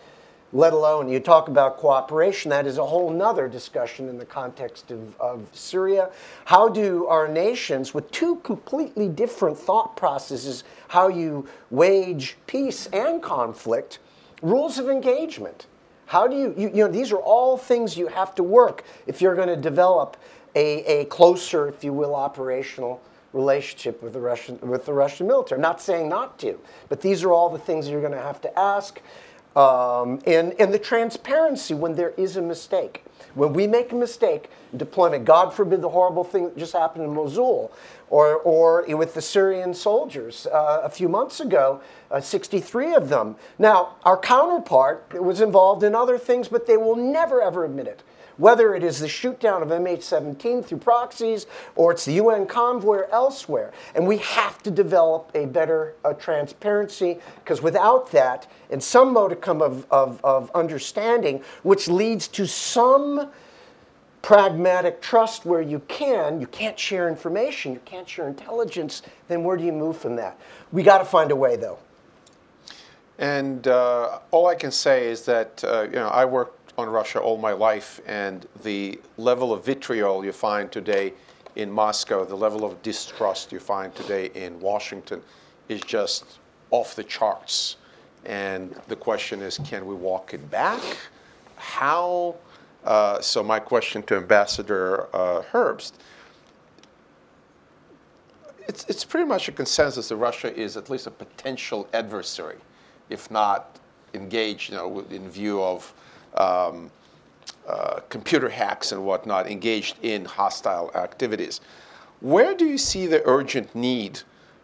let 0.52 0.74
alone 0.74 1.08
you 1.08 1.20
talk 1.20 1.48
about 1.48 1.78
cooperation 1.78 2.50
that 2.50 2.66
is 2.66 2.80
a 2.80 2.86
whole 2.86 3.12
nother 3.12 3.48
discussion 3.48 4.10
in 4.10 4.18
the 4.18 4.26
context 4.26 4.90
of, 4.90 5.16
of 5.22 5.48
syria 5.54 6.10
how 6.46 6.68
do 6.68 7.06
our 7.06 7.28
nations 7.28 7.94
with 7.94 8.10
two 8.10 8.38
completely 8.38 9.08
different 9.08 9.56
thought 9.56 9.96
processes 9.96 10.64
how 10.88 11.08
you 11.08 11.48
wage 11.70 12.36
peace 12.48 12.88
and 12.88 13.22
conflict 13.22 14.00
rules 14.42 14.80
of 14.80 14.90
engagement 14.90 15.68
how 16.10 16.28
do 16.28 16.36
you, 16.36 16.56
you, 16.58 16.70
you 16.70 16.84
know, 16.84 16.88
these 16.88 17.12
are 17.12 17.20
all 17.20 17.56
things 17.56 17.96
you 17.96 18.08
have 18.08 18.34
to 18.34 18.42
work 18.42 18.84
if 19.06 19.22
you're 19.22 19.36
going 19.36 19.48
to 19.48 19.56
develop 19.56 20.18
a, 20.56 21.02
a 21.02 21.06
closer, 21.06 21.68
if 21.68 21.84
you 21.84 21.94
will, 21.94 22.16
operational 22.16 23.00
relationship 23.32 24.02
with 24.02 24.14
the 24.14 24.20
Russian 24.20 24.60
with 24.62 24.86
the 24.86 24.94
Russian 24.94 25.28
military. 25.28 25.60
I'm 25.60 25.62
not 25.62 25.80
saying 25.80 26.10
not 26.10 26.40
to, 26.40 26.60
but 26.90 27.02
these 27.02 27.24
are 27.24 27.32
all 27.32 27.48
the 27.50 27.60
things 27.60 27.88
you're 27.88 28.02
going 28.02 28.14
to 28.14 28.22
have 28.22 28.42
to 28.42 28.60
ask. 28.60 29.00
Um, 29.56 30.20
and, 30.26 30.54
and 30.60 30.74
the 30.74 30.80
transparency 30.80 31.76
when 31.76 31.96
there 31.96 32.14
is 32.18 32.38
a 32.38 32.42
mistake. 32.42 33.04
When 33.36 33.54
we 33.54 33.68
make 33.68 33.92
a 33.92 33.96
mistake 33.96 34.50
deployment, 34.76 35.26
God 35.26 35.54
forbid 35.54 35.82
the 35.82 35.90
horrible 35.90 36.24
thing 36.24 36.46
that 36.46 36.58
just 36.58 36.74
happened 36.74 37.06
in 37.06 37.14
Mosul, 37.14 37.72
or, 38.10 38.38
or 38.38 38.86
with 38.96 39.14
the 39.14 39.22
Syrian 39.22 39.74
soldiers 39.74 40.48
uh, 40.48 40.82
a 40.84 40.90
few 40.90 41.08
months 41.08 41.40
ago, 41.40 41.82
uh, 42.12 42.22
63 42.22 42.94
of 42.94 43.10
them. 43.10 43.36
Now, 43.58 43.96
our 44.04 44.18
counterpart 44.18 45.14
was 45.22 45.42
involved 45.42 45.84
in 45.84 45.96
other 45.96 46.18
things, 46.18 46.48
but 46.48 46.68
they 46.68 46.78
will 46.78 46.96
never 46.96 47.42
ever 47.42 47.66
admit 47.66 47.88
it 47.88 48.04
whether 48.40 48.74
it 48.74 48.84
is 48.84 49.00
the 49.00 49.08
shootdown 49.08 49.62
of 49.62 49.68
MH17 49.68 50.66
through 50.66 50.78
proxies 50.78 51.46
or 51.76 51.92
it's 51.92 52.06
the 52.06 52.14
UN 52.14 52.48
convoy 52.48 53.00
or 53.00 53.14
elsewhere. 53.14 53.72
And 53.94 54.08
we 54.08 54.18
have 54.18 54.64
to 54.64 54.72
develop 54.72 55.30
a 55.36 55.46
better 55.46 55.94
uh, 56.04 56.14
transparency 56.14 57.20
because 57.44 57.62
without 57.62 58.12
that, 58.12 58.48
and 58.72 58.82
some 58.82 59.14
modicum 59.14 59.62
of, 59.62 59.86
of, 59.92 60.24
of 60.24 60.50
understanding, 60.56 61.44
which 61.64 61.90
leads 61.90 62.28
to 62.30 62.48
some 62.48 63.30
pragmatic 64.22 65.02
trust 65.02 65.46
where 65.46 65.62
you 65.62 65.80
can, 65.88 66.40
you 66.40 66.48
can't 66.48 66.80
share 66.80 67.10
information, 67.10 67.74
you 67.74 67.82
can't 67.84 68.08
share 68.08 68.28
intelligence, 68.28 69.02
then 69.28 69.44
where 69.44 69.58
do 69.58 69.64
you 69.66 69.72
move 69.74 69.98
from 69.98 70.16
that? 70.16 70.40
We 70.72 70.84
got 70.84 71.00
to 71.00 71.06
find 71.06 71.32
a 71.32 71.36
way 71.36 71.58
though. 71.58 71.80
And 73.20 73.68
uh, 73.68 74.20
all 74.32 74.48
I 74.48 74.56
can 74.56 74.72
say 74.72 75.08
is 75.08 75.26
that 75.26 75.64
uh, 75.64 75.84
you 75.84 75.96
know 75.96 76.08
I 76.08 76.26
worked 76.26 76.74
on 76.78 76.90
Russia 76.90 77.20
all 77.20 77.38
my 77.38 77.52
life, 77.52 78.00
and 78.08 78.48
the 78.64 79.00
level 79.18 79.52
of 79.54 79.66
vitriol 79.66 80.24
you 80.24 80.32
find 80.32 80.72
today 80.72 81.14
in 81.58 81.70
Moscow, 81.70 82.24
the 82.24 82.36
level 82.36 82.64
of 82.64 82.82
distrust 82.82 83.52
you 83.52 83.60
find 83.60 83.94
today 83.94 84.32
in 84.36 84.60
Washington, 84.62 85.22
is 85.68 85.82
just 85.82 86.40
off 86.72 86.96
the 86.96 87.04
charts. 87.04 87.76
And 88.26 88.74
the 88.88 88.96
question 88.96 89.42
is, 89.42 89.60
can 89.66 89.86
we 89.86 89.96
walk 89.96 90.34
it 90.34 90.50
back? 90.50 90.82
How? 91.58 92.36
Uh, 92.86 93.20
so 93.20 93.44
my 93.44 93.60
question 93.60 94.02
to 94.04 94.16
Ambassador 94.16 95.14
uh, 95.14 95.42
Herbst. 95.52 95.94
It's, 98.68 98.86
it's 98.88 99.04
pretty 99.04 99.26
much 99.26 99.50
a 99.50 99.52
consensus 99.52 100.10
that 100.10 100.16
Russia 100.16 100.56
is 100.56 100.78
at 100.78 100.90
least 100.90 101.08
a 101.08 101.12
potential 101.12 101.90
adversary, 101.92 102.58
if 103.10 103.30
not 103.32 103.80
engaged, 104.14 104.72
you 104.72 104.78
know, 104.78 105.06
in 105.10 105.30
view 105.30 105.62
of 105.62 105.94
um, 106.36 106.92
uh, 107.68 108.00
computer 108.10 108.50
hacks 108.50 108.92
and 108.92 109.06
whatnot 109.06 109.50
engaged 109.50 109.98
in 110.02 110.26
hostile 110.26 110.92
activities. 110.96 111.62
Where 112.22 112.56
do 112.56 112.66
you 112.66 112.78
see 112.78 113.08
the 113.08 113.22
urgent 113.26 113.76
need 113.76 114.22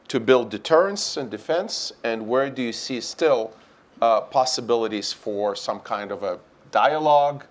to 0.08 0.20
build 0.20 0.50
deterrence 0.50 1.18
and 1.18 1.30
defense, 1.30 1.91
and 2.04 2.28
where 2.28 2.50
do 2.50 2.62
you 2.62 2.74
see 2.74 3.02
still 3.02 3.54
uh, 4.02 4.22
possibilities 4.22 5.14
for 5.14 5.56
some 5.56 5.80
kind 5.80 6.12
of 6.12 6.24
a 6.24 6.39
dialogue, 6.72 7.46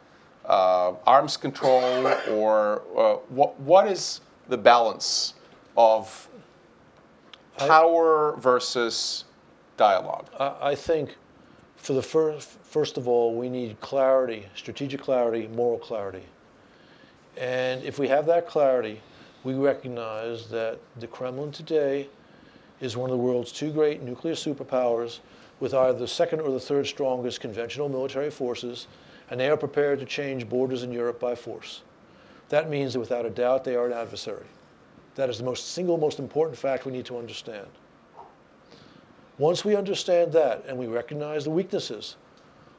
uh, 0.44 0.92
arms 1.06 1.36
control, 1.36 2.06
or 2.30 2.82
uh, 2.96 3.14
what, 3.28 3.58
what 3.60 3.88
is 3.88 4.20
the 4.48 4.58
balance 4.58 5.34
of 5.76 6.28
power 7.56 8.36
versus 8.38 9.24
dialogue? 9.76 10.26
I, 10.38 10.74
think 10.74 11.16
for 11.76 11.92
the 11.92 12.02
first, 12.02 12.48
first 12.62 12.96
of 12.96 13.08
all, 13.08 13.34
we 13.34 13.48
need 13.48 13.80
clarity, 13.80 14.46
strategic 14.54 15.00
clarity, 15.00 15.48
moral 15.48 15.78
clarity. 15.78 16.24
And 17.36 17.82
if 17.82 17.98
we 17.98 18.08
have 18.08 18.26
that 18.26 18.46
clarity, 18.46 19.00
we 19.42 19.54
recognize 19.54 20.48
that 20.48 20.78
the 21.00 21.06
Kremlin 21.06 21.52
today 21.52 22.08
is 22.80 22.96
one 22.96 23.10
of 23.10 23.16
the 23.16 23.22
world's 23.22 23.52
two 23.52 23.72
great 23.72 24.02
nuclear 24.02 24.34
superpowers 24.34 25.20
with 25.60 25.74
either 25.74 25.98
the 25.98 26.08
second 26.08 26.40
or 26.40 26.50
the 26.50 26.60
third 26.60 26.86
strongest 26.86 27.40
conventional 27.40 27.88
military 27.88 28.30
forces, 28.30 28.86
and 29.30 29.38
they 29.38 29.48
are 29.48 29.56
prepared 29.56 29.98
to 30.00 30.04
change 30.04 30.48
borders 30.48 30.82
in 30.82 30.92
Europe 30.92 31.20
by 31.20 31.34
force. 31.34 31.82
That 32.48 32.68
means 32.68 32.92
that 32.92 33.00
without 33.00 33.26
a 33.26 33.30
doubt 33.30 33.64
they 33.64 33.76
are 33.76 33.86
an 33.86 33.92
adversary. 33.92 34.46
That 35.14 35.30
is 35.30 35.38
the 35.38 35.44
most 35.44 35.72
single 35.72 35.96
most 35.96 36.18
important 36.18 36.58
fact 36.58 36.84
we 36.84 36.92
need 36.92 37.06
to 37.06 37.18
understand. 37.18 37.66
Once 39.38 39.64
we 39.64 39.74
understand 39.74 40.32
that 40.32 40.64
and 40.68 40.78
we 40.78 40.86
recognize 40.86 41.44
the 41.44 41.50
weaknesses 41.50 42.16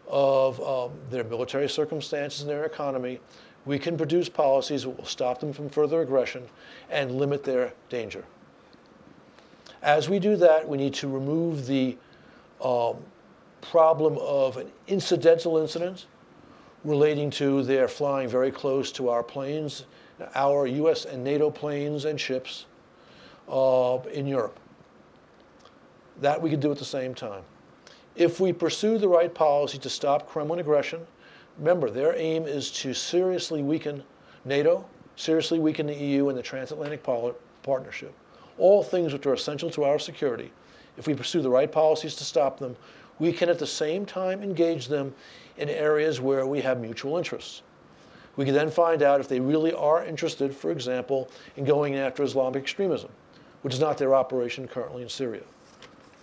of 0.08 0.62
um, 0.62 0.92
their 1.10 1.24
military 1.24 1.68
circumstances 1.68 2.42
and 2.42 2.50
their 2.50 2.66
economy, 2.66 3.20
we 3.66 3.78
can 3.78 3.98
produce 3.98 4.30
policies 4.30 4.84
that 4.84 4.90
will 4.90 5.06
stop 5.06 5.40
them 5.40 5.52
from 5.52 5.70
further 5.70 6.02
aggression 6.02 6.44
and 6.90 7.12
limit 7.12 7.44
their 7.44 7.74
danger. 7.90 8.24
As 9.82 10.08
we 10.08 10.20
do 10.20 10.36
that, 10.38 10.68
we 10.68 10.78
need 10.78 10.94
to 10.96 11.08
remove 11.08 11.68
the 11.68 11.98
um, 12.64 12.98
problem 13.62 14.18
of 14.20 14.58
an 14.58 14.72
incidental 14.88 15.58
incident 15.58 16.06
relating 16.84 17.30
to 17.32 17.64
their 17.64 17.88
flying 17.88 18.30
very 18.30 18.52
close 18.52 18.92
to 18.94 19.10
our 19.10 19.24
planes, 19.24 19.86
our 20.36 20.68
US 20.68 21.06
and 21.06 21.24
NATO 21.24 21.50
planes 21.50 22.06
and 22.06 22.20
ships 22.20 22.66
uh, 23.50 23.98
in 24.14 24.28
Europe. 24.28 24.60
That 26.22 26.42
we 26.42 26.50
could 26.50 26.60
do 26.60 26.72
at 26.72 26.78
the 26.78 26.86
same 26.86 27.14
time. 27.14 27.44
If 28.16 28.40
we 28.40 28.54
pursue 28.54 28.98
the 28.98 29.08
right 29.08 29.34
policy 29.34 29.78
to 29.80 29.90
stop 29.90 30.30
Kremlin 30.30 30.60
aggression, 30.60 31.06
remember, 31.60 31.90
their 31.90 32.16
aim 32.16 32.46
is 32.46 32.72
to 32.72 32.94
seriously 32.94 33.62
weaken 33.62 34.04
NATO, 34.46 34.86
seriously 35.18 35.60
weaken 35.60 35.88
the 35.88 35.96
EU 35.96 36.30
and 36.30 36.38
the 36.38 36.42
transatlantic 36.42 37.04
partnership. 37.64 38.14
All 38.58 38.84
things 38.84 39.12
which 39.12 39.26
are 39.26 39.34
essential 39.34 39.70
to 39.72 39.84
our 39.84 40.00
security. 40.00 40.52
If 40.98 41.08
we 41.08 41.14
pursue 41.14 41.42
the 41.42 41.50
right 41.50 41.70
policies 41.70 42.16
to 42.16 42.24
stop 42.24 42.58
them, 42.58 42.78
we 43.20 43.34
can 43.34 43.50
at 43.50 43.60
the 43.60 43.68
same 43.68 44.06
time 44.06 44.42
engage 44.42 44.88
them 44.88 45.14
in 45.58 45.68
areas 45.68 46.22
where 46.22 46.46
we 46.48 46.62
have 46.62 46.80
mutual 46.80 47.18
interests. 47.18 47.64
We 48.38 48.46
can 48.46 48.54
then 48.54 48.70
find 48.70 49.02
out 49.02 49.20
if 49.20 49.28
they 49.28 49.40
really 49.40 49.74
are 49.74 50.06
interested, 50.06 50.56
for 50.56 50.72
example, 50.72 51.30
in 51.58 51.66
going 51.66 51.96
after 51.96 52.24
Islamic 52.24 52.62
extremism, 52.62 53.10
which 53.62 53.74
is 53.74 53.80
not 53.80 53.98
their 53.98 54.16
operation 54.16 54.68
currently 54.68 55.02
in 55.02 55.10
Syria. 55.10 55.44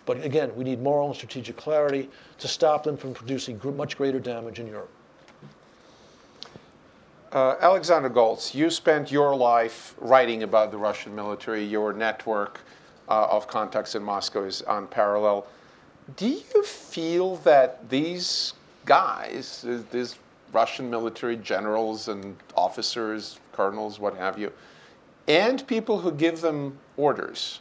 But 0.04 0.24
again, 0.24 0.54
we 0.56 0.64
need 0.64 0.80
moral 0.82 1.08
and 1.08 1.16
strategic 1.16 1.56
clarity 1.56 2.10
to 2.38 2.48
stop 2.48 2.84
them 2.84 2.96
from 2.96 3.14
producing 3.14 3.60
much 3.76 3.96
greater 3.96 4.18
damage 4.18 4.58
in 4.58 4.66
Europe. 4.66 4.90
Uh, 7.30 7.56
Alexander 7.60 8.10
Goltz, 8.10 8.54
you 8.54 8.68
spent 8.68 9.10
your 9.10 9.34
life 9.34 9.94
writing 9.98 10.42
about 10.42 10.70
the 10.70 10.76
Russian 10.76 11.14
military. 11.14 11.64
Your 11.64 11.92
network 11.92 12.60
uh, 13.08 13.26
of 13.30 13.46
contacts 13.46 13.94
in 13.94 14.02
Moscow 14.02 14.44
is 14.44 14.62
unparalleled. 14.68 15.46
do 16.16 16.28
you 16.28 16.62
feel 16.62 17.36
that 17.36 17.88
these 17.88 18.54
guys, 18.84 19.64
these 19.90 20.18
Russian 20.52 20.90
military 20.90 21.36
generals 21.36 22.08
and 22.08 22.36
officers, 22.54 23.40
colonels, 23.52 23.98
what 23.98 24.16
have 24.16 24.38
you, 24.38 24.52
and 25.28 25.66
people 25.66 26.00
who 26.00 26.12
give 26.12 26.40
them 26.40 26.78
orders, 26.96 27.60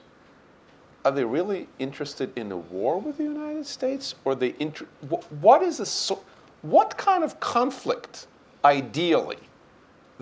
are 1.04 1.12
they 1.12 1.24
really 1.24 1.68
interested 1.80 2.32
in 2.38 2.52
a 2.52 2.58
war 2.58 3.00
with 3.00 3.18
the 3.18 3.24
United 3.24 3.66
States, 3.66 4.16
or 4.26 4.36
they 4.36 4.56
inter- 4.60 4.86
what 5.42 5.64
is 5.64 5.78
the 5.78 6.18
what 6.62 6.98
kind 6.98 7.24
of 7.24 7.40
conflict, 7.40 8.28
ideally, 8.64 9.40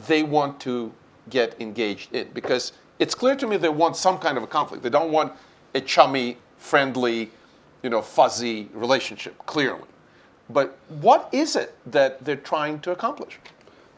they 0.07 0.23
want 0.23 0.59
to 0.61 0.91
get 1.29 1.59
engaged 1.59 2.13
in? 2.15 2.29
Because 2.33 2.71
it's 2.97 3.13
clear 3.13 3.35
to 3.35 3.47
me 3.47 3.57
they 3.57 3.69
want 3.69 3.95
some 3.97 4.17
kind 4.17 4.37
of 4.37 4.43
a 4.43 4.47
conflict. 4.47 4.83
They 4.83 4.89
don't 4.89 5.11
want 5.11 5.33
a 5.75 5.81
chummy, 5.81 6.37
friendly, 6.57 7.31
you 7.83 7.89
know, 7.89 8.01
fuzzy 8.01 8.69
relationship. 8.73 9.37
Clearly, 9.45 9.87
but 10.49 10.77
what 11.01 11.29
is 11.31 11.55
it 11.55 11.75
that 11.91 12.23
they're 12.23 12.35
trying 12.35 12.79
to 12.81 12.91
accomplish? 12.91 13.37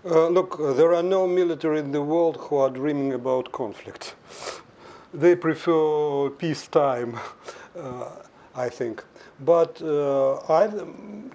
Uh, 0.03 0.27
look, 0.29 0.59
uh, 0.59 0.73
there 0.73 0.95
are 0.95 1.03
no 1.03 1.27
military 1.27 1.77
in 1.77 1.91
the 1.91 2.01
world 2.01 2.37
who 2.37 2.57
are 2.57 2.71
dreaming 2.71 3.13
about 3.13 3.51
conflict. 3.51 4.15
They 5.13 5.35
prefer 5.35 6.29
peacetime, 6.29 7.19
uh, 7.77 8.09
I 8.55 8.69
think. 8.69 9.03
But 9.39 9.81
uh, 9.81 10.35
I, 10.49 10.67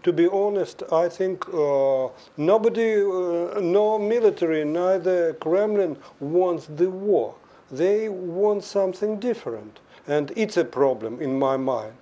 to 0.03 0.13
be 0.13 0.29
honest, 0.29 0.83
I 0.93 1.09
think 1.09 1.47
uh, 1.49 2.09
nobody, 2.37 3.03
uh, 3.03 3.61
no 3.61 3.99
military, 3.99 4.65
neither 4.65 5.35
Kremlin 5.35 5.97
wants 6.21 6.67
the 6.67 6.89
war. 6.89 7.35
They 7.71 8.09
want 8.09 8.63
something 8.63 9.19
different. 9.19 9.81
And 10.07 10.33
it's 10.37 10.57
a 10.57 10.65
problem 10.65 11.21
in 11.21 11.37
my 11.37 11.57
mind. 11.57 11.97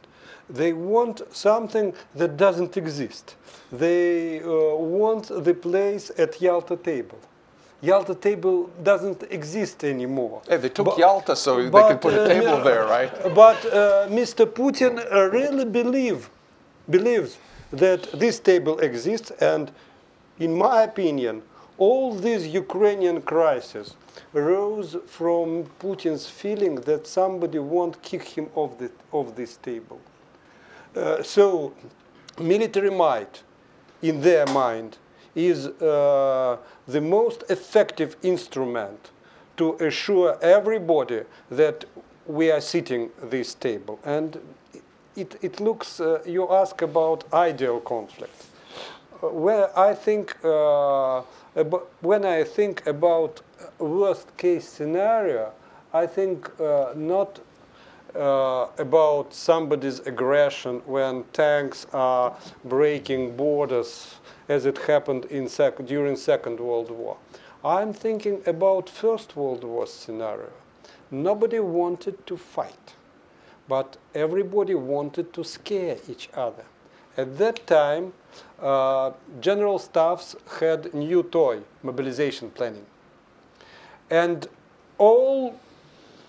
They 0.50 0.74
want 0.74 1.22
something 1.34 1.94
that 2.14 2.36
doesn't 2.36 2.76
exist. 2.76 3.36
They 3.72 4.42
uh, 4.42 4.76
want 4.76 5.28
the 5.28 5.54
place 5.54 6.10
at 6.18 6.40
Yalta 6.40 6.76
table. 6.76 7.18
Yalta 7.84 8.14
table 8.14 8.70
doesn't 8.82 9.24
exist 9.30 9.84
anymore. 9.84 10.40
Hey, 10.48 10.56
they 10.56 10.70
took 10.70 10.86
But- 10.86 10.98
Yalta 10.98 11.36
so 11.36 11.62
they 11.62 11.68
but, 11.68 11.88
can 11.88 11.98
put 11.98 12.14
a 12.14 12.24
uh, 12.24 12.28
table 12.28 12.64
there, 12.64 12.84
right? 12.86 13.12
But 13.34 13.58
uh, 13.66 14.08
Mr. 14.08 14.46
Putin 14.46 14.92
really 15.30 15.66
believe, 15.66 16.30
believes 16.88 17.36
that 17.72 18.10
this 18.12 18.38
table 18.38 18.78
exists, 18.78 19.30
and 19.32 19.70
in 20.38 20.56
my 20.56 20.82
opinion, 20.84 21.42
all 21.76 22.14
this 22.14 22.46
Ukrainian 22.46 23.20
crisis 23.20 23.96
arose 24.34 24.96
from 25.06 25.64
Putin's 25.78 26.26
feeling 26.26 26.76
that 26.90 27.06
somebody 27.06 27.58
won't 27.58 28.00
kick 28.02 28.22
him 28.22 28.48
off, 28.54 28.78
the, 28.78 28.90
off 29.12 29.34
this 29.36 29.56
table. 29.58 30.00
Uh, 30.96 31.22
so, 31.22 31.74
military 32.40 32.90
might, 32.90 33.42
in 34.00 34.20
their 34.20 34.46
mind, 34.46 34.96
is 35.34 35.66
uh, 35.66 36.56
the 36.86 37.00
most 37.00 37.44
effective 37.48 38.16
instrument 38.22 39.10
to 39.56 39.74
assure 39.80 40.38
everybody 40.42 41.22
that 41.50 41.84
we 42.26 42.50
are 42.50 42.60
sitting 42.60 43.10
this 43.22 43.54
table. 43.54 43.98
And 44.04 44.38
it, 45.16 45.36
it 45.42 45.60
looks, 45.60 46.00
uh, 46.00 46.22
you 46.26 46.50
ask 46.50 46.82
about 46.82 47.24
ideal 47.32 47.80
conflict. 47.80 48.46
Uh, 49.22 49.28
where 49.28 49.78
I 49.78 49.94
think, 49.94 50.36
uh, 50.42 51.22
abo- 51.56 51.86
when 52.00 52.24
I 52.24 52.44
think 52.44 52.86
about 52.86 53.40
worst 53.78 54.36
case 54.36 54.68
scenario, 54.68 55.52
I 55.92 56.06
think 56.06 56.50
uh, 56.60 56.92
not 56.96 57.38
uh, 58.16 58.66
about 58.78 59.32
somebody's 59.32 60.00
aggression 60.00 60.80
when 60.86 61.24
tanks 61.32 61.86
are 61.92 62.36
breaking 62.64 63.36
borders 63.36 64.16
as 64.48 64.66
it 64.66 64.78
happened 64.78 65.24
in 65.26 65.48
sec- 65.48 65.84
during 65.86 66.16
Second 66.16 66.60
World 66.60 66.90
War. 66.90 67.16
I'm 67.64 67.92
thinking 67.92 68.42
about 68.46 68.90
First 68.90 69.36
World 69.36 69.64
War 69.64 69.86
scenario. 69.86 70.52
Nobody 71.10 71.60
wanted 71.60 72.26
to 72.26 72.36
fight, 72.36 72.94
but 73.68 73.96
everybody 74.14 74.74
wanted 74.74 75.32
to 75.32 75.44
scare 75.44 75.96
each 76.08 76.28
other. 76.34 76.64
At 77.16 77.38
that 77.38 77.66
time, 77.66 78.12
uh, 78.60 79.12
general 79.40 79.78
staffs 79.78 80.34
had 80.60 80.92
new 80.92 81.22
toy, 81.22 81.60
mobilization 81.82 82.50
planning. 82.50 82.86
And 84.10 84.46
all 84.98 85.58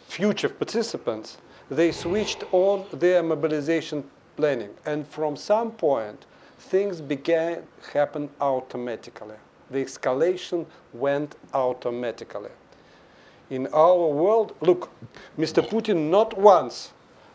future 0.07 0.49
participants, 0.49 1.38
they 1.70 1.91
switched 1.91 2.43
on 2.51 2.86
their 2.93 3.24
mobilization 3.24 4.03
planning. 4.38 4.70
And 4.86 5.07
from 5.07 5.36
some 5.36 5.72
point, 5.72 6.26
things 6.70 7.01
began 7.01 7.63
happen 7.93 8.30
automatically. 8.41 9.36
The 9.72 9.84
escalation 9.84 10.66
went 10.93 11.36
automatically. 11.53 12.51
In 13.49 13.68
our 13.74 14.07
world, 14.07 14.55
look, 14.61 14.89
Mr. 15.38 15.68
Putin 15.68 16.09
not 16.09 16.38
once 16.38 16.91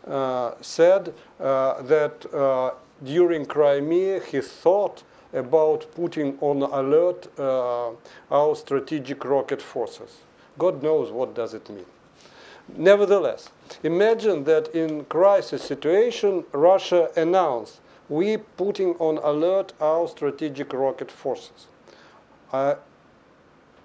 uh, 0.07 0.53
said 0.61 1.15
uh, 1.39 1.83
that 1.83 2.35
uh, 2.35 2.73
during 3.05 3.47
Crimea 3.47 4.21
he 4.21 4.41
thought 4.41 5.03
about 5.33 5.87
putting 5.95 6.37
on 6.41 6.63
alert 6.63 7.29
uh, 7.39 7.91
our 8.31 8.57
strategic 8.57 9.25
rocket 9.25 9.63
forces. 9.63 10.19
God 10.59 10.83
knows 10.83 11.13
what 11.13 11.35
does 11.35 11.55
it 11.55 11.69
mean. 11.71 11.87
Nevertheless, 12.77 13.51
imagine 13.83 14.45
that 14.45 14.75
in 14.75 15.05
crisis 15.05 15.63
situation, 15.63 16.45
Russia 16.53 17.11
announced 17.17 17.81
we 18.11 18.37
putting 18.37 18.95
on 18.97 19.19
alert 19.19 19.73
our 19.81 20.07
strategic 20.09 20.73
rocket 20.73 21.11
forces. 21.11 21.69
Uh, 22.53 22.75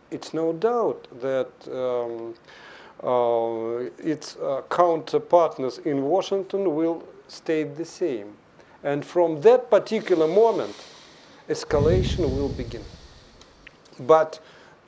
it's 0.09 0.33
no 0.33 0.51
doubt 0.51 1.07
that 1.21 1.51
um, 1.71 2.33
uh, 3.03 3.89
its 3.99 4.35
uh, 4.37 4.63
counterpartners 4.69 5.77
in 5.79 6.03
Washington 6.03 6.75
will 6.75 7.03
stay 7.27 7.63
the 7.63 7.85
same. 7.85 8.33
And 8.83 9.05
from 9.05 9.41
that 9.41 9.69
particular 9.69 10.27
moment, 10.27 10.75
escalation 11.47 12.19
will 12.35 12.49
begin. 12.49 12.83
But 13.99 14.39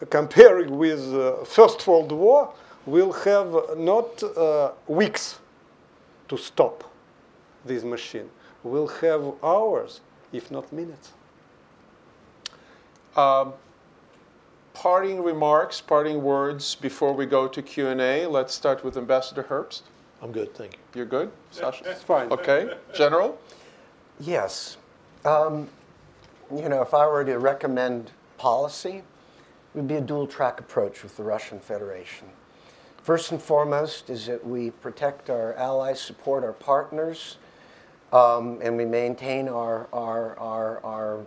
comparing 0.10 0.78
with 0.78 1.14
uh, 1.14 1.44
First 1.46 1.86
World 1.88 2.12
War, 2.12 2.54
we'll 2.88 3.14
have 3.14 3.78
not 3.78 4.24
uh, 4.24 4.72
weeks 4.88 5.40
to 6.28 6.38
stop 6.38 6.84
this 7.66 7.84
machine. 7.84 8.30
We'll 8.68 8.88
have 8.88 9.34
hours, 9.44 10.02
if 10.32 10.52
not 10.52 10.72
minutes. 10.72 11.12
Um, 13.16 13.54
parting 14.74 15.24
remarks, 15.24 15.82
parting 15.82 16.22
words 16.22 16.76
before 16.76 17.14
we 17.14 17.26
go 17.26 17.48
to 17.48 17.62
Q&A. 17.62 18.28
Let's 18.28 18.54
start 18.54 18.84
with 18.84 18.98
Ambassador 18.98 19.44
Herbst. 19.44 19.82
I'm 20.22 20.32
good, 20.32 20.54
thank 20.54 20.74
you. 20.74 20.80
You're 20.96 21.06
good, 21.06 21.32
Sasha? 21.52 21.84
That's 21.84 22.04
fine. 22.04 22.32
Okay, 22.32 22.72
General? 22.94 23.40
Yes. 24.20 24.78
Um, 25.26 25.68
you 26.56 26.70
know, 26.70 26.82
if 26.82 26.94
I 26.94 27.08
were 27.08 27.24
to 27.26 27.38
recommend 27.40 28.12
policy, 28.38 28.98
it 28.98 29.04
would 29.74 29.88
be 29.88 29.96
a 29.96 30.02
dual 30.02 30.28
track 30.28 30.60
approach 30.60 31.04
with 31.04 31.18
the 31.18 31.24
Russian 31.24 31.60
Federation. 31.60 32.28
First 33.02 33.32
and 33.32 33.42
foremost 33.42 34.10
is 34.10 34.26
that 34.28 34.46
we 34.46 34.72
protect 34.72 35.30
our 35.30 35.54
allies, 35.54 36.00
support 36.00 36.44
our 36.44 36.54
partners, 36.54 37.38
um, 38.14 38.60
and 38.62 38.78
we 38.78 38.86
maintain 38.86 39.50
our, 39.50 39.88
our, 39.92 40.38
our, 40.38 40.80
our, 40.84 41.26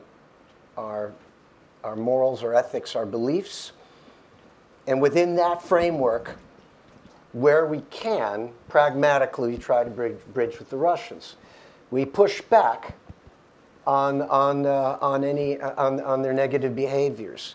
our, 0.76 1.12
our 1.84 1.96
morals, 1.96 2.42
our 2.42 2.54
ethics, 2.54 2.96
our 2.96 3.06
beliefs. 3.06 3.72
And 4.86 5.00
within 5.00 5.36
that 5.36 5.62
framework, 5.62 6.36
where 7.32 7.66
we 7.66 7.82
can, 7.90 8.50
pragmatically, 8.68 9.56
try 9.56 9.84
to 9.84 9.90
bridge, 9.90 10.18
bridge 10.32 10.58
with 10.58 10.70
the 10.70 10.76
Russians. 10.76 11.36
We 11.90 12.04
push 12.04 12.40
back 12.40 12.96
on, 13.86 14.22
on, 14.22 14.66
uh, 14.66 14.98
on, 15.00 15.22
any, 15.24 15.60
on, 15.60 16.00
on 16.00 16.22
their 16.22 16.32
negative 16.32 16.74
behaviors. 16.74 17.54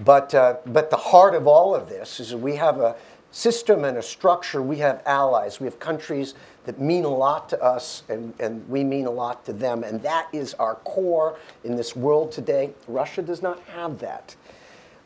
But, 0.00 0.34
uh, 0.34 0.56
but 0.66 0.90
the 0.90 0.96
heart 0.96 1.34
of 1.34 1.46
all 1.46 1.74
of 1.74 1.88
this 1.88 2.20
is 2.20 2.34
we 2.34 2.56
have 2.56 2.80
a 2.80 2.96
system 3.32 3.84
and 3.84 3.98
a 3.98 4.02
structure. 4.02 4.62
We 4.62 4.76
have 4.78 5.02
allies. 5.06 5.58
We 5.58 5.64
have 5.64 5.80
countries 5.80 6.34
that 6.64 6.80
mean 6.80 7.04
a 7.04 7.08
lot 7.08 7.48
to 7.48 7.60
us, 7.60 8.04
and, 8.08 8.32
and 8.38 8.68
we 8.68 8.84
mean 8.84 9.06
a 9.06 9.10
lot 9.10 9.44
to 9.46 9.52
them. 9.52 9.82
And 9.82 10.00
that 10.02 10.28
is 10.32 10.54
our 10.54 10.76
core 10.76 11.38
in 11.64 11.74
this 11.74 11.96
world 11.96 12.30
today. 12.30 12.70
Russia 12.86 13.22
does 13.22 13.42
not 13.42 13.58
have 13.74 13.98
that. 13.98 14.36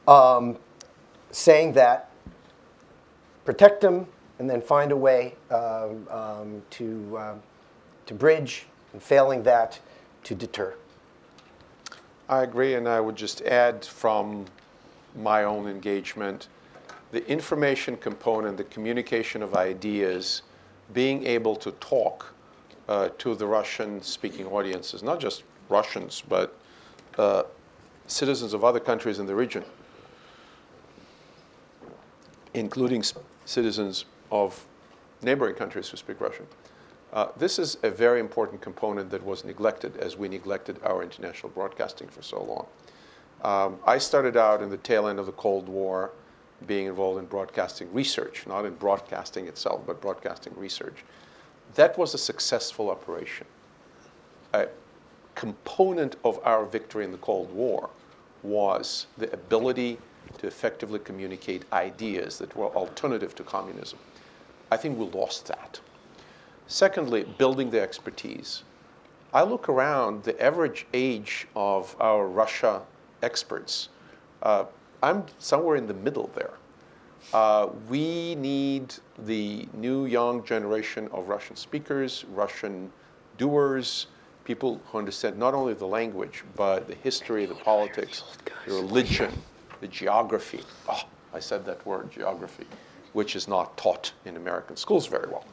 Um, 0.07 0.59
saying 1.31 1.73
that, 1.73 2.11
protect 3.45 3.81
them, 3.81 4.07
and 4.39 4.51
then 4.51 4.61
find 4.61 4.93
a 4.93 4.97
way 4.97 5.35
um, 5.51 6.07
um, 6.11 6.63
to, 6.71 7.19
um, 7.19 7.43
to 8.05 8.15
bridge, 8.15 8.67
and 8.93 9.03
failing 9.03 9.43
that, 9.45 9.79
to 10.25 10.35
deter. 10.35 10.75
I 12.29 12.43
agree, 12.43 12.75
and 12.75 12.89
I 12.89 13.01
would 13.01 13.17
just 13.17 13.41
add 13.43 13.85
from 13.85 14.47
my 15.15 15.45
own 15.45 15.69
engagement 15.69 16.49
the 17.17 17.27
information 17.31 17.97
component, 17.97 18.59
the 18.59 18.65
communication 18.65 19.43
of 19.43 19.55
ideas, 19.55 20.43
being 20.93 21.25
able 21.25 21.57
to 21.57 21.71
talk 21.81 22.35
uh, 22.91 23.09
to 23.17 23.35
the 23.35 23.47
Russian 23.47 24.03
speaking 24.03 24.47
audiences, 24.49 25.03
not 25.03 25.19
just 25.19 25.43
Russians, 25.71 26.23
but 26.29 26.55
uh, 27.17 27.45
citizens 28.07 28.53
of 28.53 28.65
other 28.65 28.79
countries 28.79 29.19
in 29.19 29.25
the 29.25 29.35
region, 29.35 29.65
including 32.53 33.01
s- 33.01 33.15
citizens 33.47 34.05
of 34.31 34.67
neighboring 35.23 35.55
countries 35.55 35.89
who 35.89 35.97
speak 35.97 36.21
Russian. 36.21 36.47
Uh, 37.15 37.29
this 37.39 37.59
is 37.59 37.79
a 37.83 37.91
very 37.91 38.21
important 38.21 38.61
component 38.61 39.09
that 39.09 39.25
was 39.25 39.43
neglected 39.43 39.97
as 39.97 40.19
we 40.19 40.29
neglected 40.29 40.79
our 40.85 41.03
international 41.03 41.49
broadcasting 41.49 42.09
for 42.09 42.21
so 42.21 42.43
long. 42.43 42.67
Um, 43.43 43.79
I 43.87 43.97
started 43.97 44.37
out 44.37 44.63
in 44.63 44.69
the 44.69 44.77
tail 44.77 45.07
end 45.09 45.19
of 45.19 45.25
the 45.25 45.33
Cold 45.33 45.67
War 45.67 46.11
being 46.67 46.87
involved 46.87 47.19
in 47.19 47.27
broadcasting 47.27 47.93
research, 47.93 48.47
not 48.47 48.65
in 48.65 48.75
broadcasting 48.75 49.47
itself, 49.47 49.83
but 49.87 50.01
broadcasting 50.01 50.53
research. 50.57 51.05
That 51.75 51.99
was 51.99 52.15
a 52.15 52.19
successful 52.19 52.91
operation. 52.91 53.47
A 54.55 54.69
component 55.35 56.17
of 56.25 56.41
our 56.45 56.65
victory 56.65 57.05
in 57.05 57.13
the 57.13 57.19
Cold 57.19 57.53
War 57.53 57.91
was 58.43 59.07
the 59.19 59.33
ability 59.33 59.99
to 60.39 60.47
effectively 60.47 60.99
communicate 60.99 61.65
ideas 61.73 62.39
that 62.39 62.57
were 62.57 62.67
alternative 62.75 63.35
to 63.35 63.43
communism. 63.43 63.99
I 64.71 64.77
think 64.77 64.99
we 64.99 65.07
lost 65.07 65.47
that. 65.47 65.81
Secondly, 66.67 67.25
building 67.39 67.71
the 67.71 67.81
expertise. 67.81 68.65
I 69.33 69.43
look 69.43 69.69
around 69.69 70.25
the 70.25 70.41
average 70.43 70.87
age 70.95 71.47
of 71.55 71.95
our 72.01 72.27
Russia 72.27 72.83
experts. 73.23 73.89
Uh, 74.43 74.65
I'm 75.03 75.25
somewhere 75.39 75.77
in 75.77 75.87
the 75.87 75.95
middle 75.95 76.31
there. 76.35 76.55
Uh, 77.33 77.69
we 77.89 78.35
need 78.37 78.95
the 79.19 79.69
new 79.75 80.07
young 80.07 80.45
generation 80.45 81.09
of 81.13 81.29
Russian 81.29 81.57
speakers, 81.57 82.25
Russian 82.33 82.91
doers, 83.37 84.07
people 84.45 84.81
who 84.87 84.99
understand 84.99 85.37
not 85.37 85.55
only 85.55 85.75
the 85.75 85.87
language, 85.87 86.45
but 86.55 86.87
the 86.87 86.95
history, 86.95 87.47
the 87.47 87.55
politics, 87.55 88.23
the 88.67 88.75
religion, 88.75 89.33
the 89.81 89.89
geography. 89.89 90.61
Oh, 90.89 91.03
I 91.35 91.41
said 91.41 91.67
that 91.67 91.85
word, 91.85 92.11
geography, 92.13 92.67
which 93.13 93.35
is 93.35 93.49
not 93.49 93.77
taught 93.77 94.13
in 94.25 94.37
American 94.37 94.77
schools 94.77 95.07
very 95.07 95.29
well. 95.29 95.45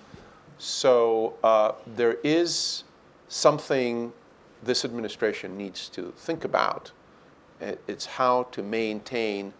So 0.59 1.33
uh, 1.43 1.73
there 1.95 2.17
is 2.23 2.83
something 3.27 4.13
this 4.61 4.85
administration 4.85 5.57
needs 5.57 5.89
to 5.89 6.13
think 6.15 6.45
about. 6.45 6.91
It- 7.63 7.81
It's 7.87 8.05
how 8.05 8.43
to 8.51 8.61
maintain 8.61 9.53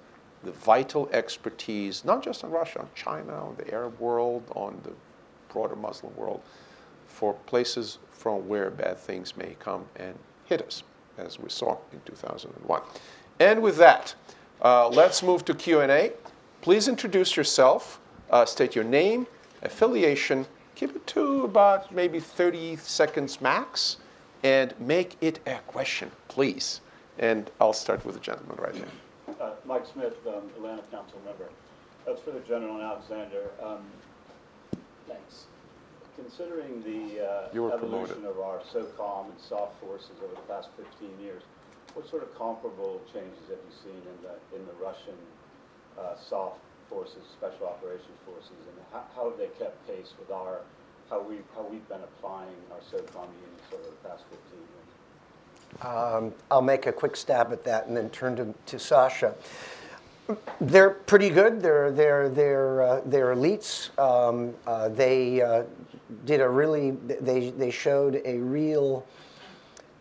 the 0.43 0.51
vital 0.51 1.09
expertise, 1.13 2.03
not 2.03 2.21
just 2.21 2.43
on 2.43 2.51
Russia, 2.51 2.79
on 2.81 2.89
China, 2.95 3.33
on 3.33 3.55
the 3.57 3.73
Arab 3.73 3.97
world, 3.99 4.43
on 4.55 4.81
the 4.83 4.91
broader 5.53 5.75
Muslim 5.75 6.13
world, 6.17 6.41
for 7.07 7.33
places 7.45 7.99
from 8.11 8.47
where 8.49 8.69
bad 8.69 8.97
things 8.97 9.37
may 9.37 9.55
come 9.59 9.85
and 9.95 10.17
hit 10.45 10.61
us, 10.61 10.83
as 11.17 11.39
we 11.39 11.49
saw 11.49 11.77
in 11.93 12.01
2001. 12.05 12.81
And 13.39 13.61
with 13.61 13.77
that, 13.77 14.15
uh, 14.61 14.89
let's 14.89 15.23
move 15.23 15.45
to 15.45 15.53
Q&A. 15.53 16.11
Please 16.61 16.87
introduce 16.87 17.37
yourself, 17.37 17.99
uh, 18.29 18.45
state 18.45 18.75
your 18.75 18.83
name, 18.85 19.27
affiliation, 19.61 20.45
keep 20.75 20.95
it 20.95 21.07
to 21.07 21.43
about 21.45 21.91
maybe 21.91 22.19
30 22.19 22.75
seconds 22.77 23.39
max, 23.39 23.97
and 24.43 24.73
make 24.79 25.15
it 25.21 25.39
a 25.47 25.59
question, 25.67 26.11
please. 26.27 26.81
And 27.19 27.49
I'll 27.59 27.73
start 27.73 28.05
with 28.05 28.15
the 28.15 28.21
gentleman 28.21 28.57
right 28.57 28.73
there. 28.73 29.37
Uh, 29.39 29.51
Mike 29.65 29.85
Smith, 29.85 30.15
um, 30.27 30.49
Atlantic 30.57 30.89
Council 30.91 31.19
member. 31.25 31.49
That's 32.05 32.21
for 32.21 32.31
the 32.31 32.41
General 32.41 32.75
and 32.75 32.83
Alexander. 32.83 33.51
Um, 33.61 33.83
Thanks. 35.07 35.45
Considering 36.15 36.83
the 36.83 37.25
uh, 37.25 37.47
evolution 37.49 38.21
promoted. 38.21 38.25
of 38.25 38.39
our 38.39 38.59
SOCOM 38.71 39.31
and 39.31 39.39
soft 39.39 39.79
forces 39.81 40.13
over 40.23 40.35
the 40.35 40.47
past 40.47 40.69
15 40.77 41.09
years, 41.19 41.41
what 41.93 42.07
sort 42.09 42.23
of 42.23 42.33
comparable 42.37 43.01
changes 43.11 43.49
have 43.49 43.61
you 43.61 43.75
seen 43.83 44.01
in 44.01 44.17
the, 44.21 44.33
in 44.55 44.65
the 44.65 44.73
Russian 44.83 45.17
uh, 45.97 46.15
soft 46.17 46.59
forces, 46.89 47.21
special 47.37 47.67
operations 47.67 48.17
forces, 48.25 48.57
and 48.69 48.77
how, 48.91 49.03
how 49.15 49.23
have 49.29 49.37
they 49.37 49.49
kept 49.57 49.77
pace 49.87 50.13
with 50.19 50.29
our, 50.29 50.61
how 51.09 51.21
we, 51.21 51.37
how 51.55 51.65
we've 51.65 51.87
been 51.89 52.01
applying 52.01 52.57
our 52.71 52.81
SOCOM 52.93 53.29
units 53.41 53.69
over 53.73 53.89
the 53.89 54.01
past 54.07 54.23
15 54.29 54.37
years? 54.53 54.82
Um, 55.81 56.33
I'll 56.49 56.61
make 56.61 56.85
a 56.85 56.91
quick 56.91 57.15
stab 57.15 57.51
at 57.51 57.63
that 57.65 57.87
and 57.87 57.97
then 57.97 58.09
turn 58.09 58.35
to, 58.37 58.53
to 58.67 58.79
Sasha. 58.79 59.35
They're 60.61 60.91
pretty 60.91 61.29
good. 61.29 61.61
They're 61.61 61.91
they're 61.91 62.29
they're 62.29 62.81
uh, 62.81 63.01
they're 63.05 63.35
elites. 63.35 63.89
Um, 63.99 64.53
uh, 64.65 64.87
they 64.89 65.41
uh, 65.41 65.63
did 66.25 66.39
a 66.39 66.47
really 66.47 66.91
they 66.91 67.49
they 67.49 67.71
showed 67.71 68.21
a 68.23 68.37
real 68.37 69.05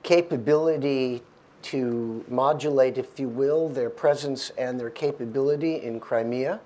capability 0.04 1.22
to 1.62 2.24
modulate, 2.28 2.98
if 2.98 3.18
you 3.18 3.28
will, 3.28 3.68
their 3.68 3.90
presence 3.90 4.50
and 4.58 4.78
their 4.78 4.90
capability 4.90 5.82
in 5.82 5.98
Crimea. 6.00 6.60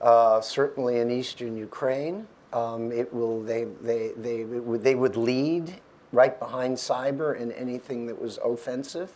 Uh, 0.00 0.40
certainly 0.40 0.98
in 0.98 1.10
eastern 1.10 1.56
Ukraine. 1.56 2.26
Um, 2.52 2.90
it 2.90 3.12
will, 3.12 3.42
they, 3.42 3.64
they, 3.82 4.12
they, 4.16 4.44
they 4.44 4.94
would 4.94 5.16
lead 5.16 5.78
right 6.12 6.38
behind 6.38 6.76
cyber 6.76 7.40
and 7.40 7.52
anything 7.52 8.06
that 8.06 8.20
was 8.20 8.38
offensive. 8.44 9.10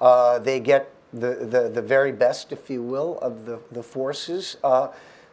Uh, 0.00 0.38
they 0.38 0.60
get 0.60 0.92
the, 1.12 1.34
the, 1.34 1.68
the 1.68 1.82
very 1.82 2.12
best, 2.12 2.52
if 2.52 2.70
you 2.70 2.82
will, 2.82 3.18
of 3.20 3.44
the, 3.44 3.60
the 3.70 3.82
forces. 3.82 4.56
Uh, 4.64 4.88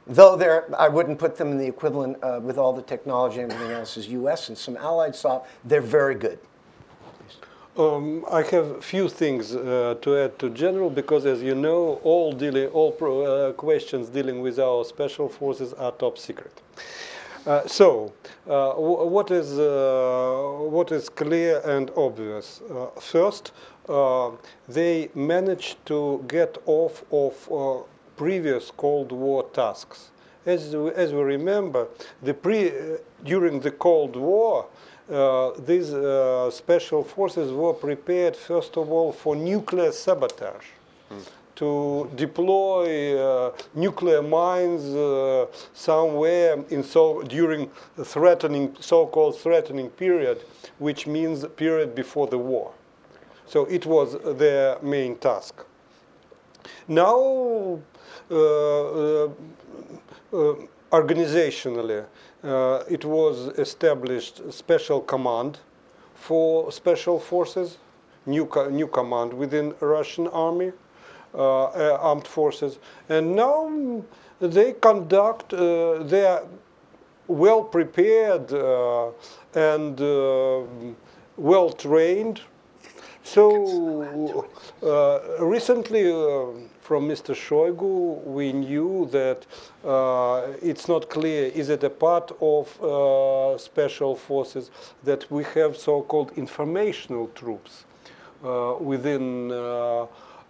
though 0.06 0.36
they're, 0.36 0.66
I 0.78 0.89
wouldn't 0.89 1.20
put 1.20 1.38
them 1.38 1.52
in 1.52 1.58
the 1.58 1.68
equivalent 1.68 2.18
uh, 2.24 2.39
with 2.41 2.58
all 2.58 2.74
the 2.74 2.82
technology 2.82 3.39
and 3.41 3.52
everything 3.52 3.76
else 3.76 3.97
as 3.97 4.08
US 4.10 4.50
and 4.50 4.58
some 4.58 4.76
allied 4.78 5.16
soft, 5.16 5.50
they're 5.64 5.82
very 5.82 6.16
good. 6.16 6.39
Um, 7.78 8.26
I 8.30 8.41
have 8.41 8.66
a 8.72 8.82
few 8.82 9.08
things 9.08 9.56
uh, 9.56 9.95
to 10.02 10.18
add 10.18 10.38
to 10.39 10.50
general 10.50 10.89
because, 10.89 11.26
as 11.26 11.41
you 11.41 11.56
know, 11.56 12.02
all 12.04 12.34
dealing, 12.34 12.68
all 12.68 12.91
pro, 12.91 13.22
uh, 13.22 13.54
questions 13.54 14.10
dealing 14.10 14.41
with 14.41 14.60
our 14.60 14.84
special 14.84 15.30
forces 15.30 15.72
are 15.74 15.93
top 15.93 16.18
secret. 16.18 16.62
Uh, 17.45 17.65
so, 17.67 18.11
uh, 18.47 18.73
what 18.73 19.31
is 19.31 19.57
uh, 19.57 20.57
what 20.75 20.91
is 20.91 21.09
clear 21.09 21.61
and 21.65 21.89
obvious? 21.95 22.61
Uh, 22.69 22.87
first, 22.99 23.53
uh, 23.87 24.31
they 24.67 25.09
managed 25.15 25.83
to 25.85 26.23
get 26.27 26.57
off 26.65 27.03
of 27.11 27.33
uh, 27.51 27.81
previous 28.17 28.71
Cold 28.71 29.11
War 29.11 29.43
tasks. 29.53 30.11
As, 30.45 30.75
we- 30.75 30.91
as 30.91 31.13
we 31.13 31.21
remember, 31.21 31.87
the 32.23 32.33
pre, 32.33 32.71
during 33.23 33.59
the 33.59 33.71
Cold 33.71 34.15
War, 34.15 34.65
these 35.65 35.89
special 36.53 37.03
forces 37.03 37.51
were 37.51 37.73
prepared, 37.73 38.35
first 38.35 38.77
of 38.77 38.91
all, 38.91 39.11
for 39.11 39.35
nuclear 39.35 39.91
sabotage. 39.91 40.65
To 41.60 42.10
deploy 42.16 43.20
uh, 43.20 43.51
nuclear 43.74 44.22
mines 44.22 44.95
uh, 44.95 45.47
somewhere 45.74 46.64
in 46.70 46.84
so 46.84 47.22
during 47.24 47.70
threatening, 48.01 48.78
so-called 48.80 49.38
threatening 49.38 49.89
period, 49.89 50.38
which 50.78 51.05
means 51.05 51.45
period 51.57 51.95
before 51.95 52.28
the 52.28 52.38
war. 52.38 52.72
So 53.45 53.66
it 53.66 53.86
was 53.86 54.16
their 54.38 54.80
main 54.82 55.18
task. 55.18 55.66
Now, 56.88 57.80
uh, 58.32 58.36
uh, 58.36 59.30
uh, 60.32 60.55
organizationally, 60.93 62.05
uh, 62.41 62.84
it 62.89 63.03
was 63.03 63.47
established 63.57 64.39
a 64.39 64.51
special 64.53 65.01
command 65.01 65.60
for 66.16 66.72
special 66.72 67.20
forces, 67.20 67.80
new, 68.26 68.45
co- 68.45 68.70
new 68.70 68.88
command 68.88 69.34
within 69.34 69.74
Russian 69.82 70.28
army, 70.28 70.72
armed 71.34 72.27
forces, 72.27 72.80
and 73.09 73.36
now 73.36 74.03
they 74.39 74.73
conduct, 74.73 75.53
uh, 75.53 76.03
they 76.03 76.25
are 76.25 76.43
well 77.27 77.63
prepared 77.63 78.51
uh, 78.51 79.09
and 79.53 80.01
uh, 80.01 80.61
well 81.38 81.69
trained 81.69 82.41
so 83.23 84.47
uh, 84.82 85.45
recently, 85.45 86.11
uh, 86.11 86.47
from 86.82 87.07
Mr. 87.07 87.36
Shoigu, 87.36 88.23
we 88.23 88.51
knew 88.53 89.07
that 89.11 89.45
uh, 89.86 90.47
it's 90.63 90.88
not 90.88 91.09
clear 91.11 91.51
is 91.53 91.69
it 91.69 91.84
a 91.84 91.91
part 91.91 92.32
of 92.41 92.82
uh, 92.82 93.55
special 93.59 94.15
forces 94.15 94.71
that 95.03 95.30
we 95.30 95.43
have 95.53 95.77
so-called 95.77 96.32
informational 96.38 97.27
troops 97.36 97.86
uh, 98.43 98.75
within 98.80 99.51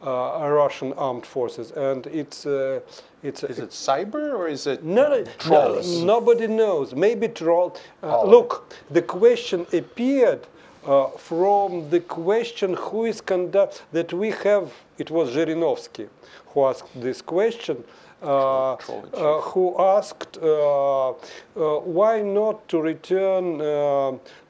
uh, 0.06 0.47
Russian 0.50 0.93
armed 0.93 1.26
forces, 1.26 1.72
and 1.72 2.08
it's 2.08 2.45
uh, 2.45 2.80
it's 3.24 3.43
Is 3.43 3.60
it 3.60 3.72
cyber 3.72 4.34
or 4.34 4.47
is 4.47 4.66
it 4.68 4.84
no, 4.84 5.24
trolls? 5.38 6.00
no, 6.00 6.06
nobody 6.06 6.47
knows. 6.47 6.95
Maybe 6.95 7.28
troll. 7.28 7.76
Uh, 8.02 8.24
look, 8.24 8.74
the 8.89 9.02
question 9.02 9.66
appeared 9.74 10.47
uh, 10.86 11.08
from 11.18 11.89
the 11.89 12.00
question 12.00 12.74
who 12.76 13.06
is 13.06 13.20
conduct 13.22 13.84
that 13.91 14.14
we 14.14 14.32
have 14.32 14.72
it 14.97 15.12
was 15.12 15.32
Zhirinovsky 15.36 16.08
who 16.47 16.66
asked 16.66 16.89
this 16.95 17.22
question. 17.22 17.84
Uh, 18.22 18.74
uh, 18.74 19.39
who 19.41 19.80
asked 19.80 20.38
uh, 20.41 21.11
uh, 21.11 21.13
why 21.55 22.22
not 22.22 22.67
to 22.67 22.82
return 22.82 23.59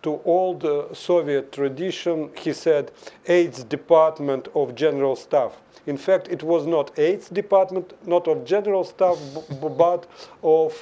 to 0.01 0.21
old 0.25 0.65
Soviet 0.97 1.51
tradition, 1.51 2.31
he 2.35 2.51
said, 2.51 2.91
AIDS 3.27 3.63
Department 3.63 4.47
of 4.55 4.73
General 4.73 5.15
Staff. 5.15 5.61
In 5.85 5.97
fact, 5.97 6.29
it 6.29 6.41
was 6.41 6.65
not 6.65 6.97
AIDS 6.97 7.29
Department, 7.29 7.93
not 8.07 8.27
of 8.27 8.43
General 8.43 8.83
Staff, 8.83 9.19
but 9.61 10.07
of 10.41 10.73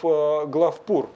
Glavpur, 0.49 1.09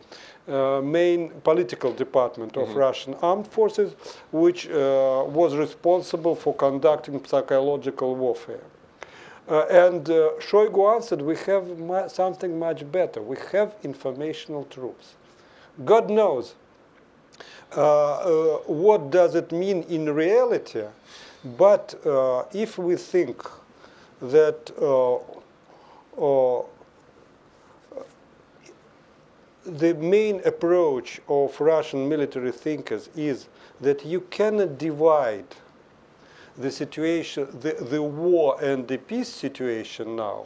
uh, 0.50 0.82
main 0.82 1.30
political 1.42 1.94
department 1.94 2.58
of 2.58 2.76
Russian 2.76 3.14
armed 3.22 3.48
forces, 3.48 3.94
which 4.34 4.68
uh, 4.68 5.24
was 5.26 5.56
responsible 5.56 6.36
for 6.36 6.54
conducting 6.54 7.24
psychological 7.24 8.16
warfare. 8.16 8.66
Uh, 9.52 9.66
and 9.70 10.10
uh, 10.10 10.32
Shoigu 10.40 10.96
answered, 10.96 11.22
we 11.22 11.36
have 11.36 11.68
mu- 11.78 12.08
something 12.08 12.58
much 12.58 12.90
better. 12.90 13.22
We 13.22 13.36
have 13.52 13.76
informational 13.84 14.64
troops. 14.64 15.16
God 15.84 16.10
knows 16.10 16.56
uh, 17.76 17.82
uh, 17.82 18.58
what 18.60 19.12
does 19.12 19.36
it 19.36 19.52
mean 19.52 19.84
in 19.90 20.10
reality, 20.14 20.84
but 21.58 21.96
uh, 22.06 22.46
if 22.54 22.78
we 22.78 22.96
think 22.96 23.46
that 24.22 24.72
uh, 24.82 25.18
the 29.66 29.94
main 29.96 30.42
approach 30.46 31.20
of 31.28 31.60
Russian 31.60 32.08
military 32.08 32.54
thinkers 32.54 33.10
is 33.18 33.50
that 33.82 34.06
you 34.06 34.22
cannot 34.22 34.78
divide 34.78 35.46
the 36.58 36.72
situation, 36.72 37.48
the, 37.60 37.74
the 37.74 38.02
war 38.02 38.62
and 38.62 38.88
the 38.88 38.98
peace 38.98 39.30
situation 39.30 40.16
now. 40.16 40.46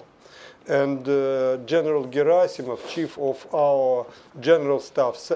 And 0.68 1.08
uh, 1.08 1.58
General 1.66 2.08
Gerasimov, 2.08 2.88
chief 2.88 3.18
of 3.20 3.45
our 3.53 4.08
general 4.39 4.80
staff, 4.80 5.32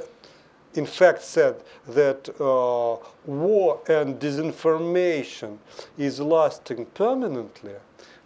in 0.73 0.85
fact 0.85 1.21
said 1.21 1.55
that 1.87 2.29
uh, 2.39 2.97
war 3.25 3.79
and 3.87 4.19
disinformation 4.19 5.57
is 5.97 6.19
lasting 6.19 6.85
permanently. 6.87 7.73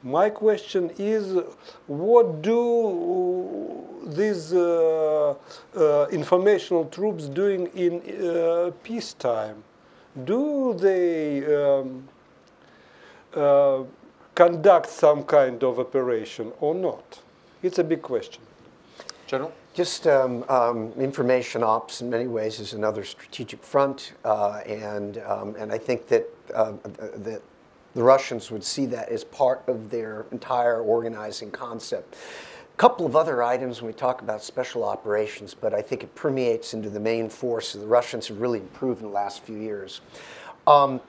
My 0.04 0.30
question 0.30 0.92
is, 0.98 1.38
what 1.88 2.42
do 2.42 4.02
these 4.06 4.54
uh, 4.54 5.34
uh, 5.76 6.08
informational 6.12 6.86
troops 6.86 7.30
doing 7.30 7.68
in 7.68 8.02
uh, 8.02 8.72
peacetime? 8.84 9.64
Do 10.26 10.76
they 10.78 11.46
um, 11.56 12.08
uh, 13.36 13.84
conduct 14.36 14.90
some 14.90 15.24
kind 15.24 15.64
of 15.64 15.80
operation 15.80 16.52
or 16.60 16.76
not? 16.76 17.20
It's 17.62 17.80
a 17.80 17.84
big 17.84 18.02
question. 18.02 18.42
General? 19.28 19.52
Just 19.74 20.06
um, 20.06 20.44
um, 20.50 20.92
information 20.98 21.64
ops 21.64 22.02
in 22.02 22.10
many 22.10 22.28
ways 22.28 22.60
is 22.60 22.74
another 22.74 23.04
strategic 23.04 23.64
front, 23.64 24.14
uh, 24.24 24.62
and 24.68 25.18
um, 25.20 25.56
and 25.58 25.72
I 25.72 25.80
think 25.80 26.08
that 26.10 26.28
uh, 26.54 26.74
that 26.84 27.42
the 27.96 28.04
Russians 28.04 28.52
would 28.52 28.64
see 28.64 28.86
that 28.88 29.10
as 29.10 29.24
part 29.24 29.64
of 29.68 29.90
their 29.90 30.26
entire 30.32 30.82
organizing 30.82 31.52
concept. 31.52 32.16
A 32.74 32.78
couple 32.78 33.06
of 33.06 33.16
other 33.16 33.44
items 33.44 33.82
when 33.82 33.88
we 33.88 33.94
talk 33.94 34.22
about 34.22 34.44
special 34.44 34.84
operations, 34.84 35.54
but 35.54 35.74
I 35.74 35.82
think 35.82 36.04
it 36.04 36.14
permeates 36.16 36.74
into 36.74 36.90
the 36.90 37.00
main 37.00 37.30
force. 37.30 37.74
The 37.74 37.86
Russians 37.86 38.28
have 38.28 38.42
really 38.42 38.60
improved 38.60 39.02
in 39.02 39.08
the 39.08 39.14
last 39.14 39.44
few 39.44 39.58
years. 39.58 40.02
Um, 40.66 41.02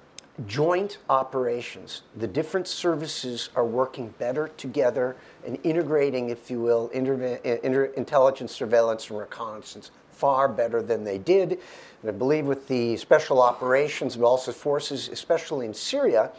joint 0.46 0.98
operations. 1.08 2.02
The 2.16 2.26
different 2.26 2.66
services 2.66 3.50
are 3.54 3.64
working 3.64 4.14
better 4.18 4.48
together 4.56 5.16
and 5.46 5.58
integrating, 5.62 6.30
if 6.30 6.50
you 6.50 6.60
will, 6.60 6.90
interve- 6.94 7.40
inter- 7.62 7.84
intelligence, 7.96 8.52
surveillance, 8.52 9.10
and 9.10 9.18
reconnaissance 9.18 9.90
far 10.10 10.48
better 10.48 10.82
than 10.82 11.04
they 11.04 11.18
did. 11.18 11.58
And 12.02 12.10
I 12.10 12.12
believe 12.12 12.46
with 12.46 12.68
the 12.68 12.96
special 12.96 13.42
operations, 13.42 14.16
but 14.16 14.26
also 14.26 14.52
forces, 14.52 15.08
especially 15.08 15.66
in 15.66 15.74
Syria, 15.74 16.30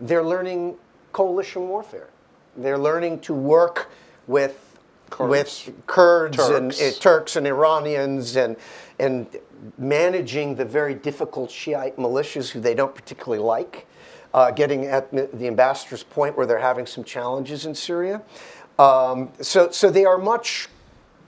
they're 0.00 0.24
learning 0.24 0.76
coalition 1.12 1.68
warfare. 1.68 2.08
They're 2.56 2.78
learning 2.78 3.20
to 3.20 3.34
work 3.34 3.90
with 4.26 4.73
Kurds. 5.10 5.30
with 5.66 5.86
Kurds 5.86 6.38
and 6.38 6.70
Turks. 6.72 6.82
uh, 6.82 7.00
Turks 7.00 7.36
and 7.36 7.46
Iranians 7.46 8.36
and 8.36 8.56
and 8.98 9.26
managing 9.78 10.54
the 10.54 10.64
very 10.64 10.94
difficult 10.94 11.50
Shiite 11.50 11.96
militias 11.96 12.50
who 12.50 12.60
they 12.60 12.74
don't 12.74 12.94
particularly 12.94 13.42
like, 13.42 13.86
uh, 14.34 14.50
getting 14.50 14.86
at 14.86 15.10
the 15.12 15.46
ambassador's 15.46 16.02
point 16.02 16.36
where 16.36 16.46
they're 16.46 16.58
having 16.58 16.86
some 16.86 17.04
challenges 17.04 17.66
in 17.66 17.74
Syria. 17.74 18.22
Um, 18.78 19.30
so 19.40 19.70
so 19.70 19.90
they 19.90 20.04
are 20.04 20.18
much 20.18 20.68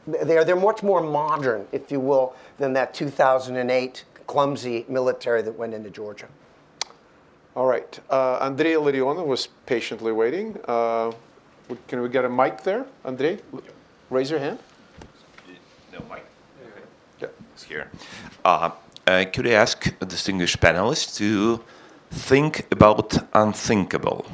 they 0.07 0.37
are 0.37 0.45
they're 0.45 0.57
much 0.57 0.83
more 0.83 1.01
modern, 1.01 1.66
if 1.72 1.91
you 1.91 2.01
will, 2.01 2.35
than 2.59 2.72
that 2.74 2.95
2008 2.95 4.05
clumsy 4.27 4.85
military 4.89 5.43
that 5.43 5.57
went 5.57 5.74
into 5.74 5.91
Georgia. 5.91 6.29
All 7.55 7.66
right. 7.66 7.99
Uh, 8.11 8.39
Andrei 8.43 8.72
Illarionov 8.72 9.27
was 9.27 9.49
patiently 9.64 10.12
waiting. 10.12 10.59
Uh, 10.68 11.12
can 11.89 12.01
we 12.03 12.09
get 12.09 12.25
a 12.25 12.29
mic 12.29 12.62
there? 12.62 12.87
Andrei, 13.05 13.39
l- 13.53 13.62
raise 14.11 14.31
your 14.31 14.41
hand. 14.41 14.59
No, 15.93 15.99
Mike. 16.09 16.27
Yeah. 17.21 17.29
It's 17.55 17.64
here. 17.64 17.91
Uh, 18.45 18.71
uh, 19.07 19.25
could 19.33 19.47
I 19.47 19.53
ask 19.53 19.87
a 20.01 20.05
distinguished 20.05 20.61
panelists 20.61 21.17
to 21.17 21.62
think 22.11 22.67
about 22.71 23.17
unthinkable? 23.33 24.27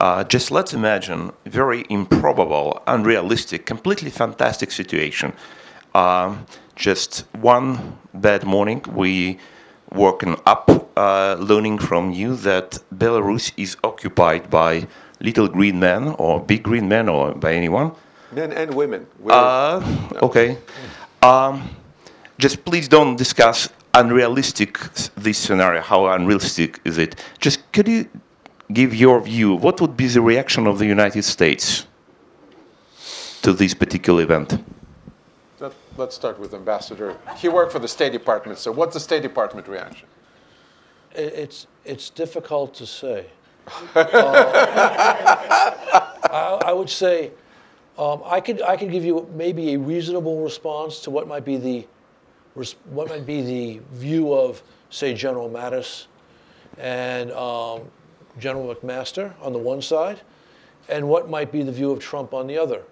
Uh, 0.00 0.24
just 0.24 0.50
let's 0.50 0.72
imagine 0.74 1.32
very 1.46 1.84
improbable, 1.88 2.82
unrealistic, 2.86 3.66
completely 3.66 4.10
fantastic 4.10 4.72
situation. 4.72 5.32
Um, 5.94 6.46
just 6.74 7.24
one 7.40 7.98
bad 8.14 8.44
morning, 8.44 8.82
we 8.92 9.38
woken 9.92 10.36
up 10.46 10.90
uh, 10.96 11.36
learning 11.38 11.78
from 11.78 12.12
you 12.12 12.34
that 12.36 12.78
Belarus 12.94 13.52
is 13.56 13.76
occupied 13.84 14.50
by 14.50 14.88
little 15.22 15.48
green 15.48 15.78
men 15.80 16.08
or 16.18 16.40
big 16.40 16.62
green 16.62 16.88
men 16.88 17.08
or 17.08 17.32
by 17.34 17.54
anyone. 17.54 17.92
Men 18.32 18.52
and 18.52 18.74
women. 18.74 19.06
We're- 19.20 19.34
Uh, 19.38 19.80
okay. 20.22 20.58
Um, 21.22 21.62
just 22.38 22.64
please 22.64 22.88
don't 22.88 23.16
discuss 23.16 23.68
unrealistic 23.94 24.78
this 25.16 25.38
scenario. 25.38 25.80
How 25.80 26.06
unrealistic 26.06 26.80
is 26.84 26.98
it? 26.98 27.14
Just 27.38 27.60
could 27.72 27.88
you 27.88 28.06
give 28.72 28.94
your 28.94 29.20
view? 29.20 29.54
What 29.54 29.80
would 29.80 29.96
be 29.96 30.06
the 30.08 30.20
reaction 30.22 30.66
of 30.66 30.78
the 30.78 30.86
United 30.86 31.22
States 31.24 31.86
to 33.42 33.52
this 33.52 33.74
particular 33.74 34.22
event? 34.22 34.58
Let, 35.60 35.72
let's 35.96 36.16
start 36.16 36.38
with 36.40 36.54
Ambassador. 36.54 37.16
He 37.36 37.48
worked 37.48 37.70
for 37.72 37.78
the 37.78 37.88
State 37.88 38.12
Department, 38.12 38.58
so 38.58 38.72
what's 38.72 38.94
the 38.94 39.00
State 39.00 39.22
Department 39.22 39.68
reaction? 39.68 40.08
It's, 41.14 41.66
it's 41.84 42.10
difficult 42.10 42.74
to 42.74 42.86
say. 42.86 43.26
Uh, 43.94 43.94
I, 46.24 46.60
I 46.66 46.72
would 46.72 46.90
say, 46.90 47.30
um, 47.98 48.22
I 48.24 48.40
could, 48.40 48.62
I 48.62 48.76
could 48.76 48.90
give 48.90 49.04
you 49.04 49.28
maybe 49.34 49.74
a 49.74 49.78
reasonable 49.78 50.42
response 50.42 51.00
to 51.00 51.10
what 51.10 51.28
might 51.28 51.44
be 51.44 51.56
the, 51.56 51.86
what 52.86 53.08
might 53.08 53.26
be 53.26 53.42
the 53.42 53.80
view 53.92 54.32
of, 54.32 54.62
say, 54.90 55.14
General 55.14 55.50
Mattis 55.50 56.06
and 56.78 57.30
um, 57.32 57.82
General 58.38 58.74
McMaster 58.74 59.34
on 59.42 59.52
the 59.52 59.58
one 59.58 59.82
side, 59.82 60.20
and 60.88 61.08
what 61.08 61.28
might 61.28 61.52
be 61.52 61.62
the 61.62 61.72
view 61.72 61.90
of 61.90 62.00
Trump 62.00 62.32
on 62.32 62.46
the 62.46 62.58
other. 62.58 62.82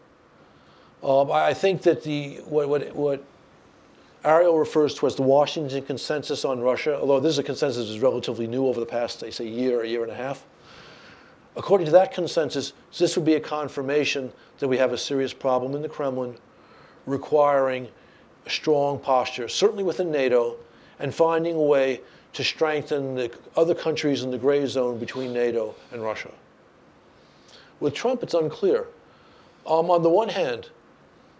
Um, 1.02 1.32
I 1.32 1.48
I 1.48 1.54
think 1.54 1.82
that 1.82 2.02
the 2.02 2.36
what, 2.44 2.68
what, 2.68 2.94
what 2.94 3.24
Ariel 4.24 4.58
refers 4.58 4.94
to 4.96 5.06
as 5.06 5.14
the 5.14 5.22
Washington 5.22 5.82
consensus 5.82 6.44
on 6.44 6.60
Russia, 6.60 6.98
although 6.98 7.20
this 7.20 7.32
is 7.32 7.38
a 7.38 7.42
consensus 7.42 7.86
that 7.86 7.94
is 7.94 8.00
relatively 8.00 8.46
new 8.46 8.66
over 8.66 8.78
the 8.78 8.86
past, 8.86 9.24
say, 9.32 9.46
year, 9.46 9.82
a 9.82 9.88
year 9.88 10.02
and 10.02 10.12
a 10.12 10.14
half. 10.14 10.44
According 11.57 11.86
to 11.86 11.92
that 11.92 12.12
consensus, 12.12 12.72
this 12.96 13.16
would 13.16 13.24
be 13.24 13.34
a 13.34 13.40
confirmation 13.40 14.32
that 14.59 14.68
we 14.68 14.78
have 14.78 14.92
a 14.92 14.98
serious 14.98 15.32
problem 15.32 15.74
in 15.74 15.82
the 15.82 15.88
Kremlin 15.88 16.36
requiring 17.07 17.88
a 18.46 18.51
strong 18.51 18.98
posture, 18.98 19.48
certainly 19.48 19.82
within 19.82 20.11
NATO, 20.11 20.57
and 20.98 21.14
finding 21.14 21.57
a 21.57 21.62
way 21.62 22.01
to 22.34 22.44
strengthen 22.44 23.14
the 23.16 23.32
other 23.57 23.74
countries 23.74 24.22
in 24.22 24.30
the 24.30 24.38
gray 24.38 24.64
zone 24.66 24.98
between 24.98 25.32
NATO 25.32 25.74
and 25.92 26.03
Russia. 26.03 26.30
With 27.80 27.94
Trump, 27.94 28.22
it's 28.22 28.34
unclear. 28.34 28.86
Um, 29.66 29.90
on 29.90 30.03
the 30.03 30.11
one 30.11 30.28
hand, 30.28 30.68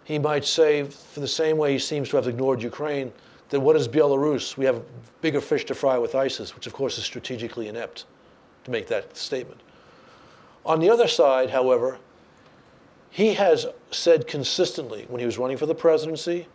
he 0.03 0.19
might 0.19 0.43
say, 0.43 0.83
for 0.83 1.19
the 1.19 1.27
same 1.27 1.57
way 1.57 1.73
he 1.73 1.79
seems 1.79 2.09
to 2.09 2.17
have 2.17 2.27
ignored 2.27 2.61
Ukraine, 2.61 3.13
that 3.49 3.59
what 3.59 3.75
is 3.75 3.87
Belarus? 3.87 4.57
We 4.57 4.65
have 4.65 4.81
bigger 5.21 5.41
fish 5.41 5.65
to 5.65 5.75
fry 5.75 5.97
with 5.97 6.15
ISIS, 6.15 6.55
which 6.55 6.67
of 6.67 6.73
course 6.73 6.97
is 6.97 7.03
strategically 7.03 7.67
inept 7.67 8.05
to 8.63 8.71
make 8.71 8.87
that 8.87 9.15
statement. 9.15 9.61
On 10.65 10.79
the 10.79 10.89
other 10.89 11.07
side, 11.07 11.49
however, 11.49 11.97
he 13.09 13.33
has 13.33 13.67
said 13.91 14.27
consistently 14.27 15.05
when 15.09 15.19
he 15.19 15.25
was 15.25 15.37
running 15.37 15.57
for 15.57 15.65
the 15.65 15.75
presidency, 15.75 16.47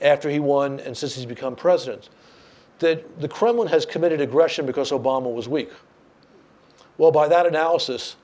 after 0.00 0.28
he 0.30 0.38
won, 0.38 0.80
and 0.80 0.96
since 0.96 1.14
he's 1.14 1.26
become 1.26 1.54
president, 1.54 2.08
that 2.78 3.20
the 3.20 3.28
Kremlin 3.28 3.68
has 3.68 3.86
committed 3.86 4.20
aggression 4.20 4.66
because 4.66 4.90
Obama 4.90 5.32
was 5.32 5.48
weak. 5.48 5.70
Well, 6.98 7.12
by 7.12 7.28
that 7.28 7.46
analysis, 7.46 8.16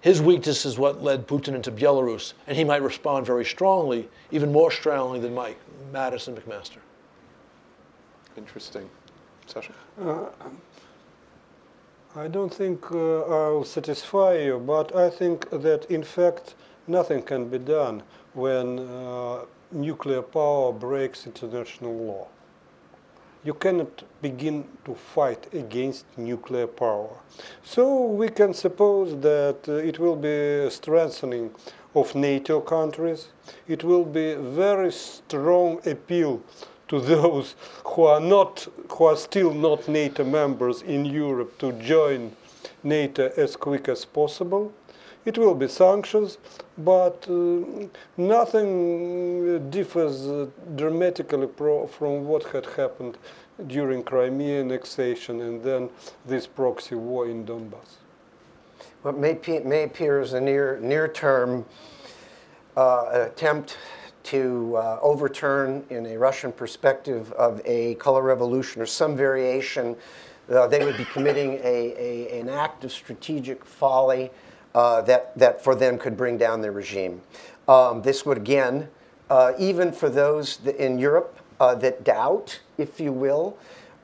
his 0.00 0.20
weakness 0.20 0.66
is 0.66 0.78
what 0.78 1.02
led 1.02 1.26
Putin 1.28 1.54
into 1.54 1.70
Belarus, 1.70 2.34
and 2.46 2.56
he 2.56 2.64
might 2.64 2.82
respond 2.82 3.24
very 3.24 3.44
strongly, 3.44 4.08
even 4.30 4.52
more 4.52 4.70
strongly 4.70 5.20
than 5.20 5.32
Mike 5.34 5.58
Mattis 5.92 6.28
and 6.28 6.36
McMaster. 6.36 6.78
Interesting. 8.36 8.88
Sasha? 9.46 9.72
Uh, 10.00 10.26
I 12.14 12.28
don't 12.28 12.52
think 12.52 12.92
uh, 12.92 13.22
I'll 13.22 13.64
satisfy 13.64 14.36
you, 14.36 14.58
but 14.58 14.94
I 14.94 15.08
think 15.08 15.48
that 15.48 15.86
in 15.90 16.02
fact 16.02 16.54
nothing 16.86 17.22
can 17.22 17.48
be 17.48 17.58
done 17.58 18.02
when 18.34 18.80
uh, 18.80 19.46
nuclear 19.70 20.20
power 20.20 20.72
breaks 20.74 21.24
international 21.24 21.96
law. 21.96 22.26
You 23.44 23.54
cannot 23.54 24.02
begin 24.20 24.64
to 24.84 24.94
fight 24.94 25.52
against 25.54 26.04
nuclear 26.18 26.66
power. 26.66 27.08
So 27.64 28.04
we 28.04 28.28
can 28.28 28.52
suppose 28.52 29.18
that 29.22 29.66
uh, 29.66 29.72
it 29.76 29.98
will 29.98 30.16
be 30.16 30.66
a 30.66 30.70
strengthening 30.70 31.50
of 31.94 32.14
NATO 32.14 32.60
countries. 32.60 33.28
It 33.66 33.84
will 33.84 34.04
be 34.04 34.34
very 34.34 34.92
strong 34.92 35.80
appeal 35.86 36.42
to 36.92 37.00
those 37.00 37.54
who 37.86 38.02
are 38.02 38.20
not, 38.20 38.68
who 38.90 39.04
are 39.04 39.16
still 39.16 39.54
not 39.54 39.88
NATO 39.88 40.24
members 40.24 40.82
in 40.82 41.06
Europe 41.06 41.56
to 41.58 41.72
join 41.72 42.36
NATO 42.82 43.32
as 43.34 43.56
quick 43.56 43.88
as 43.88 44.04
possible. 44.04 44.70
It 45.24 45.38
will 45.38 45.54
be 45.54 45.68
sanctions, 45.68 46.36
but 46.76 47.26
uh, 47.30 47.86
nothing 48.18 49.70
differs 49.70 50.26
uh, 50.26 50.48
dramatically 50.76 51.48
from 51.56 52.26
what 52.26 52.44
had 52.52 52.66
happened 52.66 53.16
during 53.68 54.02
Crimea 54.02 54.60
annexation 54.60 55.40
and 55.40 55.62
then 55.62 55.88
this 56.26 56.46
proxy 56.46 56.96
war 56.96 57.26
in 57.26 57.46
Donbass. 57.46 58.00
What 59.00 59.16
may, 59.16 59.38
may 59.64 59.84
appear 59.84 60.20
as 60.20 60.34
a 60.34 60.40
near, 60.42 60.78
near-term 60.82 61.64
uh, 62.76 63.28
attempt 63.30 63.78
to 64.24 64.76
uh, 64.76 64.98
overturn, 65.02 65.84
in 65.90 66.06
a 66.06 66.16
Russian 66.16 66.52
perspective, 66.52 67.32
of 67.32 67.60
a 67.64 67.94
color 67.96 68.22
revolution 68.22 68.80
or 68.82 68.86
some 68.86 69.16
variation, 69.16 69.96
uh, 70.50 70.66
they 70.66 70.84
would 70.84 70.96
be 70.96 71.04
committing 71.04 71.54
a, 71.62 71.94
a, 71.96 72.40
an 72.40 72.48
act 72.48 72.84
of 72.84 72.92
strategic 72.92 73.64
folly 73.64 74.30
uh, 74.74 75.02
that, 75.02 75.36
that 75.38 75.62
for 75.62 75.74
them 75.74 75.98
could 75.98 76.16
bring 76.16 76.38
down 76.38 76.60
their 76.60 76.72
regime. 76.72 77.20
Um, 77.68 78.02
this 78.02 78.26
would 78.26 78.38
again, 78.38 78.88
uh, 79.30 79.52
even 79.58 79.92
for 79.92 80.08
those 80.08 80.58
in 80.66 80.98
Europe 80.98 81.38
uh, 81.60 81.74
that 81.76 82.04
doubt, 82.04 82.60
if 82.78 83.00
you 83.00 83.12
will, 83.12 83.56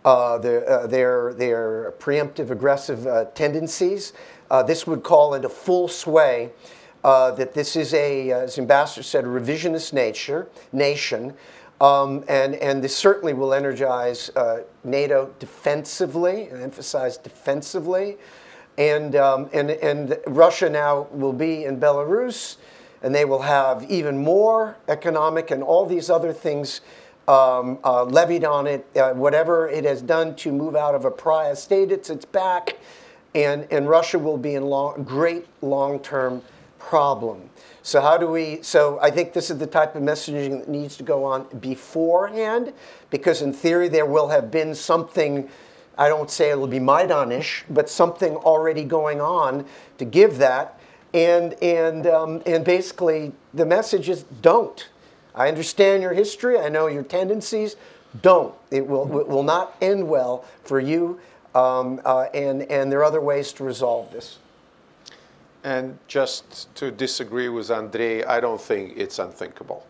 uh, 0.04 0.38
their, 0.38 0.86
their, 0.86 1.34
their 1.34 1.92
preemptive 1.98 2.50
aggressive 2.50 3.06
tendencies, 3.34 4.12
this 4.66 4.86
would 4.86 5.02
call 5.02 5.34
into 5.34 5.48
full 5.48 5.88
sway 5.88 6.50
uh, 7.04 7.30
that 7.32 7.54
this 7.54 7.76
is 7.76 7.94
a, 7.94 8.32
uh, 8.32 8.38
as 8.40 8.58
Ambassador 8.58 9.02
said, 9.02 9.24
a 9.24 9.28
revisionist 9.28 9.92
nature, 9.92 10.48
nation. 10.72 11.34
Um, 11.80 12.24
and, 12.28 12.56
and 12.56 12.82
this 12.82 12.96
certainly 12.96 13.34
will 13.34 13.54
energize 13.54 14.30
uh, 14.34 14.62
NATO 14.82 15.32
defensively, 15.38 16.48
and 16.48 16.62
emphasize 16.62 17.16
defensively. 17.16 18.16
And, 18.76 19.14
um, 19.16 19.48
and, 19.52 19.70
and 19.70 20.18
Russia 20.26 20.68
now 20.68 21.06
will 21.12 21.32
be 21.32 21.64
in 21.64 21.78
Belarus, 21.78 22.56
and 23.02 23.14
they 23.14 23.24
will 23.24 23.42
have 23.42 23.88
even 23.90 24.18
more 24.18 24.76
economic 24.88 25.50
and 25.50 25.62
all 25.62 25.86
these 25.86 26.10
other 26.10 26.32
things 26.32 26.80
um, 27.28 27.78
uh, 27.84 28.04
levied 28.04 28.44
on 28.44 28.66
it. 28.66 28.86
Uh, 28.96 29.12
whatever 29.12 29.68
it 29.68 29.84
has 29.84 30.02
done 30.02 30.34
to 30.36 30.50
move 30.50 30.74
out 30.74 30.94
of 30.94 31.04
a 31.04 31.10
prior 31.10 31.54
state, 31.54 31.92
it's 31.92 32.10
its 32.10 32.24
back. 32.24 32.78
And, 33.34 33.68
and 33.70 33.88
Russia 33.88 34.18
will 34.18 34.38
be 34.38 34.54
in 34.54 34.64
long, 34.64 35.04
great 35.04 35.46
long 35.60 36.00
term 36.00 36.42
problem. 36.88 37.50
So, 37.82 38.00
how 38.00 38.16
do 38.16 38.26
we? 38.26 38.62
So, 38.62 38.98
I 39.02 39.10
think 39.10 39.34
this 39.34 39.50
is 39.50 39.58
the 39.58 39.66
type 39.66 39.94
of 39.94 40.02
messaging 40.02 40.58
that 40.58 40.68
needs 40.68 40.96
to 40.96 41.02
go 41.02 41.24
on 41.24 41.46
beforehand, 41.60 42.72
because 43.10 43.42
in 43.42 43.52
theory, 43.52 43.88
there 43.88 44.06
will 44.06 44.28
have 44.28 44.50
been 44.50 44.74
something. 44.74 45.48
I 45.98 46.08
don't 46.08 46.30
say 46.30 46.50
it'll 46.50 46.66
be 46.66 46.78
Maidanish, 46.78 47.64
but 47.68 47.90
something 47.90 48.36
already 48.36 48.84
going 48.84 49.20
on 49.20 49.66
to 49.98 50.04
give 50.04 50.38
that. 50.38 50.80
And, 51.12 51.54
and, 51.62 52.06
um, 52.06 52.42
and 52.46 52.64
basically, 52.64 53.32
the 53.52 53.66
message 53.66 54.08
is 54.08 54.22
don't. 54.40 54.88
I 55.34 55.48
understand 55.48 56.02
your 56.02 56.14
history, 56.14 56.58
I 56.58 56.68
know 56.68 56.86
your 56.86 57.02
tendencies. 57.02 57.76
Don't. 58.22 58.54
It 58.70 58.86
will, 58.86 59.20
it 59.20 59.28
will 59.28 59.42
not 59.42 59.76
end 59.80 60.08
well 60.08 60.44
for 60.64 60.80
you, 60.80 61.20
um, 61.54 62.00
uh, 62.04 62.26
and, 62.32 62.62
and 62.62 62.90
there 62.90 63.00
are 63.00 63.04
other 63.04 63.20
ways 63.20 63.52
to 63.54 63.64
resolve 63.64 64.10
this. 64.12 64.38
And 65.64 65.98
just 66.06 66.74
to 66.76 66.90
disagree 66.90 67.48
with 67.48 67.70
Andrei, 67.70 68.24
I 68.24 68.40
don't 68.40 68.60
think 68.60 68.96
it's 68.96 69.18
unthinkable. 69.18 69.84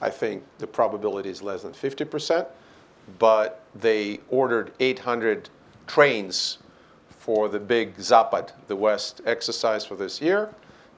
I 0.00 0.10
think 0.10 0.42
the 0.58 0.66
probability 0.66 1.30
is 1.30 1.40
less 1.42 1.62
than 1.62 1.72
50%, 1.72 2.46
but 3.18 3.62
they 3.74 4.20
ordered 4.28 4.72
800 4.78 5.48
trains 5.86 6.58
for 7.18 7.48
the 7.48 7.58
big 7.58 7.96
Zapad, 7.96 8.50
the 8.68 8.76
West 8.76 9.20
exercise 9.24 9.84
for 9.86 9.96
this 9.96 10.20
year, 10.20 10.50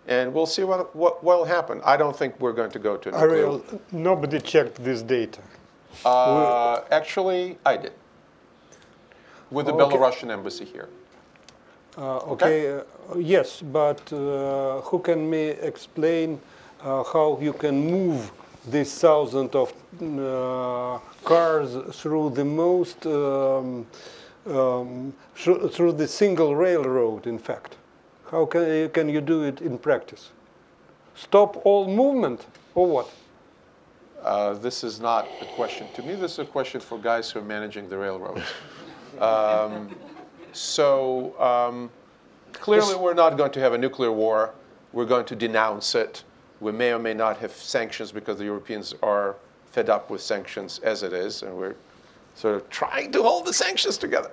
and 0.09 0.35
we'll 0.35 0.47
see 0.47 0.65
what, 0.65 0.95
what 0.97 1.23
will 1.23 1.45
happen. 1.45 1.81
I 1.85 1.97
don't 1.97 2.17
think 2.17 2.39
we're 2.41 2.53
going 2.53 2.71
to 2.73 2.79
go 2.79 2.97
to 2.97 3.11
nuclear. 3.11 3.31
Ariel, 3.31 3.65
nobody 3.93 4.41
checked 4.41 4.83
this 4.83 5.01
data. 5.03 5.41
Uh, 6.05 6.81
actually, 6.91 7.59
I 7.65 7.77
did. 7.77 7.93
With 9.51 9.67
the 9.67 9.73
Okay. 9.75 9.97
Belarusian 9.97 10.31
embassy 10.31 10.65
here. 10.65 10.89
Uh, 11.97 12.19
okay, 12.33 12.79
uh, 12.79 13.19
yes, 13.19 13.63
but 13.63 14.01
uh, 14.13 14.81
who 14.83 14.99
can 15.01 15.29
me 15.29 15.49
explain 15.49 16.41
uh, 16.83 17.03
how 17.03 17.39
you 17.41 17.53
can 17.53 17.91
move 17.91 18.31
these 18.69 19.01
thousands 19.01 19.55
of 19.55 19.73
uh, 20.01 20.99
cars 21.25 21.77
through 21.97 22.31
the 22.31 22.45
most 22.45 23.07
um, 23.07 23.87
um, 24.47 25.13
through, 25.35 25.69
through 25.69 25.93
the 25.93 26.07
single 26.07 26.55
railroad? 26.55 27.27
In 27.27 27.39
fact, 27.39 27.77
how 28.31 28.47
can 28.47 28.91
can 28.91 29.09
you 29.09 29.21
do 29.21 29.43
it 29.43 29.61
in 29.61 29.79
practice? 29.79 30.31
Stop 31.15 31.67
all 31.67 31.89
movement 31.89 32.47
or 32.75 32.87
what? 32.87 33.11
Uh, 34.23 34.55
this 34.55 34.85
is 34.85 35.01
not 35.01 35.27
a 35.41 35.47
question 35.57 35.87
to 35.95 36.03
me. 36.03 36.15
This 36.15 36.33
is 36.33 36.39
a 36.41 36.45
question 36.45 36.81
for 36.81 36.99
guys 36.99 37.31
who 37.31 37.41
are 37.41 37.45
managing 37.45 37.89
the 37.89 37.97
railroads. 37.97 38.43
um, 39.21 39.89
so 40.59 41.39
um, 41.41 41.91
clearly, 42.53 42.97
we're 42.97 43.15
not 43.15 43.37
going 43.37 43.53
to 43.53 43.61
have 43.61 43.73
a 43.73 43.79
nuclear 43.79 44.13
war. 44.13 44.55
We're 44.93 45.07
going 45.07 45.27
to 45.27 45.37
denounce 45.37 45.95
it. 45.95 46.25
We 46.61 46.73
may 46.73 46.93
or 46.93 46.99
may 46.99 47.15
not 47.15 47.39
have 47.39 47.53
sanctions 47.53 48.11
because 48.11 48.39
the 48.39 48.45
Europeans 48.45 48.95
are 49.03 49.37
fed 49.67 49.89
up 49.89 50.11
with 50.11 50.21
sanctions 50.21 50.81
as 50.81 51.03
it 51.03 51.13
is, 51.13 51.43
and 51.43 51.57
we're 51.57 51.77
sort 52.35 52.57
of 52.57 52.69
trying 52.69 53.13
to 53.13 53.23
hold 53.23 53.47
the 53.47 53.53
sanctions 53.53 53.97
together. 53.97 54.31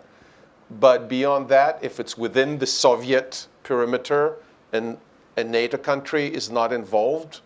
But 0.80 1.08
beyond 1.08 1.50
that, 1.50 1.80
if 1.82 2.00
it's 2.00 2.18
within 2.18 2.58
the 2.58 2.66
Soviet 2.66 3.48
perimeter 3.64 4.38
and 4.74 4.98
a 5.38 5.44
NATO 5.44 5.78
country 5.78 6.28
is 6.28 6.50
not 6.50 6.74
involved, 6.74 7.42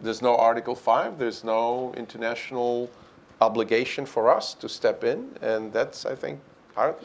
there's 0.00 0.22
no 0.22 0.36
Article 0.36 0.74
5, 0.74 1.18
there's 1.18 1.44
no 1.44 1.94
international 1.96 2.90
obligation 3.40 4.06
for 4.06 4.34
us 4.34 4.54
to 4.54 4.68
step 4.68 5.04
in, 5.04 5.30
and 5.40 5.72
that's, 5.72 6.06
I 6.06 6.14
think, 6.14 6.40
our. 6.76 6.96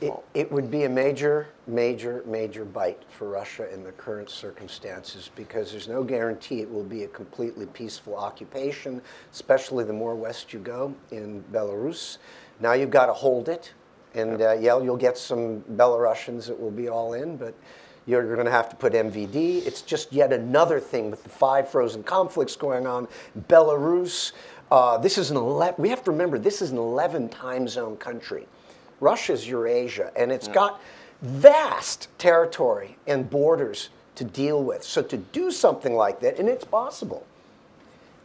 It, 0.00 0.12
it 0.32 0.52
would 0.52 0.70
be 0.70 0.84
a 0.84 0.88
major, 0.88 1.48
major, 1.66 2.22
major 2.24 2.64
bite 2.64 3.02
for 3.08 3.28
Russia 3.28 3.72
in 3.72 3.82
the 3.82 3.90
current 3.90 4.30
circumstances 4.30 5.30
because 5.34 5.72
there's 5.72 5.88
no 5.88 6.04
guarantee 6.04 6.60
it 6.60 6.70
will 6.70 6.84
be 6.84 7.02
a 7.02 7.08
completely 7.08 7.66
peaceful 7.66 8.14
occupation, 8.14 9.02
especially 9.32 9.82
the 9.82 9.92
more 9.92 10.14
west 10.14 10.52
you 10.52 10.60
go 10.60 10.94
in 11.10 11.42
Belarus. 11.52 12.18
Now 12.60 12.74
you've 12.74 12.90
got 12.90 13.06
to 13.06 13.12
hold 13.12 13.48
it, 13.48 13.72
and 14.14 14.40
uh, 14.40 14.52
yeah, 14.52 14.80
you'll 14.80 14.96
get 14.96 15.18
some 15.18 15.62
Belarusians 15.62 16.46
that 16.46 16.60
will 16.60 16.70
be 16.70 16.88
all 16.88 17.14
in, 17.14 17.36
but 17.36 17.54
you're, 18.06 18.24
you're 18.24 18.36
going 18.36 18.46
to 18.46 18.52
have 18.52 18.68
to 18.68 18.76
put 18.76 18.92
MVD. 18.92 19.66
It's 19.66 19.82
just 19.82 20.12
yet 20.12 20.32
another 20.32 20.78
thing 20.78 21.10
with 21.10 21.24
the 21.24 21.28
five 21.28 21.68
frozen 21.68 22.04
conflicts 22.04 22.54
going 22.54 22.86
on. 22.86 23.08
Belarus. 23.48 24.32
Uh, 24.70 24.98
this 24.98 25.16
is 25.16 25.30
an 25.30 25.36
11, 25.38 25.76
we 25.78 25.88
have 25.88 26.04
to 26.04 26.10
remember 26.10 26.38
this 26.38 26.60
is 26.60 26.70
an 26.70 26.76
11 26.76 27.30
time 27.30 27.66
zone 27.66 27.96
country. 27.96 28.46
Russia's 29.00 29.48
Eurasia, 29.48 30.12
and 30.16 30.32
it's 30.32 30.48
got 30.48 30.80
vast 31.22 32.08
territory 32.18 32.96
and 33.06 33.28
borders 33.28 33.90
to 34.14 34.24
deal 34.24 34.62
with. 34.62 34.82
So 34.82 35.02
to 35.02 35.16
do 35.16 35.50
something 35.50 35.94
like 35.94 36.20
that, 36.20 36.38
and 36.38 36.48
it's 36.48 36.64
possible, 36.64 37.24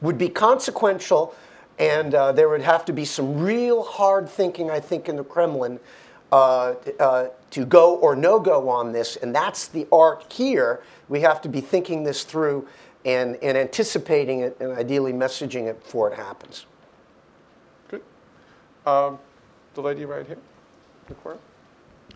would 0.01 0.17
be 0.17 0.29
consequential, 0.29 1.35
and 1.79 2.13
uh, 2.13 2.31
there 2.31 2.49
would 2.49 2.61
have 2.61 2.85
to 2.85 2.93
be 2.93 3.05
some 3.05 3.39
real 3.39 3.83
hard 3.83 4.27
thinking, 4.29 4.69
I 4.69 4.79
think, 4.79 5.07
in 5.07 5.15
the 5.15 5.23
Kremlin 5.23 5.79
uh, 6.31 6.73
uh, 6.99 7.27
to 7.51 7.65
go 7.65 7.95
or 7.97 8.15
no 8.15 8.39
go 8.39 8.69
on 8.69 8.91
this. 8.91 9.15
And 9.17 9.35
that's 9.35 9.67
the 9.67 9.87
art 9.91 10.31
here. 10.31 10.81
We 11.09 11.21
have 11.21 11.41
to 11.43 11.49
be 11.49 11.61
thinking 11.61 12.03
this 12.03 12.23
through 12.23 12.67
and, 13.05 13.37
and 13.43 13.57
anticipating 13.57 14.39
it 14.39 14.57
and 14.59 14.71
ideally 14.71 15.13
messaging 15.13 15.67
it 15.67 15.83
before 15.83 16.11
it 16.11 16.15
happens. 16.15 16.65
Good. 17.89 18.01
Um, 18.85 19.19
the 19.75 19.81
lady 19.81 20.05
right 20.05 20.25
here, 20.25 20.37
the 21.07 21.15
corner. 21.15 21.39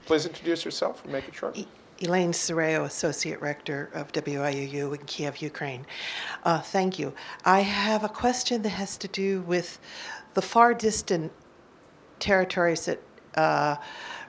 Please 0.06 0.26
introduce 0.26 0.64
yourself 0.64 1.04
and 1.04 1.12
make 1.12 1.28
it 1.28 1.36
short. 1.36 1.58
Elaine 2.00 2.32
Sereo, 2.32 2.86
Associate 2.86 3.42
Rector 3.42 3.90
of 3.94 4.12
WIUU 4.12 4.98
in 4.98 5.06
Kiev, 5.06 5.42
Ukraine. 5.42 5.86
Uh, 6.44 6.62
thank 6.62 7.00
you. 7.00 7.14
I 7.44 7.62
have 7.62 8.04
a 8.04 8.10
question 8.10 8.62
that 8.62 8.70
has 8.70 8.98
to 8.98 9.08
do 9.08 9.42
with 9.42 9.80
the 10.36 10.42
far 10.42 10.74
distant 10.74 11.32
territories 12.20 12.86
that 12.86 13.02
uh, 13.36 13.78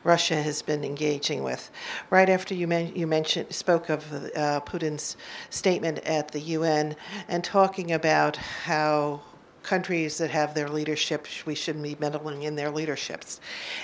Russia 0.05 0.41
has 0.41 0.63
been 0.63 0.85
engaging 0.85 1.43
with. 1.43 1.71
Right 2.09 2.29
after 2.31 2.55
you, 2.55 2.67
men- 2.67 2.95
you 2.95 3.07
mentioned 3.07 3.53
spoke 3.53 3.89
of 3.91 4.11
uh, 4.13 4.61
Putin's 4.61 5.17
statement 5.51 5.99
at 5.99 6.29
the 6.31 6.41
UN 6.41 6.97
and 7.29 7.45
talking 7.45 7.93
about 7.93 8.37
how 8.37 9.21
countries 9.69 10.17
that 10.19 10.31
have 10.31 10.55
their 10.55 10.69
leadership 10.69 11.27
we 11.45 11.55
shouldn't 11.55 11.85
be 11.85 11.97
meddling 12.01 12.43
in 12.45 12.57
their 12.57 12.71
leaderships, 12.71 13.41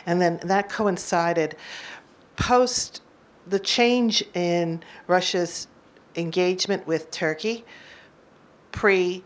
and 0.06 0.20
then 0.20 0.40
that 0.42 0.68
coincided 0.70 1.56
post 2.36 3.02
the 3.46 3.58
change 3.58 4.24
in 4.34 4.82
Russia's 5.06 5.68
engagement 6.16 6.86
with 6.86 7.10
Turkey 7.10 7.64
pre 8.72 9.22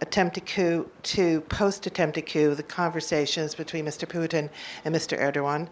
attempted 0.00 0.46
coup 0.46 0.90
to 1.02 1.42
post 1.42 1.86
attempted 1.86 2.26
coup, 2.26 2.54
the 2.54 2.62
conversations 2.62 3.54
between 3.54 3.84
Mr. 3.84 4.08
Putin 4.08 4.48
and 4.84 4.94
Mr. 4.94 5.18
Erdogan, 5.18 5.68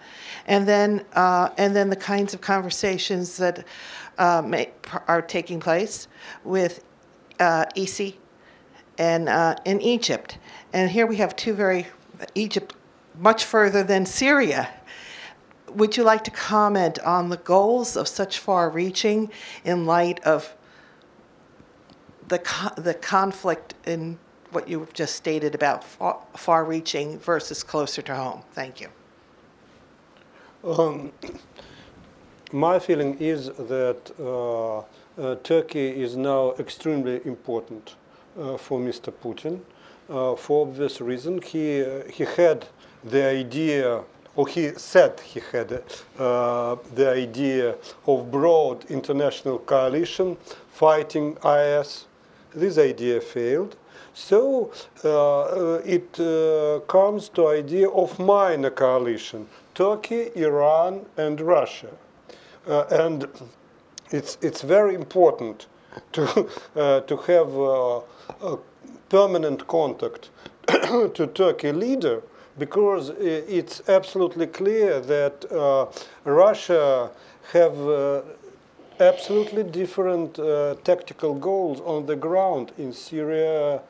and 0.47 0.69
then 0.69 1.05
uh, 1.15 1.49
and 1.59 1.75
then 1.75 1.91
the 1.91 1.97
kinds 1.97 2.35
of 2.35 2.41
conversations 2.41 3.37
that 3.39 3.65
uh, 4.19 4.43
may, 4.45 4.71
are 5.09 5.23
taking 5.23 5.59
place 5.59 6.09
with 6.45 6.85
uh, 7.41 7.65
EC 7.75 8.15
and 8.99 9.29
uh, 9.29 9.57
in 9.65 9.81
Egypt. 9.81 10.39
And 10.73 10.91
here 10.91 11.07
we 11.07 11.17
have 11.17 11.35
two 11.37 11.55
very 11.55 11.87
Egypt 12.35 12.75
much 13.19 13.45
further 13.45 13.83
than 13.83 14.05
Syria. 14.05 14.69
Would 15.71 15.97
you 15.97 16.03
like 16.03 16.25
to 16.25 16.31
comment 16.31 16.99
on 17.01 17.29
the 17.29 17.37
goals 17.37 17.97
of 17.97 18.09
such 18.09 18.39
far-reaching 18.39 19.31
in 19.65 19.87
light 19.87 20.21
of 20.25 20.55
the, 22.29 22.39
co- 22.39 22.75
the 22.77 22.95
conflict 22.95 23.75
in 23.87 24.19
what 24.51 24.69
you've 24.69 24.93
just 24.93 25.15
stated 25.15 25.55
about 25.55 25.85
far, 25.85 26.21
far-reaching 26.37 27.19
versus 27.19 27.63
closer 27.63 28.03
to 28.03 28.15
home. 28.15 28.43
Thank 28.53 28.81
you. 28.81 28.89
Um, 30.65 31.13
my 32.53 32.79
feeling 32.79 33.19
is 33.19 33.49
that 33.49 34.11
uh, 34.19 34.79
uh, 34.79 35.35
Turkey 35.43 35.89
is 36.03 36.17
now 36.17 36.55
extremely 36.59 37.21
important 37.27 37.97
for 38.59 38.79
Mr. 38.81 39.13
Putin. 39.13 39.61
Uh, 40.09 40.35
for 40.37 40.67
obvious 40.67 41.01
reason, 41.01 41.43
he 41.43 41.83
uh, 41.83 42.03
he 42.11 42.25
had 42.25 42.67
the 43.05 43.25
idea, 43.25 44.03
or 44.37 44.49
he 44.49 44.73
said 44.77 45.21
he 45.21 45.41
had 45.53 45.83
uh, 46.19 46.77
the 46.95 47.11
idea 47.11 47.75
of 48.07 48.31
broad 48.31 48.85
international 48.91 49.59
coalition 49.59 50.37
fighting 50.71 51.37
IS. 51.45 52.07
This 52.55 52.79
idea 52.79 53.21
failed. 53.21 53.77
So 54.15 54.73
uh, 55.05 55.43
uh, 55.43 55.83
it 55.85 56.19
uh, 56.19 56.81
comes 56.87 57.29
to 57.31 57.49
idea 57.49 57.89
of 57.91 58.19
minor 58.19 58.71
coalition: 58.71 59.47
Turkey, 59.75 60.31
Iran, 60.35 61.05
and 61.17 61.41
Russia. 61.41 61.91
Uh, 62.67 62.85
and 62.91 63.29
it's 64.11 64.39
it's 64.41 64.63
very 64.63 64.95
important 64.95 65.67
to 66.13 66.23
uh, 66.77 67.01
to 67.01 67.17
have 67.17 67.57
uh, 67.59 68.01
a 68.43 68.57
permanent 69.09 69.67
contact 69.67 70.31
to 71.15 71.27
Turkey 71.35 71.73
leader 71.73 72.23
because 72.59 73.11
it's 73.21 73.89
absolutely 73.89 74.47
clear 74.47 75.01
that 75.01 75.45
uh, 75.53 75.87
Russia 76.25 77.11
have 77.53 77.79
uh, 77.89 78.23
absolutely 79.01 79.63
different 79.63 80.39
uh, 80.39 80.75
tactical 80.85 81.35
goals 81.35 81.81
on 81.81 82.07
the 82.07 82.17
ground 82.17 82.73
in 82.79 82.93
Syria 82.93 83.81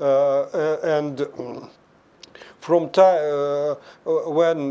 uh, 0.00 0.04
uh, 0.04 0.78
and 0.84 1.26
from 2.60 2.90
time 2.90 3.18
uh, 3.24 3.74
when 4.30 4.70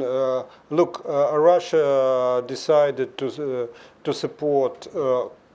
look 0.69 1.03
Russia 1.05 2.43
decided 2.47 3.17
to 3.17 3.69
to 4.03 4.13
support 4.13 4.87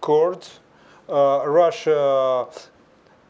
Kurds 0.01 0.61
Russia 1.09 2.47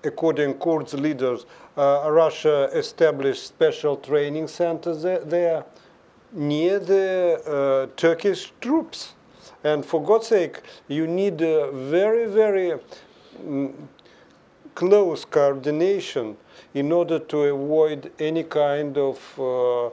according 0.05 0.55
Kurds 0.55 0.95
leaders 0.95 1.47
uh, 1.77 2.09
Russia 2.11 2.65
established 2.75 3.47
special 3.47 3.97
training 3.97 4.49
centers 4.49 5.03
there, 5.03 5.65
near 6.33 6.79
the 6.79 7.41
uh, 7.47 7.95
Turkish 7.97 8.53
troops 8.61 9.15
and 9.65 9.85
for 9.85 10.03
God's 10.03 10.29
sake 10.29 10.61
you 10.89 11.07
need 11.07 11.39
very 11.39 12.27
very 12.27 12.79
mm, 13.45 13.73
close 14.75 15.25
coordination 15.25 16.37
in 16.75 16.93
order 16.93 17.19
to 17.19 17.39
avoid 17.43 18.11
any 18.19 18.43
kind 18.43 18.97
of 18.97 19.39
uh, 19.39 19.91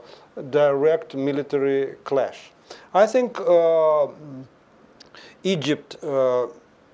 direct 0.50 1.16
military 1.16 1.96
clash. 2.04 2.52
I 2.94 3.06
think 3.06 3.40
uh, 3.40 4.08
Egypt, 5.44 5.98
uh, 6.04 6.48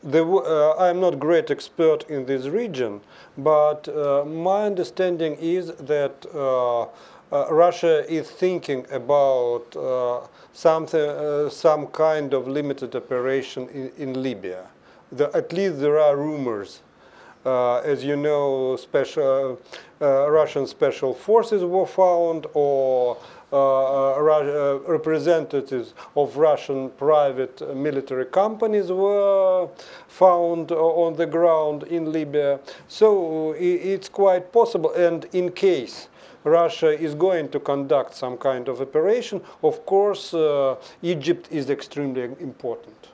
the, 0.06 0.23
uh, 0.23 0.76
I'm 0.77 0.99
not 0.99 1.19
great 1.19 1.49
expert 1.49 2.03
in 2.10 2.26
this 2.26 2.45
region, 2.45 3.02
but 3.38 3.88
uh, 3.88 4.23
my 4.26 4.65
understanding 4.65 5.36
is 5.41 5.72
that 5.73 6.26
uh, 6.34 6.84
uh, 7.32 7.48
Russia 7.52 8.10
is 8.10 8.30
thinking 8.30 8.86
about 8.91 9.76
uh, 9.76 10.27
something, 10.53 11.02
uh, 11.02 11.49
some 11.49 11.88
kind 11.88 12.34
of 12.34 12.48
limited 12.48 12.95
operation 12.95 13.68
in, 13.69 13.91
in 13.98 14.22
Libya. 14.22 14.68
The, 15.11 15.36
at 15.36 15.52
least 15.52 15.80
there 15.80 15.99
are 15.99 16.15
rumors. 16.15 16.82
As 17.45 18.03
you 18.03 18.15
know, 18.15 18.76
special 18.76 19.60
Russian 19.99 20.65
special 20.65 21.14
forces 21.14 21.64
were 21.64 21.86
found, 21.86 22.48
or 22.56 23.18
representatives 23.52 25.94
of 26.16 26.38
Russian 26.38 26.90
private 26.92 27.62
uh, 27.62 27.74
military 27.74 28.26
companies 28.26 28.92
were 28.92 29.68
found 30.08 30.72
uh, 30.72 30.76
on 30.76 31.16
the 31.16 31.26
ground 31.26 31.84
in 31.84 32.12
Libya. 32.12 32.60
So 32.88 33.56
it's 33.58 34.10
quite 34.10 34.52
possible. 34.52 34.94
And 34.94 35.26
in 35.34 35.52
case 35.52 36.08
Russia 36.44 36.90
is 36.90 37.16
going 37.16 37.50
to 37.50 37.60
conduct 37.60 38.16
some 38.16 38.38
kind 38.38 38.68
of 38.68 38.82
operation, 38.82 39.42
of 39.64 39.86
course, 39.86 40.34
uh, 40.34 40.76
Egypt 41.02 41.48
is 41.52 41.70
extremely 41.70 42.24
important. 42.40 43.10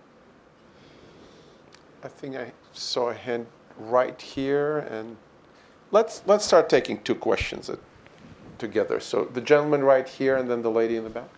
I 2.04 2.08
think 2.08 2.36
I 2.36 2.52
saw 2.74 3.10
a 3.10 3.14
hand 3.14 3.46
right 3.80 4.20
here, 4.22 4.80
and 4.80 5.16
let's 5.92 6.24
let's 6.26 6.46
start 6.46 6.68
taking 6.68 7.00
two 7.04 7.16
questions 7.16 7.70
at, 7.70 7.80
together. 8.62 9.02
So 9.02 9.26
the 9.26 9.42
gentleman 9.42 9.84
right 9.84 10.08
here, 10.08 10.38
and 10.38 10.50
then 10.50 10.62
the 10.62 10.72
lady 10.72 10.96
in 10.96 11.04
the 11.04 11.10
back. 11.10 11.30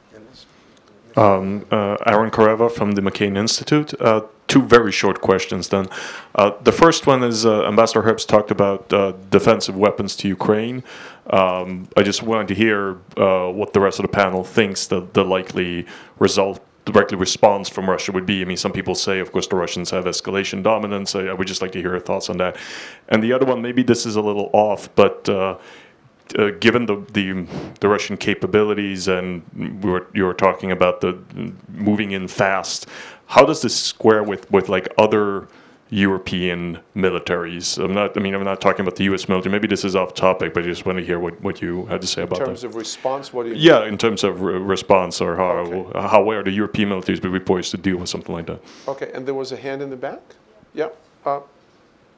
Um, 1.16 1.66
uh, 1.72 1.98
Aaron 2.08 2.32
Kareva 2.32 2.72
from 2.72 2.94
the 2.94 3.02
McCain 3.02 3.38
Institute. 3.38 3.90
Uh, 4.02 4.22
two 4.48 4.64
very 4.64 4.92
short 4.92 5.22
questions 5.22 5.70
then. 5.70 5.88
Uh, 6.36 6.52
the 6.62 6.72
first 6.72 7.08
one 7.08 7.24
is 7.24 7.46
uh, 7.46 7.66
Ambassador 7.66 8.02
Herbst 8.02 8.28
talked 8.28 8.52
about 8.52 8.92
uh, 8.92 9.14
defensive 9.30 9.76
weapons 9.76 10.16
to 10.18 10.28
Ukraine. 10.28 10.84
Um, 11.30 11.88
I 11.96 12.02
just 12.02 12.24
wanted 12.24 12.48
to 12.50 12.56
hear 12.56 12.98
uh, 13.16 13.52
what 13.52 13.74
the 13.74 13.80
rest 13.80 14.00
of 14.00 14.04
the 14.04 14.12
panel 14.24 14.44
thinks 14.44 14.88
the, 14.88 15.08
the 15.14 15.24
likely 15.24 15.86
result, 16.18 16.60
directly 16.86 17.18
response 17.18 17.70
from 17.70 17.88
Russia 17.88 18.12
would 18.12 18.26
be. 18.26 18.42
I 18.42 18.46
mean, 18.46 18.58
some 18.58 18.72
people 18.72 18.96
say, 18.96 19.20
of 19.20 19.32
course, 19.32 19.48
the 19.48 19.56
Russians 19.56 19.92
have 19.92 20.06
escalation 20.06 20.64
dominance. 20.64 21.16
I, 21.16 21.28
I 21.28 21.34
would 21.34 21.48
just 21.48 21.62
like 21.62 21.72
to 21.74 21.80
hear 21.80 21.92
your 21.92 22.00
thoughts 22.10 22.28
on 22.30 22.38
that. 22.38 22.58
And 23.10 23.22
the 23.22 23.34
other 23.34 23.46
one, 23.46 23.62
maybe 23.62 23.84
this 23.84 24.06
is 24.06 24.16
a 24.16 24.22
little 24.22 24.50
off, 24.52 24.90
but 24.96 25.30
uh, 25.30 25.58
uh, 26.38 26.52
given 26.60 26.86
the, 26.86 26.96
the 27.14 27.46
the 27.80 27.88
Russian 27.88 28.18
capabilities 28.18 29.08
and 29.08 29.42
we 29.84 29.90
were 29.92 30.08
you 30.14 30.24
were 30.26 30.34
talking 30.34 30.72
about 30.72 31.02
the 31.02 31.18
moving 31.70 32.12
in 32.12 32.28
fast, 32.28 32.88
how 33.28 33.46
does 33.46 33.62
this 33.62 33.76
square 33.76 34.24
with 34.24 34.50
with 34.52 34.70
like 34.70 34.88
other 34.98 35.48
European 35.90 36.80
militaries? 36.96 37.78
I'm 37.84 37.94
not. 37.94 38.18
I 38.18 38.20
mean, 38.20 38.34
I'm 38.34 38.44
not 38.44 38.60
talking 38.62 38.82
about 38.82 38.96
the 38.96 39.04
U.S. 39.06 39.30
military. 39.30 39.52
Maybe 39.52 39.68
this 39.68 39.86
is 39.86 39.96
off 39.96 40.14
topic, 40.16 40.54
but 40.54 40.64
I 40.64 40.68
just 40.68 40.86
want 40.88 40.98
to 40.98 41.06
hear 41.06 41.20
what, 41.20 41.40
what 41.42 41.62
you 41.62 41.86
had 41.86 42.02
to 42.02 42.08
say 42.08 42.22
In 42.24 42.28
about 42.28 42.40
terms 42.46 42.62
that. 42.62 42.68
of 42.70 42.76
response, 42.76 43.32
what 43.32 43.44
do 43.44 43.50
you? 43.50 43.56
yeah, 43.56 43.86
in 43.86 43.98
terms 43.98 44.24
of 44.24 44.42
re- 44.42 44.58
response 44.58 45.22
or 45.22 45.36
how 45.36 45.52
Okay. 45.58 46.00
how 46.10 46.30
are 46.32 46.44
the 46.44 46.52
European 46.52 46.90
militaries 46.90 47.22
be 47.22 47.40
poised 47.40 47.72
to 47.72 47.78
deal 47.78 47.98
with 47.98 48.10
something 48.10 48.34
like 48.34 48.48
that? 48.48 48.60
Okay, 48.88 49.12
and 49.14 49.26
there 49.28 49.36
was 49.36 49.52
a 49.52 49.58
hand 49.58 49.82
in 49.84 49.90
the 49.90 49.96
back. 49.98 50.22
Yeah, 50.74 50.90
uh, 51.26 51.42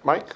Mike. 0.05 0.35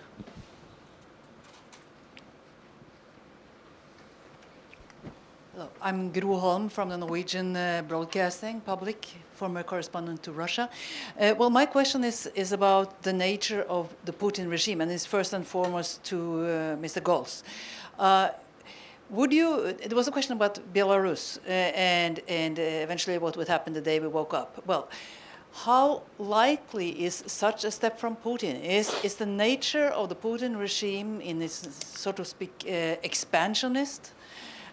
Hello, 5.59 5.71
I'm 5.81 6.09
Gro 6.13 6.37
Holm 6.37 6.69
from 6.69 6.87
the 6.87 6.95
Norwegian 6.95 7.53
uh, 7.53 7.83
Broadcasting 7.85 8.61
Public, 8.61 9.05
former 9.33 9.61
correspondent 9.61 10.23
to 10.23 10.31
Russia. 10.31 10.69
Uh, 11.19 11.35
well, 11.37 11.49
my 11.49 11.65
question 11.65 12.05
is, 12.05 12.27
is 12.27 12.53
about 12.53 13.01
the 13.03 13.11
nature 13.11 13.63
of 13.63 13.93
the 14.05 14.13
Putin 14.13 14.49
regime, 14.49 14.79
and 14.79 14.89
it's 14.89 15.05
first 15.05 15.33
and 15.33 15.45
foremost 15.45 16.01
to 16.05 16.15
uh, 16.15 16.47
Mr. 16.77 17.03
Goltz. 17.03 17.43
Uh, 17.97 18.29
Would 19.09 19.33
you? 19.33 19.73
There 19.73 19.97
was 19.97 20.07
a 20.07 20.11
question 20.11 20.31
about 20.31 20.59
Belarus 20.73 21.39
uh, 21.45 21.51
and 21.51 22.21
and 22.29 22.57
uh, 22.57 22.85
eventually 22.85 23.17
what 23.17 23.35
would 23.35 23.49
happen 23.49 23.73
the 23.73 23.81
day 23.81 23.99
we 23.99 24.07
woke 24.07 24.33
up. 24.33 24.63
Well, 24.65 24.87
how 25.65 26.03
likely 26.17 26.89
is 27.05 27.23
such 27.27 27.65
a 27.65 27.71
step 27.71 27.99
from 27.99 28.15
Putin? 28.15 28.63
Is 28.63 28.87
is 29.03 29.15
the 29.15 29.25
nature 29.25 29.89
of 29.93 30.07
the 30.07 30.15
Putin 30.15 30.57
regime 30.57 31.19
in 31.21 31.41
its 31.41 31.67
so 31.99 32.11
to 32.13 32.23
speak 32.23 32.53
uh, 32.65 32.95
expansionist? 33.03 34.13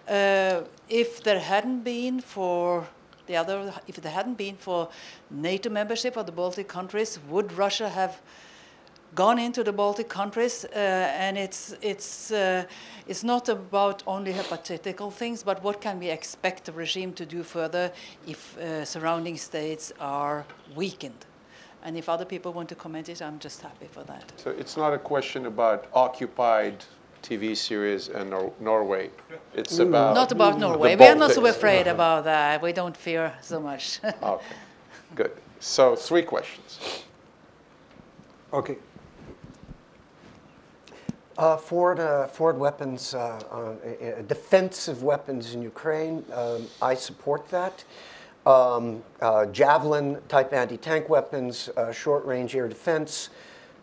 Uh, 0.09 0.63
if 0.89 1.23
there 1.23 1.41
hadn't 1.41 1.83
been 1.83 2.21
for 2.21 2.87
the 3.27 3.37
other, 3.37 3.73
if 3.89 3.97
there 3.97 4.13
hadn't 4.13 4.39
been 4.39 4.57
for 4.57 4.89
NATO 5.31 5.71
membership 5.71 6.17
of 6.17 6.27
the 6.27 6.33
Baltic 6.33 6.69
countries, 6.69 7.19
would 7.29 7.53
Russia 7.53 7.89
have 7.89 8.21
gone 9.15 9.39
into 9.39 9.65
the 9.65 9.73
Baltic 9.73 10.09
countries? 10.09 10.65
Uh, 10.65 10.79
and 10.79 11.37
it's 11.37 11.75
it's 11.83 12.31
uh, 12.31 12.65
it's 13.09 13.25
not 13.25 13.49
about 13.49 14.03
only 14.07 14.33
hypothetical 14.33 15.11
things, 15.11 15.43
but 15.43 15.63
what 15.65 15.81
can 15.81 15.99
we 15.99 16.11
expect 16.11 16.65
the 16.65 16.73
regime 16.73 17.13
to 17.15 17.27
do 17.27 17.43
further 17.43 17.91
if 18.27 18.57
uh, 18.59 18.85
surrounding 18.85 19.37
states 19.37 19.93
are 19.99 20.45
weakened? 20.77 21.27
And 21.83 21.97
if 21.97 22.09
other 22.09 22.25
people 22.25 22.53
want 22.53 22.69
to 22.69 22.75
comment 22.75 23.09
it, 23.09 23.23
I'm 23.23 23.39
just 23.39 23.63
happy 23.63 23.87
for 23.87 24.03
that. 24.05 24.33
So 24.37 24.51
it's 24.51 24.77
not 24.77 24.93
a 24.93 24.99
question 24.99 25.47
about 25.47 25.87
occupied 25.93 26.85
TV 27.23 27.57
series 27.57 28.09
in 28.09 28.31
Nor- 28.31 28.53
Norway. 28.61 29.11
It's 29.55 29.79
about 29.79 30.15
Not 30.15 30.33
about 30.33 30.59
Norway. 30.59 30.97
We 30.97 31.07
are 31.07 31.15
not 31.15 31.33
so 31.33 31.43
Baltics. 31.43 31.51
afraid 31.51 31.87
about 31.87 32.25
that. 32.25 32.63
We 32.63 32.73
don't 32.73 32.97
fear 32.97 33.33
so 33.41 33.61
much. 33.61 34.01
Okay, 34.23 34.45
good. 35.15 35.33
So 35.61 35.97
three 35.97 36.23
questions. 36.23 37.05
Okay. 38.53 38.77
Uh, 41.39 41.57
Ford, 41.57 42.01
uh, 42.01 42.27
Ford 42.29 42.57
weapons, 42.59 43.13
uh, 43.13 43.39
uh, 43.53 43.57
uh, 43.57 44.23
defensive 44.23 45.03
weapons 45.03 45.55
in 45.55 45.61
Ukraine, 45.61 46.25
um, 46.33 46.67
I 46.81 46.95
support 46.95 47.49
that. 47.51 47.85
Um, 48.47 49.03
uh, 49.21 49.45
Javelin 49.47 50.19
type 50.29 50.53
anti 50.55 50.79
tank 50.79 51.09
weapons, 51.11 51.69
uh, 51.77 51.93
short 51.93 52.25
range 52.25 52.57
air 52.57 52.69
defense, 52.69 53.29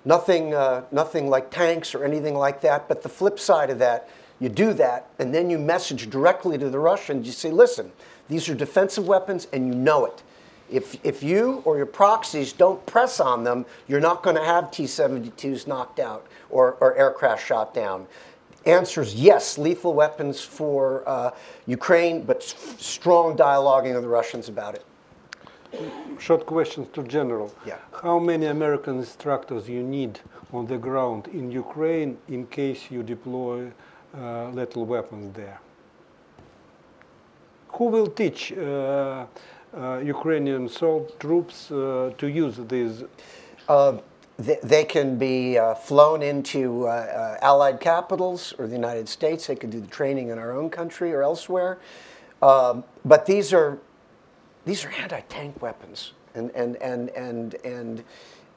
nothing, 0.05 0.53
uh, 0.53 0.83
nothing 0.91 1.29
like 1.29 1.51
tanks 1.51 1.95
or 1.95 2.03
anything 2.03 2.35
like 2.35 2.61
that. 2.61 2.87
But 2.87 3.03
the 3.03 3.09
flip 3.09 3.39
side 3.39 3.69
of 3.69 3.79
that, 3.79 4.09
you 4.39 4.49
do 4.49 4.73
that, 4.73 5.07
and 5.19 5.33
then 5.33 5.49
you 5.49 5.57
message 5.57 6.09
directly 6.09 6.57
to 6.57 6.69
the 6.69 6.79
Russians. 6.79 7.25
You 7.25 7.31
say, 7.31 7.51
listen, 7.51 7.91
these 8.27 8.49
are 8.49 8.55
defensive 8.55 9.07
weapons, 9.07 9.47
and 9.53 9.67
you 9.67 9.73
know 9.73 10.05
it. 10.05 10.23
If, 10.69 10.97
if 11.05 11.21
you 11.21 11.61
or 11.65 11.77
your 11.77 11.85
proxies 11.85 12.51
don't 12.51 12.83
press 12.85 13.19
on 13.19 13.43
them, 13.43 13.65
you're 13.87 13.99
not 13.99 14.23
going 14.23 14.35
to 14.35 14.43
have 14.43 14.71
T 14.71 14.85
72s 14.85 15.67
knocked 15.67 15.99
out 15.99 16.25
or, 16.49 16.77
or 16.79 16.95
aircraft 16.95 17.45
shot 17.45 17.73
down. 17.73 18.07
Answers 18.65 19.13
yes, 19.13 19.57
lethal 19.57 19.93
weapons 19.93 20.41
for 20.41 21.03
uh, 21.07 21.31
Ukraine, 21.67 22.23
but 22.23 22.37
s- 22.37 22.55
strong 22.79 23.35
dialoguing 23.35 23.95
of 23.95 24.01
the 24.01 24.07
Russians 24.07 24.47
about 24.47 24.73
it. 24.73 24.85
Short 26.19 26.45
questions 26.45 26.87
to 26.93 27.03
General. 27.03 27.53
Yeah. 27.65 27.77
How 28.01 28.19
many 28.19 28.45
American 28.45 28.99
instructors 28.99 29.67
you 29.67 29.83
need 29.83 30.19
on 30.51 30.67
the 30.67 30.77
ground 30.77 31.27
in 31.27 31.51
Ukraine 31.51 32.17
in 32.27 32.45
case 32.47 32.91
you 32.91 33.03
deploy 33.03 33.71
uh, 34.17 34.49
lethal 34.49 34.85
weapons 34.85 35.35
there? 35.35 35.59
Who 37.69 37.85
will 37.85 38.07
teach 38.07 38.53
uh, 38.53 39.25
uh, 39.75 39.97
Ukrainian 39.97 40.69
sol- 40.69 41.09
troops 41.19 41.71
uh, 41.71 42.11
to 42.19 42.27
use 42.27 42.57
these? 42.67 43.03
Uh, 43.67 43.97
they, 44.37 44.59
they 44.63 44.85
can 44.85 45.17
be 45.17 45.57
uh, 45.57 45.73
flown 45.73 46.21
into 46.21 46.87
uh, 46.87 46.91
uh, 46.91 47.37
allied 47.41 47.79
capitals 47.79 48.53
or 48.57 48.67
the 48.67 48.75
United 48.75 49.09
States. 49.09 49.47
They 49.47 49.55
could 49.55 49.71
do 49.71 49.79
the 49.79 49.87
training 49.87 50.29
in 50.29 50.37
our 50.37 50.51
own 50.51 50.69
country 50.69 51.13
or 51.13 51.23
elsewhere. 51.23 51.79
Um, 52.41 52.83
but 53.03 53.25
these 53.25 53.53
are 53.53 53.79
these 54.65 54.85
are 54.85 54.89
anti-tank 54.89 55.61
weapons, 55.61 56.13
and 56.35 56.51
and 56.51 56.75
and 56.77 57.09
and 57.09 57.55
and 57.65 58.03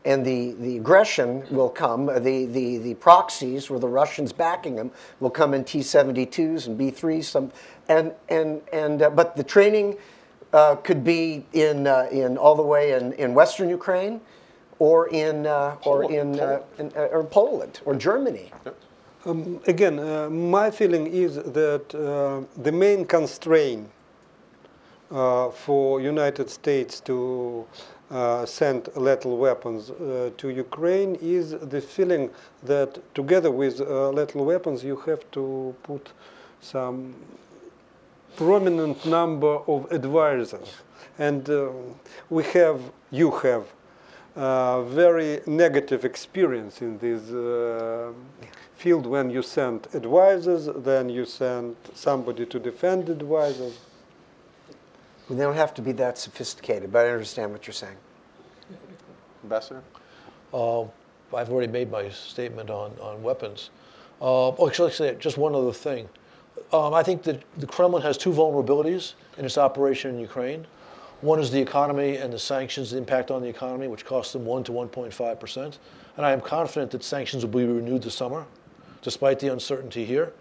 and 0.04 0.24
the, 0.24 0.52
the 0.52 0.76
aggression 0.76 1.44
will 1.50 1.68
come. 1.68 2.08
uh, 2.08 2.20
The, 2.20 2.46
the 2.46 2.78
the 2.78 2.94
proxies, 2.94 3.68
or 3.70 3.80
the 3.80 3.88
Russians 3.88 4.32
backing 4.32 4.76
them, 4.76 4.92
will 5.18 5.30
come 5.30 5.52
in 5.52 5.64
T-72s 5.64 6.68
and 6.68 6.78
B-3s. 6.78 7.24
Some, 7.24 7.50
and 7.88 8.12
and 8.28 8.62
and 8.72 9.02
uh, 9.02 9.10
but 9.10 9.36
the 9.36 9.42
training 9.44 9.96
uh, 10.52 10.76
could 10.76 11.02
be 11.02 11.44
in 11.52 11.86
uh, 11.86 12.08
in 12.10 12.38
all 12.38 12.54
the 12.54 12.62
way 12.62 12.92
in, 12.92 13.12
in 13.14 13.34
Western 13.34 13.68
Ukraine, 13.68 14.20
or 14.78 15.08
in 15.08 15.46
uh, 15.46 15.76
or 15.84 16.02
Poland, 16.02 16.36
in, 16.36 16.40
uh, 16.40 16.60
in 16.78 16.92
uh, 16.96 17.16
or 17.16 17.24
Poland 17.24 17.80
or 17.84 17.94
Germany. 17.94 18.52
Um, 19.24 19.60
again, 19.66 19.98
uh, 19.98 20.30
my 20.30 20.70
feeling 20.70 21.08
is 21.08 21.34
that 21.34 21.92
uh, 21.94 22.46
the 22.62 22.70
main 22.70 23.04
constraint 23.04 23.90
for 25.08 26.00
United 26.00 26.50
States 26.50 27.00
to 27.00 27.66
uh, 28.10 28.46
send 28.46 28.88
lethal 28.94 29.36
weapons 29.36 29.90
uh, 29.90 30.30
to 30.36 30.48
Ukraine 30.48 31.16
is 31.20 31.50
the 31.50 31.80
feeling 31.80 32.30
that 32.62 32.98
together 33.14 33.50
with 33.50 33.80
uh, 33.80 34.10
lethal 34.10 34.44
weapons 34.44 34.84
you 34.84 34.96
have 34.96 35.28
to 35.32 35.74
put 35.82 36.12
some 36.60 37.14
prominent 38.36 39.04
number 39.06 39.58
of 39.66 39.90
advisors. 39.90 40.68
And 41.18 41.48
uh, 41.48 41.70
we 42.30 42.44
have, 42.44 42.80
you 43.10 43.30
have, 43.30 43.64
uh, 44.36 44.82
very 44.82 45.40
negative 45.46 46.04
experience 46.04 46.82
in 46.82 46.98
this 46.98 47.30
uh, 47.30 48.12
field 48.76 49.06
when 49.06 49.30
you 49.30 49.40
send 49.40 49.88
advisors, 49.94 50.68
then 50.84 51.08
you 51.08 51.24
send 51.24 51.74
somebody 51.94 52.44
to 52.44 52.58
defend 52.58 53.08
advisors. 53.08 53.78
They 55.28 55.36
don't 55.36 55.56
have 55.56 55.74
to 55.74 55.82
be 55.82 55.92
that 55.92 56.18
sophisticated, 56.18 56.92
but 56.92 57.06
I 57.06 57.10
understand 57.10 57.52
what 57.52 57.66
you're 57.66 57.74
saying. 57.74 57.96
Ambassador? 59.42 59.82
Uh, 60.54 60.82
I've 61.34 61.50
already 61.50 61.70
made 61.70 61.90
my 61.90 62.08
statement 62.10 62.70
on, 62.70 62.92
on 63.00 63.22
weapons. 63.22 63.70
Uh, 64.20 64.48
oh, 64.48 64.68
actually, 64.68 64.92
say 64.92 65.16
just 65.18 65.36
one 65.36 65.54
other 65.54 65.72
thing. 65.72 66.08
Um, 66.72 66.94
I 66.94 67.02
think 67.02 67.22
that 67.24 67.42
the 67.58 67.66
Kremlin 67.66 68.02
has 68.02 68.16
two 68.16 68.30
vulnerabilities 68.30 69.14
in 69.36 69.44
its 69.44 69.58
operation 69.58 70.14
in 70.14 70.20
Ukraine. 70.20 70.66
One 71.20 71.40
is 71.40 71.50
the 71.50 71.60
economy 71.60 72.16
and 72.16 72.32
the 72.32 72.38
sanctions, 72.38 72.90
the 72.90 72.98
impact 72.98 73.30
on 73.30 73.42
the 73.42 73.48
economy, 73.48 73.88
which 73.88 74.04
costs 74.04 74.32
them 74.32 74.44
1 74.44 74.64
to 74.64 74.72
1.5 74.72 75.40
percent. 75.40 75.78
And 76.16 76.24
I 76.24 76.32
am 76.32 76.40
confident 76.40 76.90
that 76.92 77.04
sanctions 77.04 77.44
will 77.44 77.52
be 77.52 77.64
renewed 77.64 78.02
this 78.02 78.14
summer, 78.14 78.46
despite 79.02 79.38
the 79.40 79.48
uncertainty 79.48 80.04
here. 80.04 80.32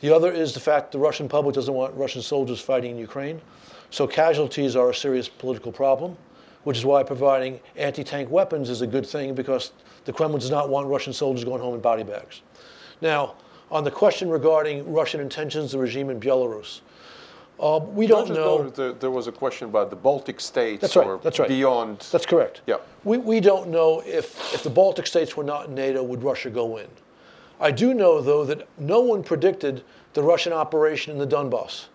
The 0.00 0.14
other 0.14 0.32
is 0.32 0.54
the 0.54 0.60
fact 0.60 0.92
the 0.92 0.98
Russian 0.98 1.28
public 1.28 1.54
doesn't 1.54 1.72
want 1.72 1.94
Russian 1.94 2.22
soldiers 2.22 2.60
fighting 2.60 2.92
in 2.92 2.98
Ukraine. 2.98 3.40
So 3.94 4.08
casualties 4.08 4.74
are 4.74 4.90
a 4.90 4.94
serious 4.94 5.28
political 5.28 5.70
problem, 5.70 6.16
which 6.64 6.76
is 6.76 6.84
why 6.84 7.04
providing 7.04 7.60
anti-tank 7.76 8.28
weapons 8.28 8.68
is 8.68 8.80
a 8.80 8.88
good 8.88 9.06
thing 9.06 9.36
because 9.36 9.70
the 10.04 10.12
Kremlin 10.12 10.40
does 10.40 10.50
not 10.50 10.68
want 10.68 10.88
Russian 10.88 11.12
soldiers 11.12 11.44
going 11.44 11.60
home 11.60 11.76
in 11.76 11.80
body 11.80 12.02
bags. 12.02 12.42
Now, 13.00 13.36
on 13.70 13.84
the 13.84 13.92
question 13.92 14.28
regarding 14.28 14.92
Russian 14.92 15.20
intentions, 15.20 15.70
the 15.70 15.78
regime 15.78 16.10
in 16.10 16.18
Belarus, 16.18 16.80
uh, 17.60 17.78
we 17.86 18.08
don't 18.08 18.30
know. 18.30 18.68
there 18.68 19.12
was 19.12 19.28
a 19.28 19.32
question 19.32 19.68
about 19.68 19.90
the 19.90 19.96
Baltic 19.96 20.40
states 20.40 20.80
That's 20.80 20.96
right, 20.96 21.06
or 21.06 21.18
that's 21.18 21.38
right. 21.38 21.48
beyond. 21.48 22.00
That's 22.10 22.26
correct. 22.26 22.62
Yeah. 22.66 22.78
We, 23.04 23.18
we 23.18 23.38
don't 23.38 23.68
know 23.68 24.02
if, 24.04 24.52
if 24.52 24.64
the 24.64 24.70
Baltic 24.70 25.06
states 25.06 25.36
were 25.36 25.44
not 25.44 25.68
in 25.68 25.76
NATO, 25.76 26.02
would 26.02 26.24
Russia 26.24 26.50
go 26.50 26.78
in? 26.78 26.88
I 27.60 27.70
do 27.70 27.94
know, 27.94 28.20
though, 28.20 28.44
that 28.44 28.66
no 28.76 29.02
one 29.02 29.22
predicted 29.22 29.84
the 30.14 30.22
Russian 30.24 30.52
operation 30.52 31.12
in 31.12 31.18
the 31.18 31.28
Donbass. 31.28 31.86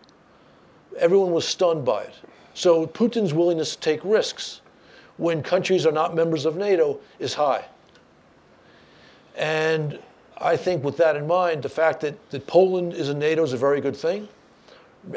Everyone 0.98 1.32
was 1.32 1.48
stunned 1.48 1.86
by 1.86 2.03
it. 2.03 2.16
So 2.53 2.88
Putin's 2.88 3.34
willingness 3.34 3.76
to 3.76 3.82
take 3.82 4.02
risks 4.03 4.61
when 5.18 5.44
countries 5.44 5.86
are 5.86 5.91
not 5.91 6.16
members 6.16 6.45
of 6.45 6.56
NATO 6.56 6.99
is 7.20 7.34
high. 7.34 7.66
And 9.36 9.99
I 10.38 10.56
think 10.56 10.84
with 10.84 10.98
that 10.98 11.16
in 11.16 11.28
mind, 11.28 11.64
the 11.64 11.70
fact 11.70 12.02
that, 12.02 12.30
that 12.32 12.48
Poland 12.48 12.94
is 12.94 13.10
in 13.10 13.20
NATO 13.20 13.44
is 13.44 13.53
a 13.53 13.57
very 13.57 13.82
good 13.82 13.95
thing. 13.95 14.28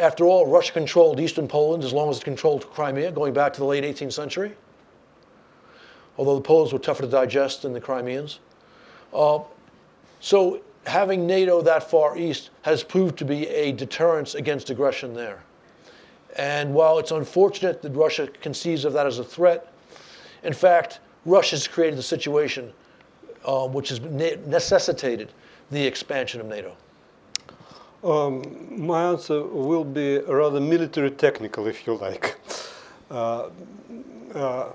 After 0.00 0.24
all, 0.24 0.46
Russia 0.46 0.72
controlled 0.72 1.18
eastern 1.20 1.48
Poland 1.48 1.84
as 1.84 1.92
long 1.92 2.10
as 2.10 2.18
it 2.18 2.24
controlled 2.24 2.68
Crimea, 2.70 3.12
going 3.12 3.32
back 3.32 3.52
to 3.54 3.60
the 3.60 3.66
late 3.66 3.84
18th 3.84 4.12
century. 4.12 4.52
Although 6.16 6.36
the 6.36 6.42
Poles 6.42 6.72
were 6.72 6.78
tougher 6.78 7.02
to 7.02 7.08
digest 7.08 7.62
than 7.62 7.72
the 7.72 7.80
Crimeans. 7.80 8.38
Uh, 9.12 9.40
so 10.20 10.60
having 10.86 11.26
NATO 11.26 11.62
that 11.62 11.88
far 11.88 12.16
east 12.16 12.50
has 12.62 12.82
proved 12.82 13.18
to 13.18 13.24
be 13.24 13.48
a 13.48 13.72
deterrence 13.72 14.34
against 14.34 14.70
aggression 14.70 15.14
there. 15.14 15.42
And 16.36 16.72
while 16.74 16.98
it's 16.98 17.10
unfortunate 17.10 17.82
that 17.82 17.90
Russia 17.90 18.28
conceives 18.40 18.84
of 18.84 18.92
that 18.94 19.06
as 19.06 19.18
a 19.18 19.24
threat, 19.24 19.72
in 20.42 20.52
fact, 20.52 21.00
Russia's 21.24 21.68
created 21.68 21.98
the 21.98 22.02
situation 22.02 22.72
uh, 23.44 23.66
which 23.66 23.90
has 23.90 24.00
necessitated 24.00 25.32
the 25.70 25.84
expansion 25.84 26.40
of 26.40 26.46
NATO. 26.46 26.76
Um, 28.04 28.84
my 28.84 29.04
answer 29.04 29.42
will 29.42 29.84
be 29.84 30.18
rather 30.18 30.60
military 30.60 31.10
technical, 31.10 31.66
if 31.66 31.86
you 31.86 31.96
like. 31.96 32.36
Uh, 33.10 33.50
uh, 34.34 34.72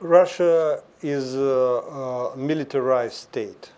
Russia 0.00 0.82
is 1.02 1.34
a, 1.34 1.40
a 1.40 2.36
militarized 2.36 3.14
state. 3.14 3.72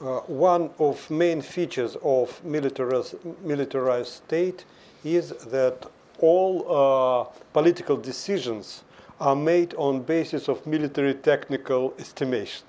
uh, 0.00 0.20
one 0.20 0.70
of 0.78 1.10
main 1.10 1.40
features 1.42 1.96
of 2.02 2.42
militarized 2.44 4.12
state 4.12 4.64
is 5.04 5.30
that 5.50 5.86
all 6.20 6.64
uh, 6.68 7.24
political 7.52 7.96
decisions 7.96 8.82
are 9.20 9.36
made 9.36 9.74
on 9.74 10.02
basis 10.02 10.48
of 10.48 10.66
military 10.66 11.14
technical 11.14 11.94
estimation. 11.98 12.64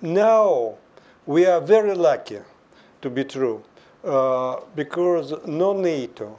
Now, 0.00 0.74
we 1.26 1.46
are 1.46 1.60
very 1.60 1.94
lucky 1.94 2.38
to 3.02 3.10
be 3.10 3.24
true 3.24 3.62
uh, 4.04 4.60
because 4.74 5.34
no 5.46 5.72
NATO, 5.72 6.38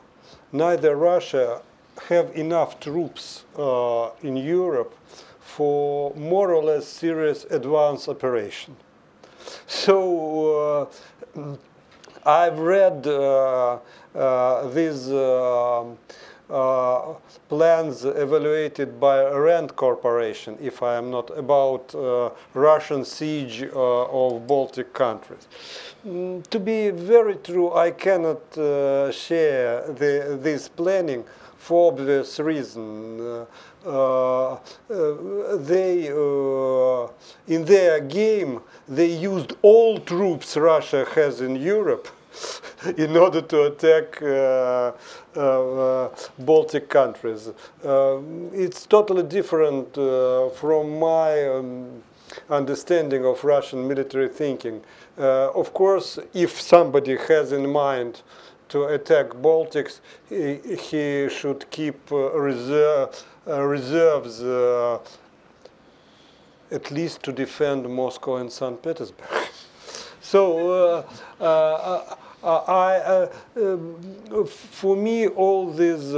neither 0.51 0.95
Russia 0.95 1.61
have 2.07 2.35
enough 2.35 2.79
troops 2.79 3.43
uh, 3.57 4.11
in 4.23 4.37
Europe 4.37 4.95
for 5.39 6.13
more 6.15 6.53
or 6.53 6.63
less 6.63 6.87
serious 6.87 7.43
advance 7.45 8.07
operation. 8.07 8.75
So 9.67 10.89
uh, 11.35 11.55
I've 12.25 12.59
read 12.59 13.07
uh, 13.07 13.79
uh, 14.15 14.67
these 14.69 15.09
uh, 15.09 15.85
plans 17.47 18.05
evaluated 18.05 18.99
by 18.99 19.23
Rand 19.31 19.75
Corporation, 19.75 20.57
if 20.61 20.81
I 20.83 20.95
am 20.95 21.11
not, 21.11 21.29
about 21.37 21.93
Russian 22.53 23.05
siege 23.05 23.63
of 23.73 24.47
Baltic 24.47 24.93
countries. 24.93 25.47
Mm, 26.05 26.45
to 26.47 26.59
be 26.59 26.89
very 26.89 27.35
true, 27.35 27.73
I 27.73 27.91
cannot 27.91 28.41
share 29.13 29.87
the, 29.87 30.39
this 30.41 30.67
planning 30.67 31.23
for 31.57 31.91
obvious 31.91 32.39
reason. 32.39 33.45
Uh, 33.85 34.53
uh, 34.53 34.57
they, 35.57 36.09
uh, 36.11 37.07
in 37.47 37.63
their 37.65 37.99
game, 38.01 38.59
they 38.87 39.05
used 39.07 39.53
all 39.61 39.99
troops 39.99 40.57
Russia 40.57 41.05
has 41.15 41.41
in 41.41 41.55
Europe 41.55 42.07
in 42.97 43.15
order 43.15 43.41
to 43.41 43.63
attack 43.63 44.21
uh, 44.21 44.91
uh, 45.35 45.39
uh, 45.39 46.15
Baltic 46.39 46.89
countries. 46.89 47.49
Um, 47.83 48.49
it's 48.53 48.85
totally 48.85 49.23
different 49.23 49.97
uh, 49.97 50.49
from 50.49 50.99
my 50.99 51.47
um, 51.47 52.03
understanding 52.49 53.25
of 53.25 53.43
Russian 53.43 53.87
military 53.87 54.27
thinking. 54.27 54.81
Uh, 55.17 55.51
of 55.51 55.73
course, 55.73 56.19
if 56.33 56.59
somebody 56.61 57.17
has 57.27 57.51
in 57.51 57.69
mind 57.71 58.21
to 58.69 58.85
attack 58.85 59.29
Baltics, 59.29 59.99
he, 60.29 60.59
he 60.75 61.27
should 61.29 61.69
keep 61.71 62.11
uh, 62.11 62.31
reserve, 62.31 63.23
reserves 63.49 64.41
at 66.71 66.91
least 66.91 67.23
to 67.23 67.31
defend 67.31 67.89
Moscow 67.89 68.37
and 68.37 68.51
St. 68.51 68.81
Petersburg. 68.81 69.27
so 70.21 71.03
uh, 71.39 71.43
uh, 71.43 72.15
uh, 72.43 73.27
I, 73.57 73.61
um, 73.61 74.45
for 74.45 74.95
me, 74.95 75.27
all 75.27 75.71
these 75.71 76.15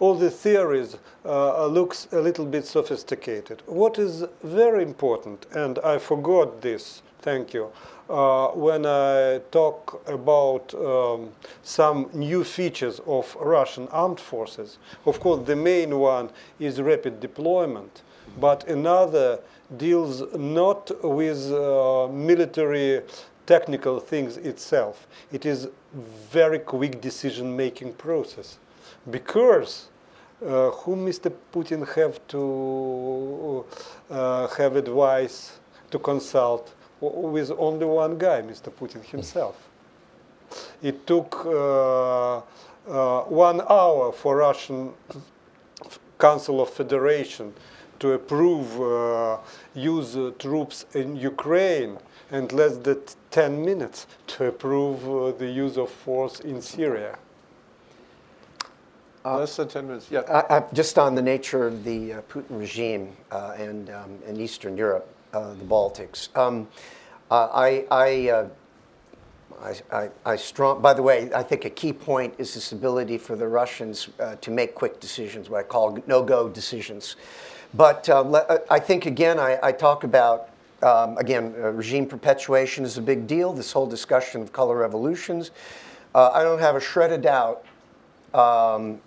all 0.00 0.14
the 0.14 0.30
theories 0.30 0.96
uh, 1.24 1.66
looks 1.66 2.08
a 2.12 2.20
little 2.20 2.44
bit 2.44 2.66
sophisticated. 2.66 3.62
What 3.66 3.98
is 3.98 4.24
very 4.42 4.82
important, 4.82 5.46
and 5.52 5.78
I 5.80 5.98
forgot 5.98 6.60
this, 6.60 7.02
thank 7.20 7.54
you, 7.54 7.70
uh, 8.08 8.48
when 8.48 8.86
I 8.86 9.40
talk 9.50 10.02
about 10.06 10.74
um, 10.74 11.30
some 11.62 12.10
new 12.12 12.44
features 12.44 13.00
of 13.06 13.34
Russian 13.40 13.88
armed 13.88 14.20
forces. 14.20 14.78
Of 15.06 15.20
course, 15.20 15.46
the 15.46 15.56
main 15.56 15.98
one 15.98 16.30
is 16.58 16.80
rapid 16.80 17.20
deployment, 17.20 18.02
but 18.38 18.68
another 18.68 19.40
deals 19.76 20.22
not 20.34 20.90
with 21.02 21.50
uh, 21.52 22.08
military 22.08 23.02
technical 23.46 24.00
things 24.00 24.36
itself. 24.36 25.06
It 25.32 25.46
is 25.46 25.68
very 26.30 26.58
quick 26.58 27.00
decision-making 27.00 27.94
process 27.94 28.58
because 29.10 29.88
uh, 30.44 30.70
whom 30.70 31.06
Mr. 31.06 31.32
Putin 31.52 31.86
have 31.94 32.20
to 32.28 33.64
uh, 34.10 34.46
have 34.48 34.76
advice 34.76 35.58
to 35.90 35.98
consult 35.98 36.74
with 37.12 37.50
only 37.58 37.86
one 37.86 38.18
guy, 38.18 38.42
Mr. 38.42 38.72
Putin 38.72 39.04
himself. 39.04 39.56
It 40.82 41.06
took 41.06 41.44
uh, 41.46 42.36
uh, 42.88 43.22
one 43.24 43.60
hour 43.62 44.12
for 44.12 44.36
Russian 44.36 44.92
Council 46.18 46.60
of 46.60 46.70
Federation 46.70 47.52
to 47.98 48.12
approve 48.12 48.80
uh, 48.80 49.38
use 49.74 50.16
uh, 50.16 50.32
troops 50.38 50.86
in 50.94 51.16
Ukraine 51.16 51.98
and 52.30 52.52
less 52.52 52.76
than 52.76 53.00
10 53.30 53.64
minutes 53.64 54.06
to 54.26 54.46
approve 54.46 55.08
uh, 55.08 55.32
the 55.38 55.46
use 55.46 55.76
of 55.76 55.90
force 55.90 56.40
in 56.40 56.60
Syria. 56.60 57.16
Less 59.24 59.56
than 59.56 59.68
10 59.68 59.86
minutes, 59.86 60.10
yeah. 60.10 60.20
I, 60.20 60.58
I, 60.58 60.64
just 60.74 60.98
on 60.98 61.14
the 61.14 61.22
nature 61.22 61.66
of 61.66 61.82
the 61.82 62.14
uh, 62.14 62.22
Putin 62.22 62.60
regime 62.60 63.16
uh, 63.30 63.54
and 63.56 63.88
um, 63.88 64.18
in 64.26 64.38
Eastern 64.38 64.76
Europe, 64.76 65.08
uh, 65.08 65.13
the 65.34 65.64
Baltics. 65.64 66.34
Um, 66.36 66.68
I, 67.30 67.84
I, 67.90 68.46
I, 69.60 69.74
I, 69.90 70.10
I, 70.24 70.36
strong, 70.36 70.80
by 70.80 70.94
the 70.94 71.02
way, 71.02 71.30
I 71.34 71.42
think 71.42 71.64
a 71.64 71.70
key 71.70 71.92
point 71.92 72.34
is 72.38 72.54
this 72.54 72.72
ability 72.72 73.18
for 73.18 73.36
the 73.36 73.48
Russians 73.48 74.08
to 74.40 74.50
make 74.50 74.74
quick 74.74 75.00
decisions, 75.00 75.50
what 75.50 75.60
I 75.60 75.62
call 75.62 75.98
no-go 76.06 76.48
decisions. 76.48 77.16
But 77.76 78.08
uh, 78.08 78.20
uh, 78.20 78.58
I 78.70 78.78
think, 78.78 79.06
again, 79.06 79.40
I, 79.40 79.58
I 79.60 79.72
talk 79.72 80.04
about, 80.04 80.48
um, 80.82 81.18
again, 81.18 81.54
uh, 81.58 81.70
regime 81.70 82.06
perpetuation 82.06 82.84
is 82.84 82.98
a 82.98 83.02
big 83.02 83.26
deal, 83.26 83.52
this 83.52 83.72
whole 83.72 83.86
discussion 83.86 84.42
of 84.42 84.52
color 84.52 84.76
revolutions. 84.76 85.50
Uh, 86.14 86.30
I 86.32 86.44
don't 86.44 86.60
have 86.60 86.76
a 86.76 86.80
shred 86.80 87.10
of 87.10 87.22
doubt 87.22 87.64
um, 88.32 89.00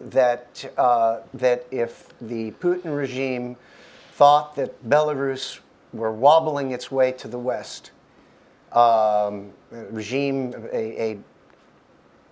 that, 0.00 0.72
uh, 0.76 1.20
that 1.34 1.66
if 1.70 2.08
the 2.20 2.50
Putin 2.52 2.96
regime 2.96 3.56
thought 4.20 4.54
that 4.54 4.86
Belarus 4.86 5.60
were 5.94 6.12
wobbling 6.12 6.72
its 6.72 6.92
way 6.92 7.10
to 7.10 7.26
the 7.26 7.38
West, 7.38 7.90
um, 8.72 9.50
regime, 9.70 10.52
a, 10.74 11.12
a 11.12 11.18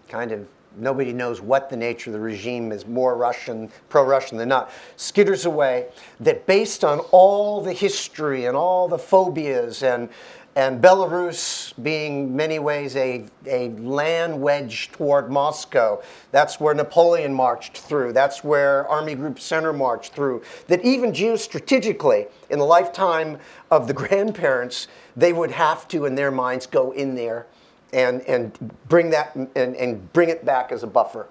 kind 0.06 0.30
of 0.30 0.46
nobody 0.76 1.14
knows 1.14 1.40
what 1.40 1.70
the 1.70 1.76
nature 1.78 2.10
of 2.10 2.12
the 2.12 2.20
regime 2.20 2.72
is, 2.72 2.86
more 2.86 3.16
Russian, 3.16 3.70
pro-Russian 3.88 4.36
than 4.36 4.50
not, 4.50 4.70
skitters 4.98 5.46
away, 5.46 5.86
that 6.20 6.44
based 6.44 6.84
on 6.84 6.98
all 7.10 7.62
the 7.62 7.72
history 7.72 8.44
and 8.44 8.54
all 8.54 8.86
the 8.86 8.98
phobias 8.98 9.82
and, 9.82 10.10
and 10.58 10.82
Belarus 10.82 11.72
being 11.84 12.34
many 12.34 12.58
ways 12.58 12.96
a, 12.96 13.24
a 13.46 13.68
land 13.68 14.42
wedge 14.42 14.90
toward 14.90 15.30
Moscow, 15.30 16.02
that's 16.32 16.58
where 16.58 16.74
Napoleon 16.74 17.32
marched 17.32 17.78
through, 17.78 18.12
that's 18.12 18.42
where 18.42 18.84
Army 18.88 19.14
Group 19.14 19.38
Center 19.38 19.72
marched 19.72 20.14
through, 20.14 20.42
that 20.66 20.84
even 20.84 21.12
geostrategically, 21.12 22.26
in 22.50 22.58
the 22.58 22.64
lifetime 22.64 23.38
of 23.70 23.86
the 23.86 23.94
grandparents, 24.08 24.88
they 25.16 25.32
would 25.32 25.52
have 25.52 25.86
to, 25.88 26.06
in 26.06 26.16
their 26.16 26.32
minds, 26.32 26.66
go 26.66 26.90
in 26.90 27.14
there 27.14 27.46
and, 27.92 28.22
and 28.22 28.58
bring 28.88 29.10
that 29.10 29.36
and, 29.36 29.76
and 29.76 30.12
bring 30.12 30.28
it 30.28 30.44
back 30.44 30.72
as 30.72 30.82
a 30.82 30.88
buffer. 30.88 31.28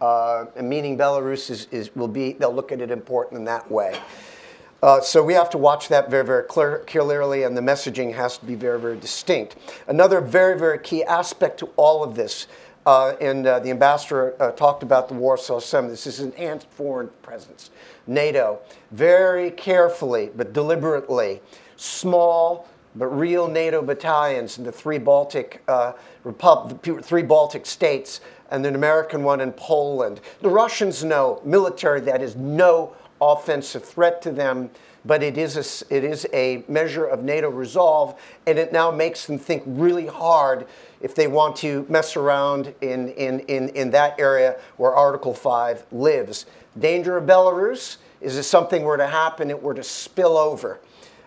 Uh, 0.00 0.46
meaning 0.62 0.96
Belarus 0.96 1.50
is, 1.50 1.66
is, 1.72 1.94
will 1.96 2.06
be, 2.06 2.34
they'll 2.34 2.54
look 2.54 2.70
at 2.70 2.80
it 2.80 2.92
important 2.92 3.40
in 3.40 3.44
that 3.46 3.68
way. 3.68 4.00
Uh, 4.82 4.98
so 5.00 5.22
we 5.22 5.34
have 5.34 5.50
to 5.50 5.58
watch 5.58 5.88
that 5.88 6.10
very, 6.10 6.24
very 6.24 6.44
clear, 6.44 6.82
clearly, 6.86 7.42
and 7.42 7.54
the 7.54 7.60
messaging 7.60 8.14
has 8.14 8.38
to 8.38 8.46
be 8.46 8.54
very, 8.54 8.80
very 8.80 8.96
distinct. 8.96 9.56
Another 9.88 10.22
very, 10.22 10.58
very 10.58 10.78
key 10.78 11.04
aspect 11.04 11.58
to 11.58 11.66
all 11.76 12.02
of 12.02 12.14
this, 12.14 12.46
uh, 12.86 13.12
and 13.20 13.46
uh, 13.46 13.58
the 13.58 13.70
ambassador 13.70 14.34
uh, 14.40 14.50
talked 14.52 14.82
about 14.82 15.08
the 15.08 15.14
Warsaw 15.14 15.60
Summit, 15.60 15.90
this 15.90 16.06
is 16.06 16.20
enhanced 16.20 16.66
foreign 16.70 17.10
presence. 17.20 17.70
NATO, 18.06 18.60
very 18.90 19.50
carefully 19.50 20.30
but 20.34 20.54
deliberately, 20.54 21.42
small, 21.76 22.66
but 22.96 23.06
real 23.06 23.48
NATO 23.48 23.82
battalions 23.82 24.56
in 24.56 24.64
the 24.64 24.72
three 24.72 24.98
Baltic, 24.98 25.62
uh, 25.68 25.92
Repub- 26.24 26.82
three 27.02 27.22
Baltic 27.22 27.66
states 27.66 28.22
and 28.50 28.64
an 28.66 28.74
American 28.74 29.22
one 29.22 29.40
in 29.40 29.52
Poland. 29.52 30.20
The 30.40 30.48
Russians 30.48 31.04
know 31.04 31.40
military 31.44 32.00
that 32.00 32.22
is 32.22 32.34
no 32.34 32.94
offensive 33.20 33.84
threat 33.84 34.22
to 34.22 34.30
them, 34.30 34.70
but 35.04 35.22
it 35.22 35.38
is 35.38 35.56
a, 35.56 35.94
it 35.94 36.04
is 36.04 36.26
a 36.32 36.62
measure 36.68 37.04
of 37.04 37.22
NATO 37.22 37.48
resolve, 37.48 38.20
and 38.46 38.58
it 38.58 38.72
now 38.72 38.90
makes 38.90 39.26
them 39.26 39.38
think 39.38 39.62
really 39.66 40.06
hard 40.06 40.66
if 41.00 41.14
they 41.14 41.26
want 41.26 41.56
to 41.56 41.86
mess 41.88 42.16
around 42.16 42.74
in, 42.80 43.08
in, 43.10 43.40
in, 43.40 43.70
in 43.70 43.90
that 43.90 44.18
area 44.18 44.56
where 44.76 44.94
Article 44.94 45.32
5 45.32 45.86
lives. 45.92 46.46
Danger 46.78 47.16
of 47.16 47.24
Belarus 47.24 47.96
is 48.20 48.36
if 48.36 48.44
something 48.44 48.82
were 48.82 48.98
to 48.98 49.06
happen, 49.06 49.50
it 49.50 49.62
were 49.62 49.74
to 49.74 49.82
spill 49.82 50.36
over 50.36 50.80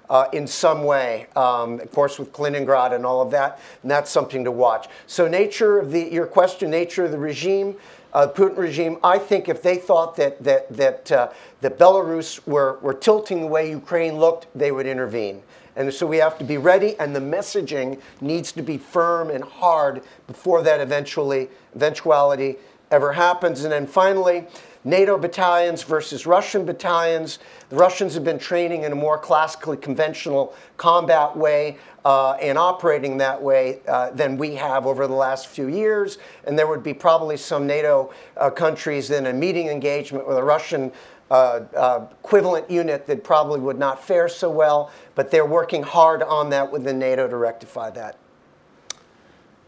uh, 0.10 0.28
in 0.32 0.46
some 0.46 0.84
way, 0.84 1.28
um, 1.36 1.80
of 1.80 1.92
course, 1.92 2.20
with 2.20 2.32
Kaliningrad 2.32 2.94
and 2.94 3.06
all 3.06 3.22
of 3.22 3.32
that, 3.32 3.60
and 3.82 3.90
that's 3.90 4.12
something 4.12 4.44
to 4.44 4.52
watch. 4.52 4.88
So, 5.08 5.28
nature 5.28 5.80
of 5.80 5.92
the, 5.92 6.12
your 6.12 6.28
question, 6.28 6.70
nature 6.70 7.06
of 7.06 7.12
the 7.12 7.18
regime, 7.18 7.76
uh, 8.14 8.28
Putin 8.28 8.58
regime, 8.58 8.98
I 9.04 9.18
think 9.18 9.50
if 9.50 9.62
they 9.62 9.78
thought 9.78 10.16
that, 10.18 10.44
that, 10.44 10.72
that, 10.76 11.12
uh, 11.12 11.30
that 11.62 11.78
Belarus 11.78 12.46
were, 12.48 12.78
were 12.82 12.94
tilting 12.94 13.42
the 13.42 13.48
way 13.48 13.70
Ukraine 13.70 14.18
looked, 14.18 14.48
they 14.56 14.72
would 14.72 14.86
intervene. 14.86 15.42
And 15.76 15.92
so 15.92 16.06
we 16.06 16.18
have 16.18 16.38
to 16.38 16.44
be 16.44 16.58
ready, 16.58 16.98
and 17.00 17.16
the 17.16 17.20
messaging 17.20 18.00
needs 18.22 18.52
to 18.52 18.62
be 18.62 18.78
firm 18.78 19.32
and 19.32 19.44
hard 19.44 20.04
before 20.28 20.62
that 20.62 20.80
eventually, 20.80 21.50
eventuality 21.76 22.58
ever 22.92 23.14
happens. 23.14 23.64
And 23.64 23.72
then 23.72 23.88
finally, 23.88 24.46
NATO 24.84 25.18
battalions 25.18 25.84
versus 25.84 26.26
Russian 26.26 26.66
battalions. 26.66 27.40
The 27.70 27.76
Russians 27.76 28.14
have 28.16 28.24
been 28.24 28.40
training 28.40 28.84
in 28.84 28.92
a 28.92 28.96
more 28.96 29.18
classically 29.18 29.78
conventional 29.78 30.54
combat 30.78 31.38
way 31.38 31.78
uh, 32.04 32.34
and 32.34 32.58
operating 32.58 33.18
that 33.18 33.42
way 33.42 33.80
uh, 33.88 34.12
than 34.12 34.38
we 34.38 34.56
have 34.56 34.86
over 34.86 35.08
the 35.08 35.14
last 35.14 35.48
few 35.48 35.68
years. 35.68 36.18
And 36.44 36.60
there 36.60 36.68
would 36.68 36.84
be 36.84 36.94
probably 36.94 37.38
some 37.38 37.66
NATO 37.66 38.14
uh, 38.36 38.50
countries 38.50 39.10
in 39.10 39.28
a 39.28 39.34
meeting 39.34 39.70
engagement 39.70 40.28
with 40.28 40.38
a 40.38 40.44
Russian 40.44 40.92
uh, 41.32 41.62
uh, 41.76 42.06
equivalent 42.12 42.70
unit 42.70 43.08
that 43.08 43.24
probably 43.24 43.60
would 43.60 43.80
not 43.80 44.04
fare 44.04 44.28
so 44.28 44.50
well, 44.50 44.92
but 45.16 45.32
they're 45.32 45.46
working 45.46 45.82
hard 45.82 46.22
on 46.22 46.50
that 46.50 46.72
within 46.72 47.00
NATO 47.00 47.28
to 47.28 47.38
rectify 47.38 47.90
that. 47.92 48.18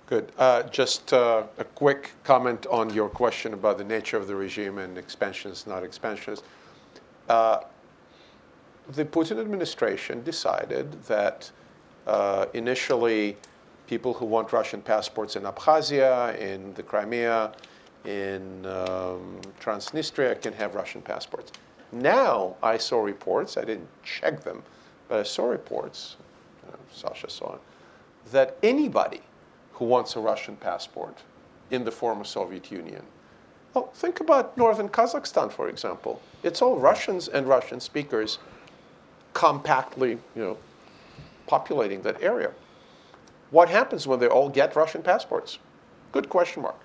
Good. 0.08 0.32
Uh, 0.38 0.62
just 0.64 1.14
uh, 1.14 1.44
a 1.58 1.64
quick 1.64 2.12
comment 2.24 2.68
on 2.68 2.94
your 2.94 3.10
question 3.10 3.56
about 3.56 3.80
the 3.80 3.84
nature 3.84 4.18
of 4.18 4.28
the 4.28 4.36
regime 4.36 4.78
and 4.78 5.00
expansions, 5.00 5.66
not 5.66 5.84
expansions. 5.84 6.44
Uh, 7.28 7.62
the 8.90 9.04
Putin 9.04 9.40
administration 9.40 10.22
decided 10.24 10.92
that 11.06 11.50
uh, 12.06 12.46
initially 12.54 13.36
people 13.88 14.14
who 14.14 14.26
want 14.26 14.54
Russian 14.54 14.80
passports 14.80 15.36
in 15.36 15.42
Abkhazia, 15.42 16.38
in 16.38 16.72
the 16.76 16.84
Crimea, 16.84 17.54
in 18.06 18.64
um, 18.68 19.42
Transnistria 19.60 20.40
can 20.40 20.54
have 20.54 20.76
Russian 20.76 21.02
passports. 21.02 21.52
Now 21.92 22.56
I 22.62 22.78
saw 22.78 23.02
reports, 23.02 23.58
I 23.58 23.64
didn't 23.64 23.90
check 24.04 24.44
them, 24.44 24.62
but 25.08 25.22
I 25.22 25.24
saw 25.24 25.46
reports, 25.46 26.18
uh, 26.68 26.76
Sasha 26.94 27.28
saw 27.28 27.56
it, 27.56 27.62
that 28.32 28.58
anybody 28.62 29.22
who 29.76 29.86
wants 29.86 30.16
a 30.16 30.20
Russian 30.20 30.56
passport 30.56 31.18
in 31.70 31.84
the 31.84 31.92
former 31.92 32.24
Soviet 32.24 32.72
Union. 32.72 33.04
Well, 33.74 33.88
think 33.94 34.22
about 34.22 34.58
northern 34.58 34.88
Kazakhstan, 34.88 35.52
for 35.52 35.68
example. 35.68 36.22
It's 36.44 36.62
all 36.62 36.78
Russians 36.78 37.28
and 37.28 37.46
Russian 37.48 37.80
speakers 37.82 38.40
compactly, 39.34 40.12
you 40.12 40.42
know, 40.42 40.58
populating 41.46 42.02
that 42.04 42.22
area. 42.22 42.52
What 43.52 43.68
happens 43.70 44.08
when 44.08 44.20
they 44.20 44.28
all 44.28 44.50
get 44.50 44.76
Russian 44.76 45.04
passports? 45.04 45.60
Good 46.14 46.30
question 46.30 46.64
mark. 46.64 46.80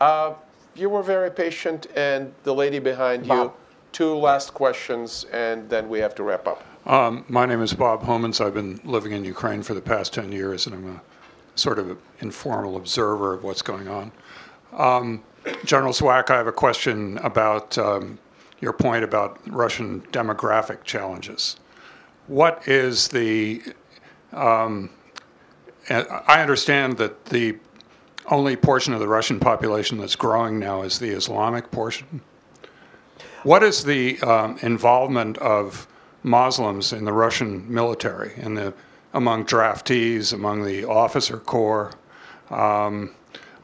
Uh, 0.00 0.34
you 0.74 0.90
were 0.90 1.02
very 1.02 1.30
patient, 1.30 1.86
and 1.96 2.34
the 2.42 2.52
lady 2.52 2.80
behind 2.80 3.26
Bob. 3.26 3.46
you. 3.46 3.52
Two 3.92 4.14
last 4.16 4.52
questions, 4.52 5.24
and 5.32 5.70
then 5.70 5.88
we 5.88 6.00
have 6.00 6.14
to 6.16 6.22
wrap 6.22 6.46
up. 6.46 6.62
Um, 6.86 7.24
my 7.28 7.46
name 7.46 7.62
is 7.62 7.72
Bob 7.72 8.02
Homans. 8.02 8.44
I've 8.44 8.52
been 8.52 8.80
living 8.84 9.12
in 9.12 9.24
Ukraine 9.24 9.62
for 9.62 9.74
the 9.74 9.80
past 9.80 10.12
10 10.12 10.32
years, 10.32 10.66
and 10.66 10.74
I'm 10.74 10.96
a 10.96 11.00
sort 11.56 11.78
of 11.78 11.98
informal 12.20 12.76
observer 12.76 13.34
of 13.34 13.42
what's 13.42 13.62
going 13.62 13.88
on. 13.88 14.12
Um, 14.72 15.24
General 15.64 15.92
Zwack, 15.92 16.30
I 16.30 16.36
have 16.36 16.46
a 16.46 16.52
question 16.52 17.18
about 17.18 17.76
um, 17.78 18.18
your 18.60 18.72
point 18.72 19.04
about 19.04 19.38
Russian 19.46 20.02
demographic 20.12 20.84
challenges. 20.84 21.56
What 22.26 22.66
is 22.66 23.08
the 23.08 23.62
um, 24.32 24.90
I 25.88 26.42
understand 26.42 26.98
that 26.98 27.26
the 27.26 27.58
only 28.26 28.56
portion 28.56 28.92
of 28.92 29.00
the 29.00 29.06
Russian 29.06 29.38
population 29.38 29.98
that's 29.98 30.16
growing 30.16 30.58
now 30.58 30.82
is 30.82 30.98
the 30.98 31.10
Islamic 31.10 31.70
portion. 31.70 32.20
What 33.44 33.62
is 33.62 33.84
the 33.84 34.20
um, 34.20 34.58
involvement 34.62 35.38
of 35.38 35.86
Muslims 36.24 36.92
in 36.92 37.04
the 37.04 37.12
Russian 37.12 37.72
military, 37.72 38.32
in 38.36 38.54
the 38.54 38.74
among 39.16 39.46
draftees, 39.46 40.32
among 40.32 40.64
the 40.64 40.84
officer 40.84 41.38
corps? 41.38 41.92
Um, 42.50 43.14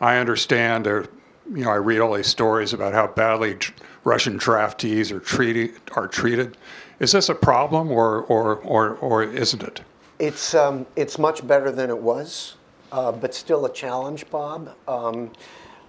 I 0.01 0.17
understand, 0.17 0.87
or 0.87 1.07
you 1.55 1.65
know, 1.65 1.71
I 1.71 1.77
read 1.77 2.01
all 2.01 2.15
these 2.15 2.27
stories 2.27 2.73
about 2.73 2.95
how 2.95 3.07
badly 3.07 3.59
Russian 4.03 4.39
draftees 4.39 5.13
are 5.13 5.21
treated. 5.21 5.75
Are 5.93 6.09
treated. 6.09 6.57
Is 6.99 7.13
this 7.13 7.29
a 7.29 7.35
problem, 7.35 7.93
or 7.93 8.23
or 8.23 8.57
or, 8.57 8.95
or 8.97 9.23
isn't 9.23 9.63
it? 9.63 9.83
It's, 10.19 10.55
um, 10.55 10.87
it's 10.95 11.19
much 11.19 11.45
better 11.47 11.73
than 11.73 11.91
it 11.91 11.99
was, 11.99 12.55
uh, 12.93 13.11
but 13.11 13.35
still 13.35 13.65
a 13.67 13.73
challenge, 13.73 14.31
Bob. 14.31 14.73
Um, 14.87 15.33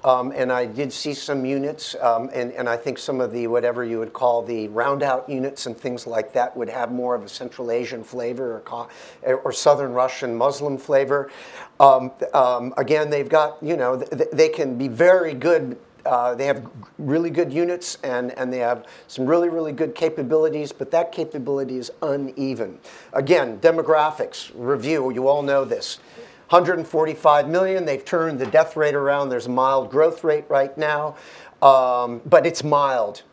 um, 0.03 0.33
and 0.35 0.51
I 0.51 0.65
did 0.65 0.91
see 0.91 1.13
some 1.13 1.45
units, 1.45 1.95
um, 2.01 2.29
and, 2.33 2.51
and 2.51 2.67
I 2.67 2.75
think 2.75 2.97
some 2.97 3.21
of 3.21 3.31
the 3.31 3.47
whatever 3.47 3.83
you 3.83 3.99
would 3.99 4.13
call 4.13 4.41
the 4.41 4.67
roundout 4.69 5.29
units 5.29 5.65
and 5.65 5.77
things 5.77 6.05
like 6.05 6.33
that 6.33 6.55
would 6.57 6.69
have 6.69 6.91
more 6.91 7.15
of 7.15 7.23
a 7.23 7.29
Central 7.29 7.71
Asian 7.71 8.03
flavor 8.03 8.63
or, 8.69 9.35
or 9.37 9.51
Southern 9.51 9.93
Russian 9.93 10.35
Muslim 10.35 10.77
flavor. 10.77 11.31
Um, 11.79 12.11
um, 12.33 12.73
again, 12.77 13.09
they've 13.09 13.29
got, 13.29 13.57
you 13.61 13.77
know, 13.77 13.97
th- 13.99 14.29
they 14.31 14.49
can 14.49 14.77
be 14.77 14.87
very 14.87 15.33
good 15.33 15.77
uh, 16.05 16.35
they 16.35 16.45
have 16.45 16.69
really 16.97 17.29
good 17.29 17.53
units 17.53 17.97
and, 18.03 18.37
and 18.37 18.51
they 18.51 18.57
have 18.57 18.85
some 19.07 19.25
really, 19.25 19.49
really 19.49 19.71
good 19.71 19.95
capabilities, 19.95 20.71
but 20.71 20.91
that 20.91 21.11
capability 21.11 21.77
is 21.77 21.91
uneven. 22.01 22.77
Again, 23.13 23.59
demographics 23.59 24.51
review, 24.53 25.11
you 25.13 25.27
all 25.27 25.41
know 25.41 25.63
this. 25.63 25.99
145 26.53 27.49
million, 27.49 27.83
they've 27.83 28.05
turned 28.05 28.37
the 28.37 28.45
death 28.45 28.77
rate 28.77 28.93
around. 28.93 29.29
There's 29.29 29.47
a 29.47 29.49
mild 29.49 29.89
growth 29.89 30.23
rate 30.23 30.45
right 30.49 30.77
now, 30.77 31.15
um, 31.63 32.21
but 32.27 32.45
it's 32.45 32.63
mild. 32.63 33.23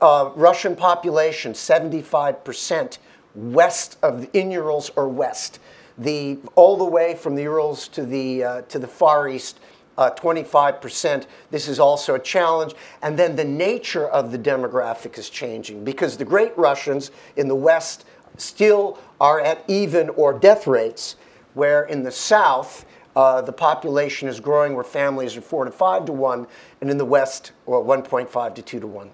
Uh, 0.00 0.30
Russian 0.36 0.76
population, 0.76 1.54
75% 1.54 2.98
west 3.34 3.98
of 4.00 4.20
the 4.20 4.38
in 4.38 4.52
Urals 4.52 4.92
or 4.94 5.08
west. 5.08 5.58
The, 5.98 6.38
all 6.54 6.76
the 6.76 6.84
way 6.84 7.16
from 7.16 7.34
the 7.34 7.42
Urals 7.42 7.88
to 7.88 8.06
the, 8.06 8.44
uh, 8.44 8.62
to 8.62 8.78
the 8.78 8.86
Far 8.86 9.28
East, 9.28 9.58
uh, 9.96 10.12
25%. 10.12 11.26
This 11.50 11.66
is 11.66 11.80
also 11.80 12.14
a 12.14 12.20
challenge. 12.20 12.74
And 13.02 13.18
then 13.18 13.34
the 13.34 13.44
nature 13.44 14.06
of 14.06 14.30
the 14.30 14.38
demographic 14.38 15.18
is 15.18 15.30
changing 15.30 15.82
because 15.82 16.16
the 16.16 16.24
great 16.24 16.56
Russians 16.56 17.10
in 17.34 17.48
the 17.48 17.56
West 17.56 18.04
still 18.36 19.00
are 19.20 19.40
at 19.40 19.64
even 19.66 20.10
or 20.10 20.32
death 20.32 20.68
rates, 20.68 21.16
where 21.58 21.82
in 21.82 22.04
the 22.04 22.12
South, 22.12 22.86
uh, 23.16 23.42
the 23.42 23.52
population 23.52 24.28
is 24.28 24.38
growing 24.38 24.74
where 24.74 24.84
families 24.84 25.36
are 25.36 25.40
four 25.40 25.64
to 25.64 25.72
five 25.72 26.04
to 26.06 26.12
one, 26.12 26.46
and 26.80 26.88
in 26.88 26.96
the 26.96 27.04
West, 27.04 27.50
well, 27.66 27.84
1.5 27.84 28.54
to 28.54 28.62
two 28.62 28.78
to 28.78 28.86
one. 28.86 29.10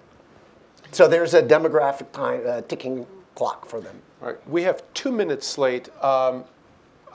So 0.91 1.07
there's 1.07 1.33
a 1.33 1.41
demographic 1.41 2.11
time, 2.11 2.43
uh, 2.45 2.61
ticking 2.61 3.07
clock 3.33 3.65
for 3.65 3.81
them. 3.81 3.99
All 4.21 4.27
right, 4.27 4.49
we 4.49 4.61
have 4.61 4.83
two 4.93 5.11
minutes 5.11 5.57
late. 5.57 5.89
Um, 6.03 6.45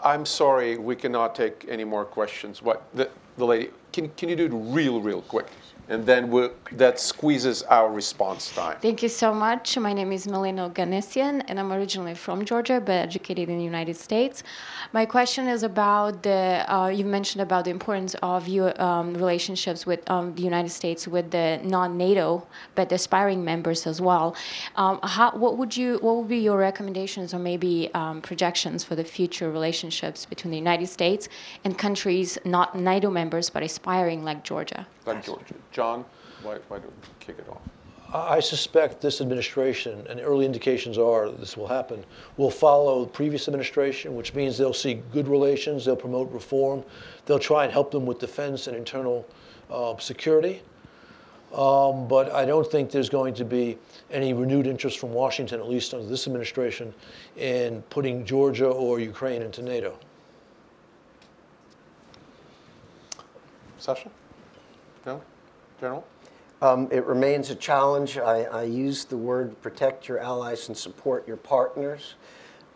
I'm 0.02 0.27
sorry, 0.27 0.77
we 0.78 0.97
cannot 0.97 1.36
take 1.36 1.65
any 1.69 1.85
more 1.85 2.05
questions. 2.05 2.61
What 2.61 2.82
the, 2.93 3.09
the 3.39 3.47
lady? 3.47 3.70
Can, 3.93 4.09
can 4.16 4.28
you 4.28 4.36
do 4.36 4.47
it 4.47 4.52
real, 4.52 5.01
real 5.01 5.23
quick? 5.23 5.47
And 5.90 6.06
then 6.06 6.30
that 6.70 7.00
squeezes 7.00 7.64
our 7.64 7.90
response 7.90 8.52
time. 8.54 8.78
Thank 8.80 9.02
you 9.02 9.08
so 9.08 9.34
much. 9.34 9.76
My 9.76 9.92
name 9.92 10.12
is 10.12 10.28
Melina 10.28 10.70
Ganesian, 10.70 11.42
and 11.48 11.58
I'm 11.58 11.72
originally 11.72 12.14
from 12.14 12.44
Georgia, 12.44 12.80
but 12.80 12.92
educated 12.92 13.48
in 13.48 13.58
the 13.58 13.64
United 13.64 13.96
States. 13.96 14.44
My 14.92 15.04
question 15.04 15.48
is 15.48 15.64
about 15.64 16.22
the, 16.22 16.64
uh, 16.72 16.86
you 16.86 17.04
mentioned 17.04 17.42
about 17.42 17.64
the 17.64 17.72
importance 17.72 18.14
of 18.22 18.46
your 18.46 18.80
um, 18.80 19.14
relationships 19.14 19.84
with 19.84 20.08
um, 20.08 20.32
the 20.36 20.42
United 20.42 20.70
States 20.70 21.08
with 21.08 21.32
the 21.32 21.60
non-NATO, 21.64 22.46
but 22.76 22.92
aspiring 22.92 23.44
members 23.44 23.84
as 23.84 24.00
well. 24.00 24.36
Um, 24.76 25.00
how, 25.02 25.32
what 25.32 25.58
would 25.58 25.76
you, 25.76 25.98
what 26.02 26.14
would 26.18 26.28
be 26.28 26.38
your 26.38 26.58
recommendations 26.58 27.34
or 27.34 27.40
maybe 27.40 27.90
um, 27.94 28.22
projections 28.22 28.84
for 28.84 28.94
the 28.94 29.04
future 29.04 29.50
relationships 29.50 30.24
between 30.24 30.52
the 30.52 30.58
United 30.58 30.86
States 30.86 31.28
and 31.64 31.76
countries 31.76 32.38
not 32.44 32.78
NATO 32.78 33.10
members, 33.10 33.50
but 33.50 33.64
aspiring 33.64 34.22
like 34.22 34.44
Georgia? 34.44 34.86
Like 35.15 35.24
Georgia. 35.24 35.55
John, 35.73 36.05
why, 36.43 36.59
why 36.69 36.78
don't 36.78 36.93
you 37.03 37.15
kick 37.20 37.39
it 37.39 37.49
off? 37.49 37.61
I 38.12 38.37
I 38.37 38.41
suspect 38.41 39.01
this 39.01 39.20
administration, 39.20 40.07
and 40.09 40.20
early 40.20 40.45
indications 40.45 40.99
are 40.99 41.31
this 41.31 41.57
will 41.57 41.69
happen, 41.69 42.05
will 42.37 42.51
follow 42.51 43.05
the 43.05 43.11
previous 43.11 43.47
administration, 43.49 44.16
which 44.16 44.35
means 44.35 44.59
they'll 44.59 44.73
see 44.73 44.95
good 45.12 45.28
relations, 45.28 45.85
they'll 45.85 45.97
promote 45.97 46.31
reform, 46.32 46.82
they'll 47.27 47.39
try 47.39 47.65
and 47.65 47.73
help 47.73 47.91
them 47.91 48.07
with 48.07 48.19
defense 48.19 48.66
and 48.66 48.77
internal 48.77 49.27
uh, 49.70 49.97
security. 49.99 50.62
Um, 51.55 52.07
but 52.07 52.32
I 52.32 52.45
don't 52.45 52.66
think 52.66 52.93
there's 52.93 53.09
going 53.09 53.35
to 53.35 53.45
be 53.45 53.77
any 54.12 54.32
renewed 54.32 54.69
interest 54.69 54.99
from 54.99 55.12
Washington, 55.12 55.59
at 55.59 55.69
least 55.69 55.93
under 55.95 56.07
this 56.07 56.28
administration, 56.28 56.95
in 57.37 57.82
putting 57.91 58.24
Georgia 58.24 58.69
or 58.69 59.01
Ukraine 59.01 59.43
into 59.43 59.62
NATO. 59.62 59.99
Sasha? 63.78 64.11
General? 65.81 66.07
Um, 66.61 66.89
it 66.93 67.07
remains 67.07 67.48
a 67.48 67.55
challenge. 67.55 68.19
I, 68.19 68.43
I 68.43 68.62
use 68.65 69.07
the 69.07 69.16
word 69.16 69.61
protect 69.62 70.09
your 70.09 70.19
allies 70.19 70.69
and 70.69 70.77
support 70.77 71.27
your 71.27 71.39
partners. 71.39 72.15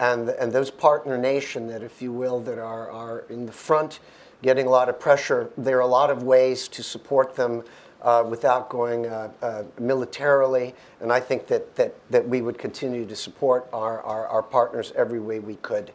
And, 0.01 0.31
and 0.31 0.51
those 0.51 0.70
partner 0.70 1.18
nation 1.18 1.66
that, 1.68 1.82
if 1.82 2.01
you 2.01 2.10
will, 2.10 2.40
that 2.40 2.59
are, 2.59 2.90
are 2.90 3.20
in 3.28 3.44
the 3.44 3.52
front 3.52 4.01
getting 4.43 4.66
a 4.66 4.70
lot 4.70 4.89
of 4.89 4.98
pressure, 4.98 5.51
there 5.59 5.76
are 5.76 5.82
a 5.82 5.86
lot 5.86 6.10
of 6.10 6.22
ways 6.22 6.66
to 6.68 6.82
support 6.82 7.36
them 7.36 7.62
uh, 8.01 8.24
without 8.26 8.68
going 8.68 9.06
uh, 9.06 9.31
uh, 9.43 9.64
militarily. 9.78 10.74
And 11.01 11.12
I 11.12 11.20
think 11.20 11.47
that, 11.48 11.76
that, 11.76 11.94
that 12.10 12.26
we 12.26 12.40
would 12.40 12.59
continue 12.59 13.06
to 13.06 13.16
support 13.16 13.66
our, 13.72 14.01
our, 14.02 14.26
our 14.28 14.43
partners 14.43 14.93
every 14.97 15.20
way 15.20 15.40
we 15.40 15.56
could. 15.56 15.93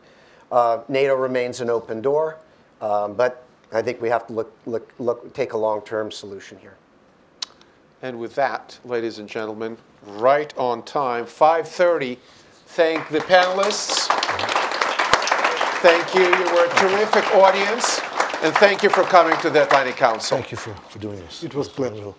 Uh, 0.52 0.81
NATO 0.88 1.15
remains 1.15 1.60
an 1.60 1.69
open 1.69 2.02
door, 2.02 2.38
um, 2.81 3.14
but 3.14 3.45
I 3.72 3.81
think 3.81 4.02
we 4.02 4.10
have 4.10 4.26
to 4.27 4.34
look, 4.34 4.52
look, 4.65 4.91
look, 4.98 5.34
take 5.34 5.53
a 5.53 5.57
long-term 5.57 6.11
solution 6.11 6.57
here. 6.60 6.77
And 8.01 8.19
with 8.19 8.35
that, 8.35 8.80
ladies 8.85 9.19
and 9.19 9.27
gentlemen, 9.27 9.77
right 10.05 10.53
on 10.57 10.84
time, 10.84 11.26
5:30. 11.26 12.17
Thank 12.67 13.09
the 13.09 13.19
panelists. 13.19 14.07
Thank 15.81 16.13
you. 16.13 16.23
You 16.23 16.53
were 16.53 16.65
a 16.65 16.76
terrific 16.76 17.26
audience. 17.35 17.99
And 18.41 18.55
thank 18.55 18.84
you 18.84 18.89
for 18.89 19.03
coming 19.03 19.38
to 19.41 19.49
the 19.49 19.63
Atlantic 19.63 19.97
Council. 19.97 20.38
Thank 20.38 20.51
you 20.51 20.57
for, 20.57 20.73
for 20.89 20.99
doing 20.99 21.19
this. 21.19 21.43
It 21.43 21.53
was 21.55 21.67
pleasurable. 21.67 22.15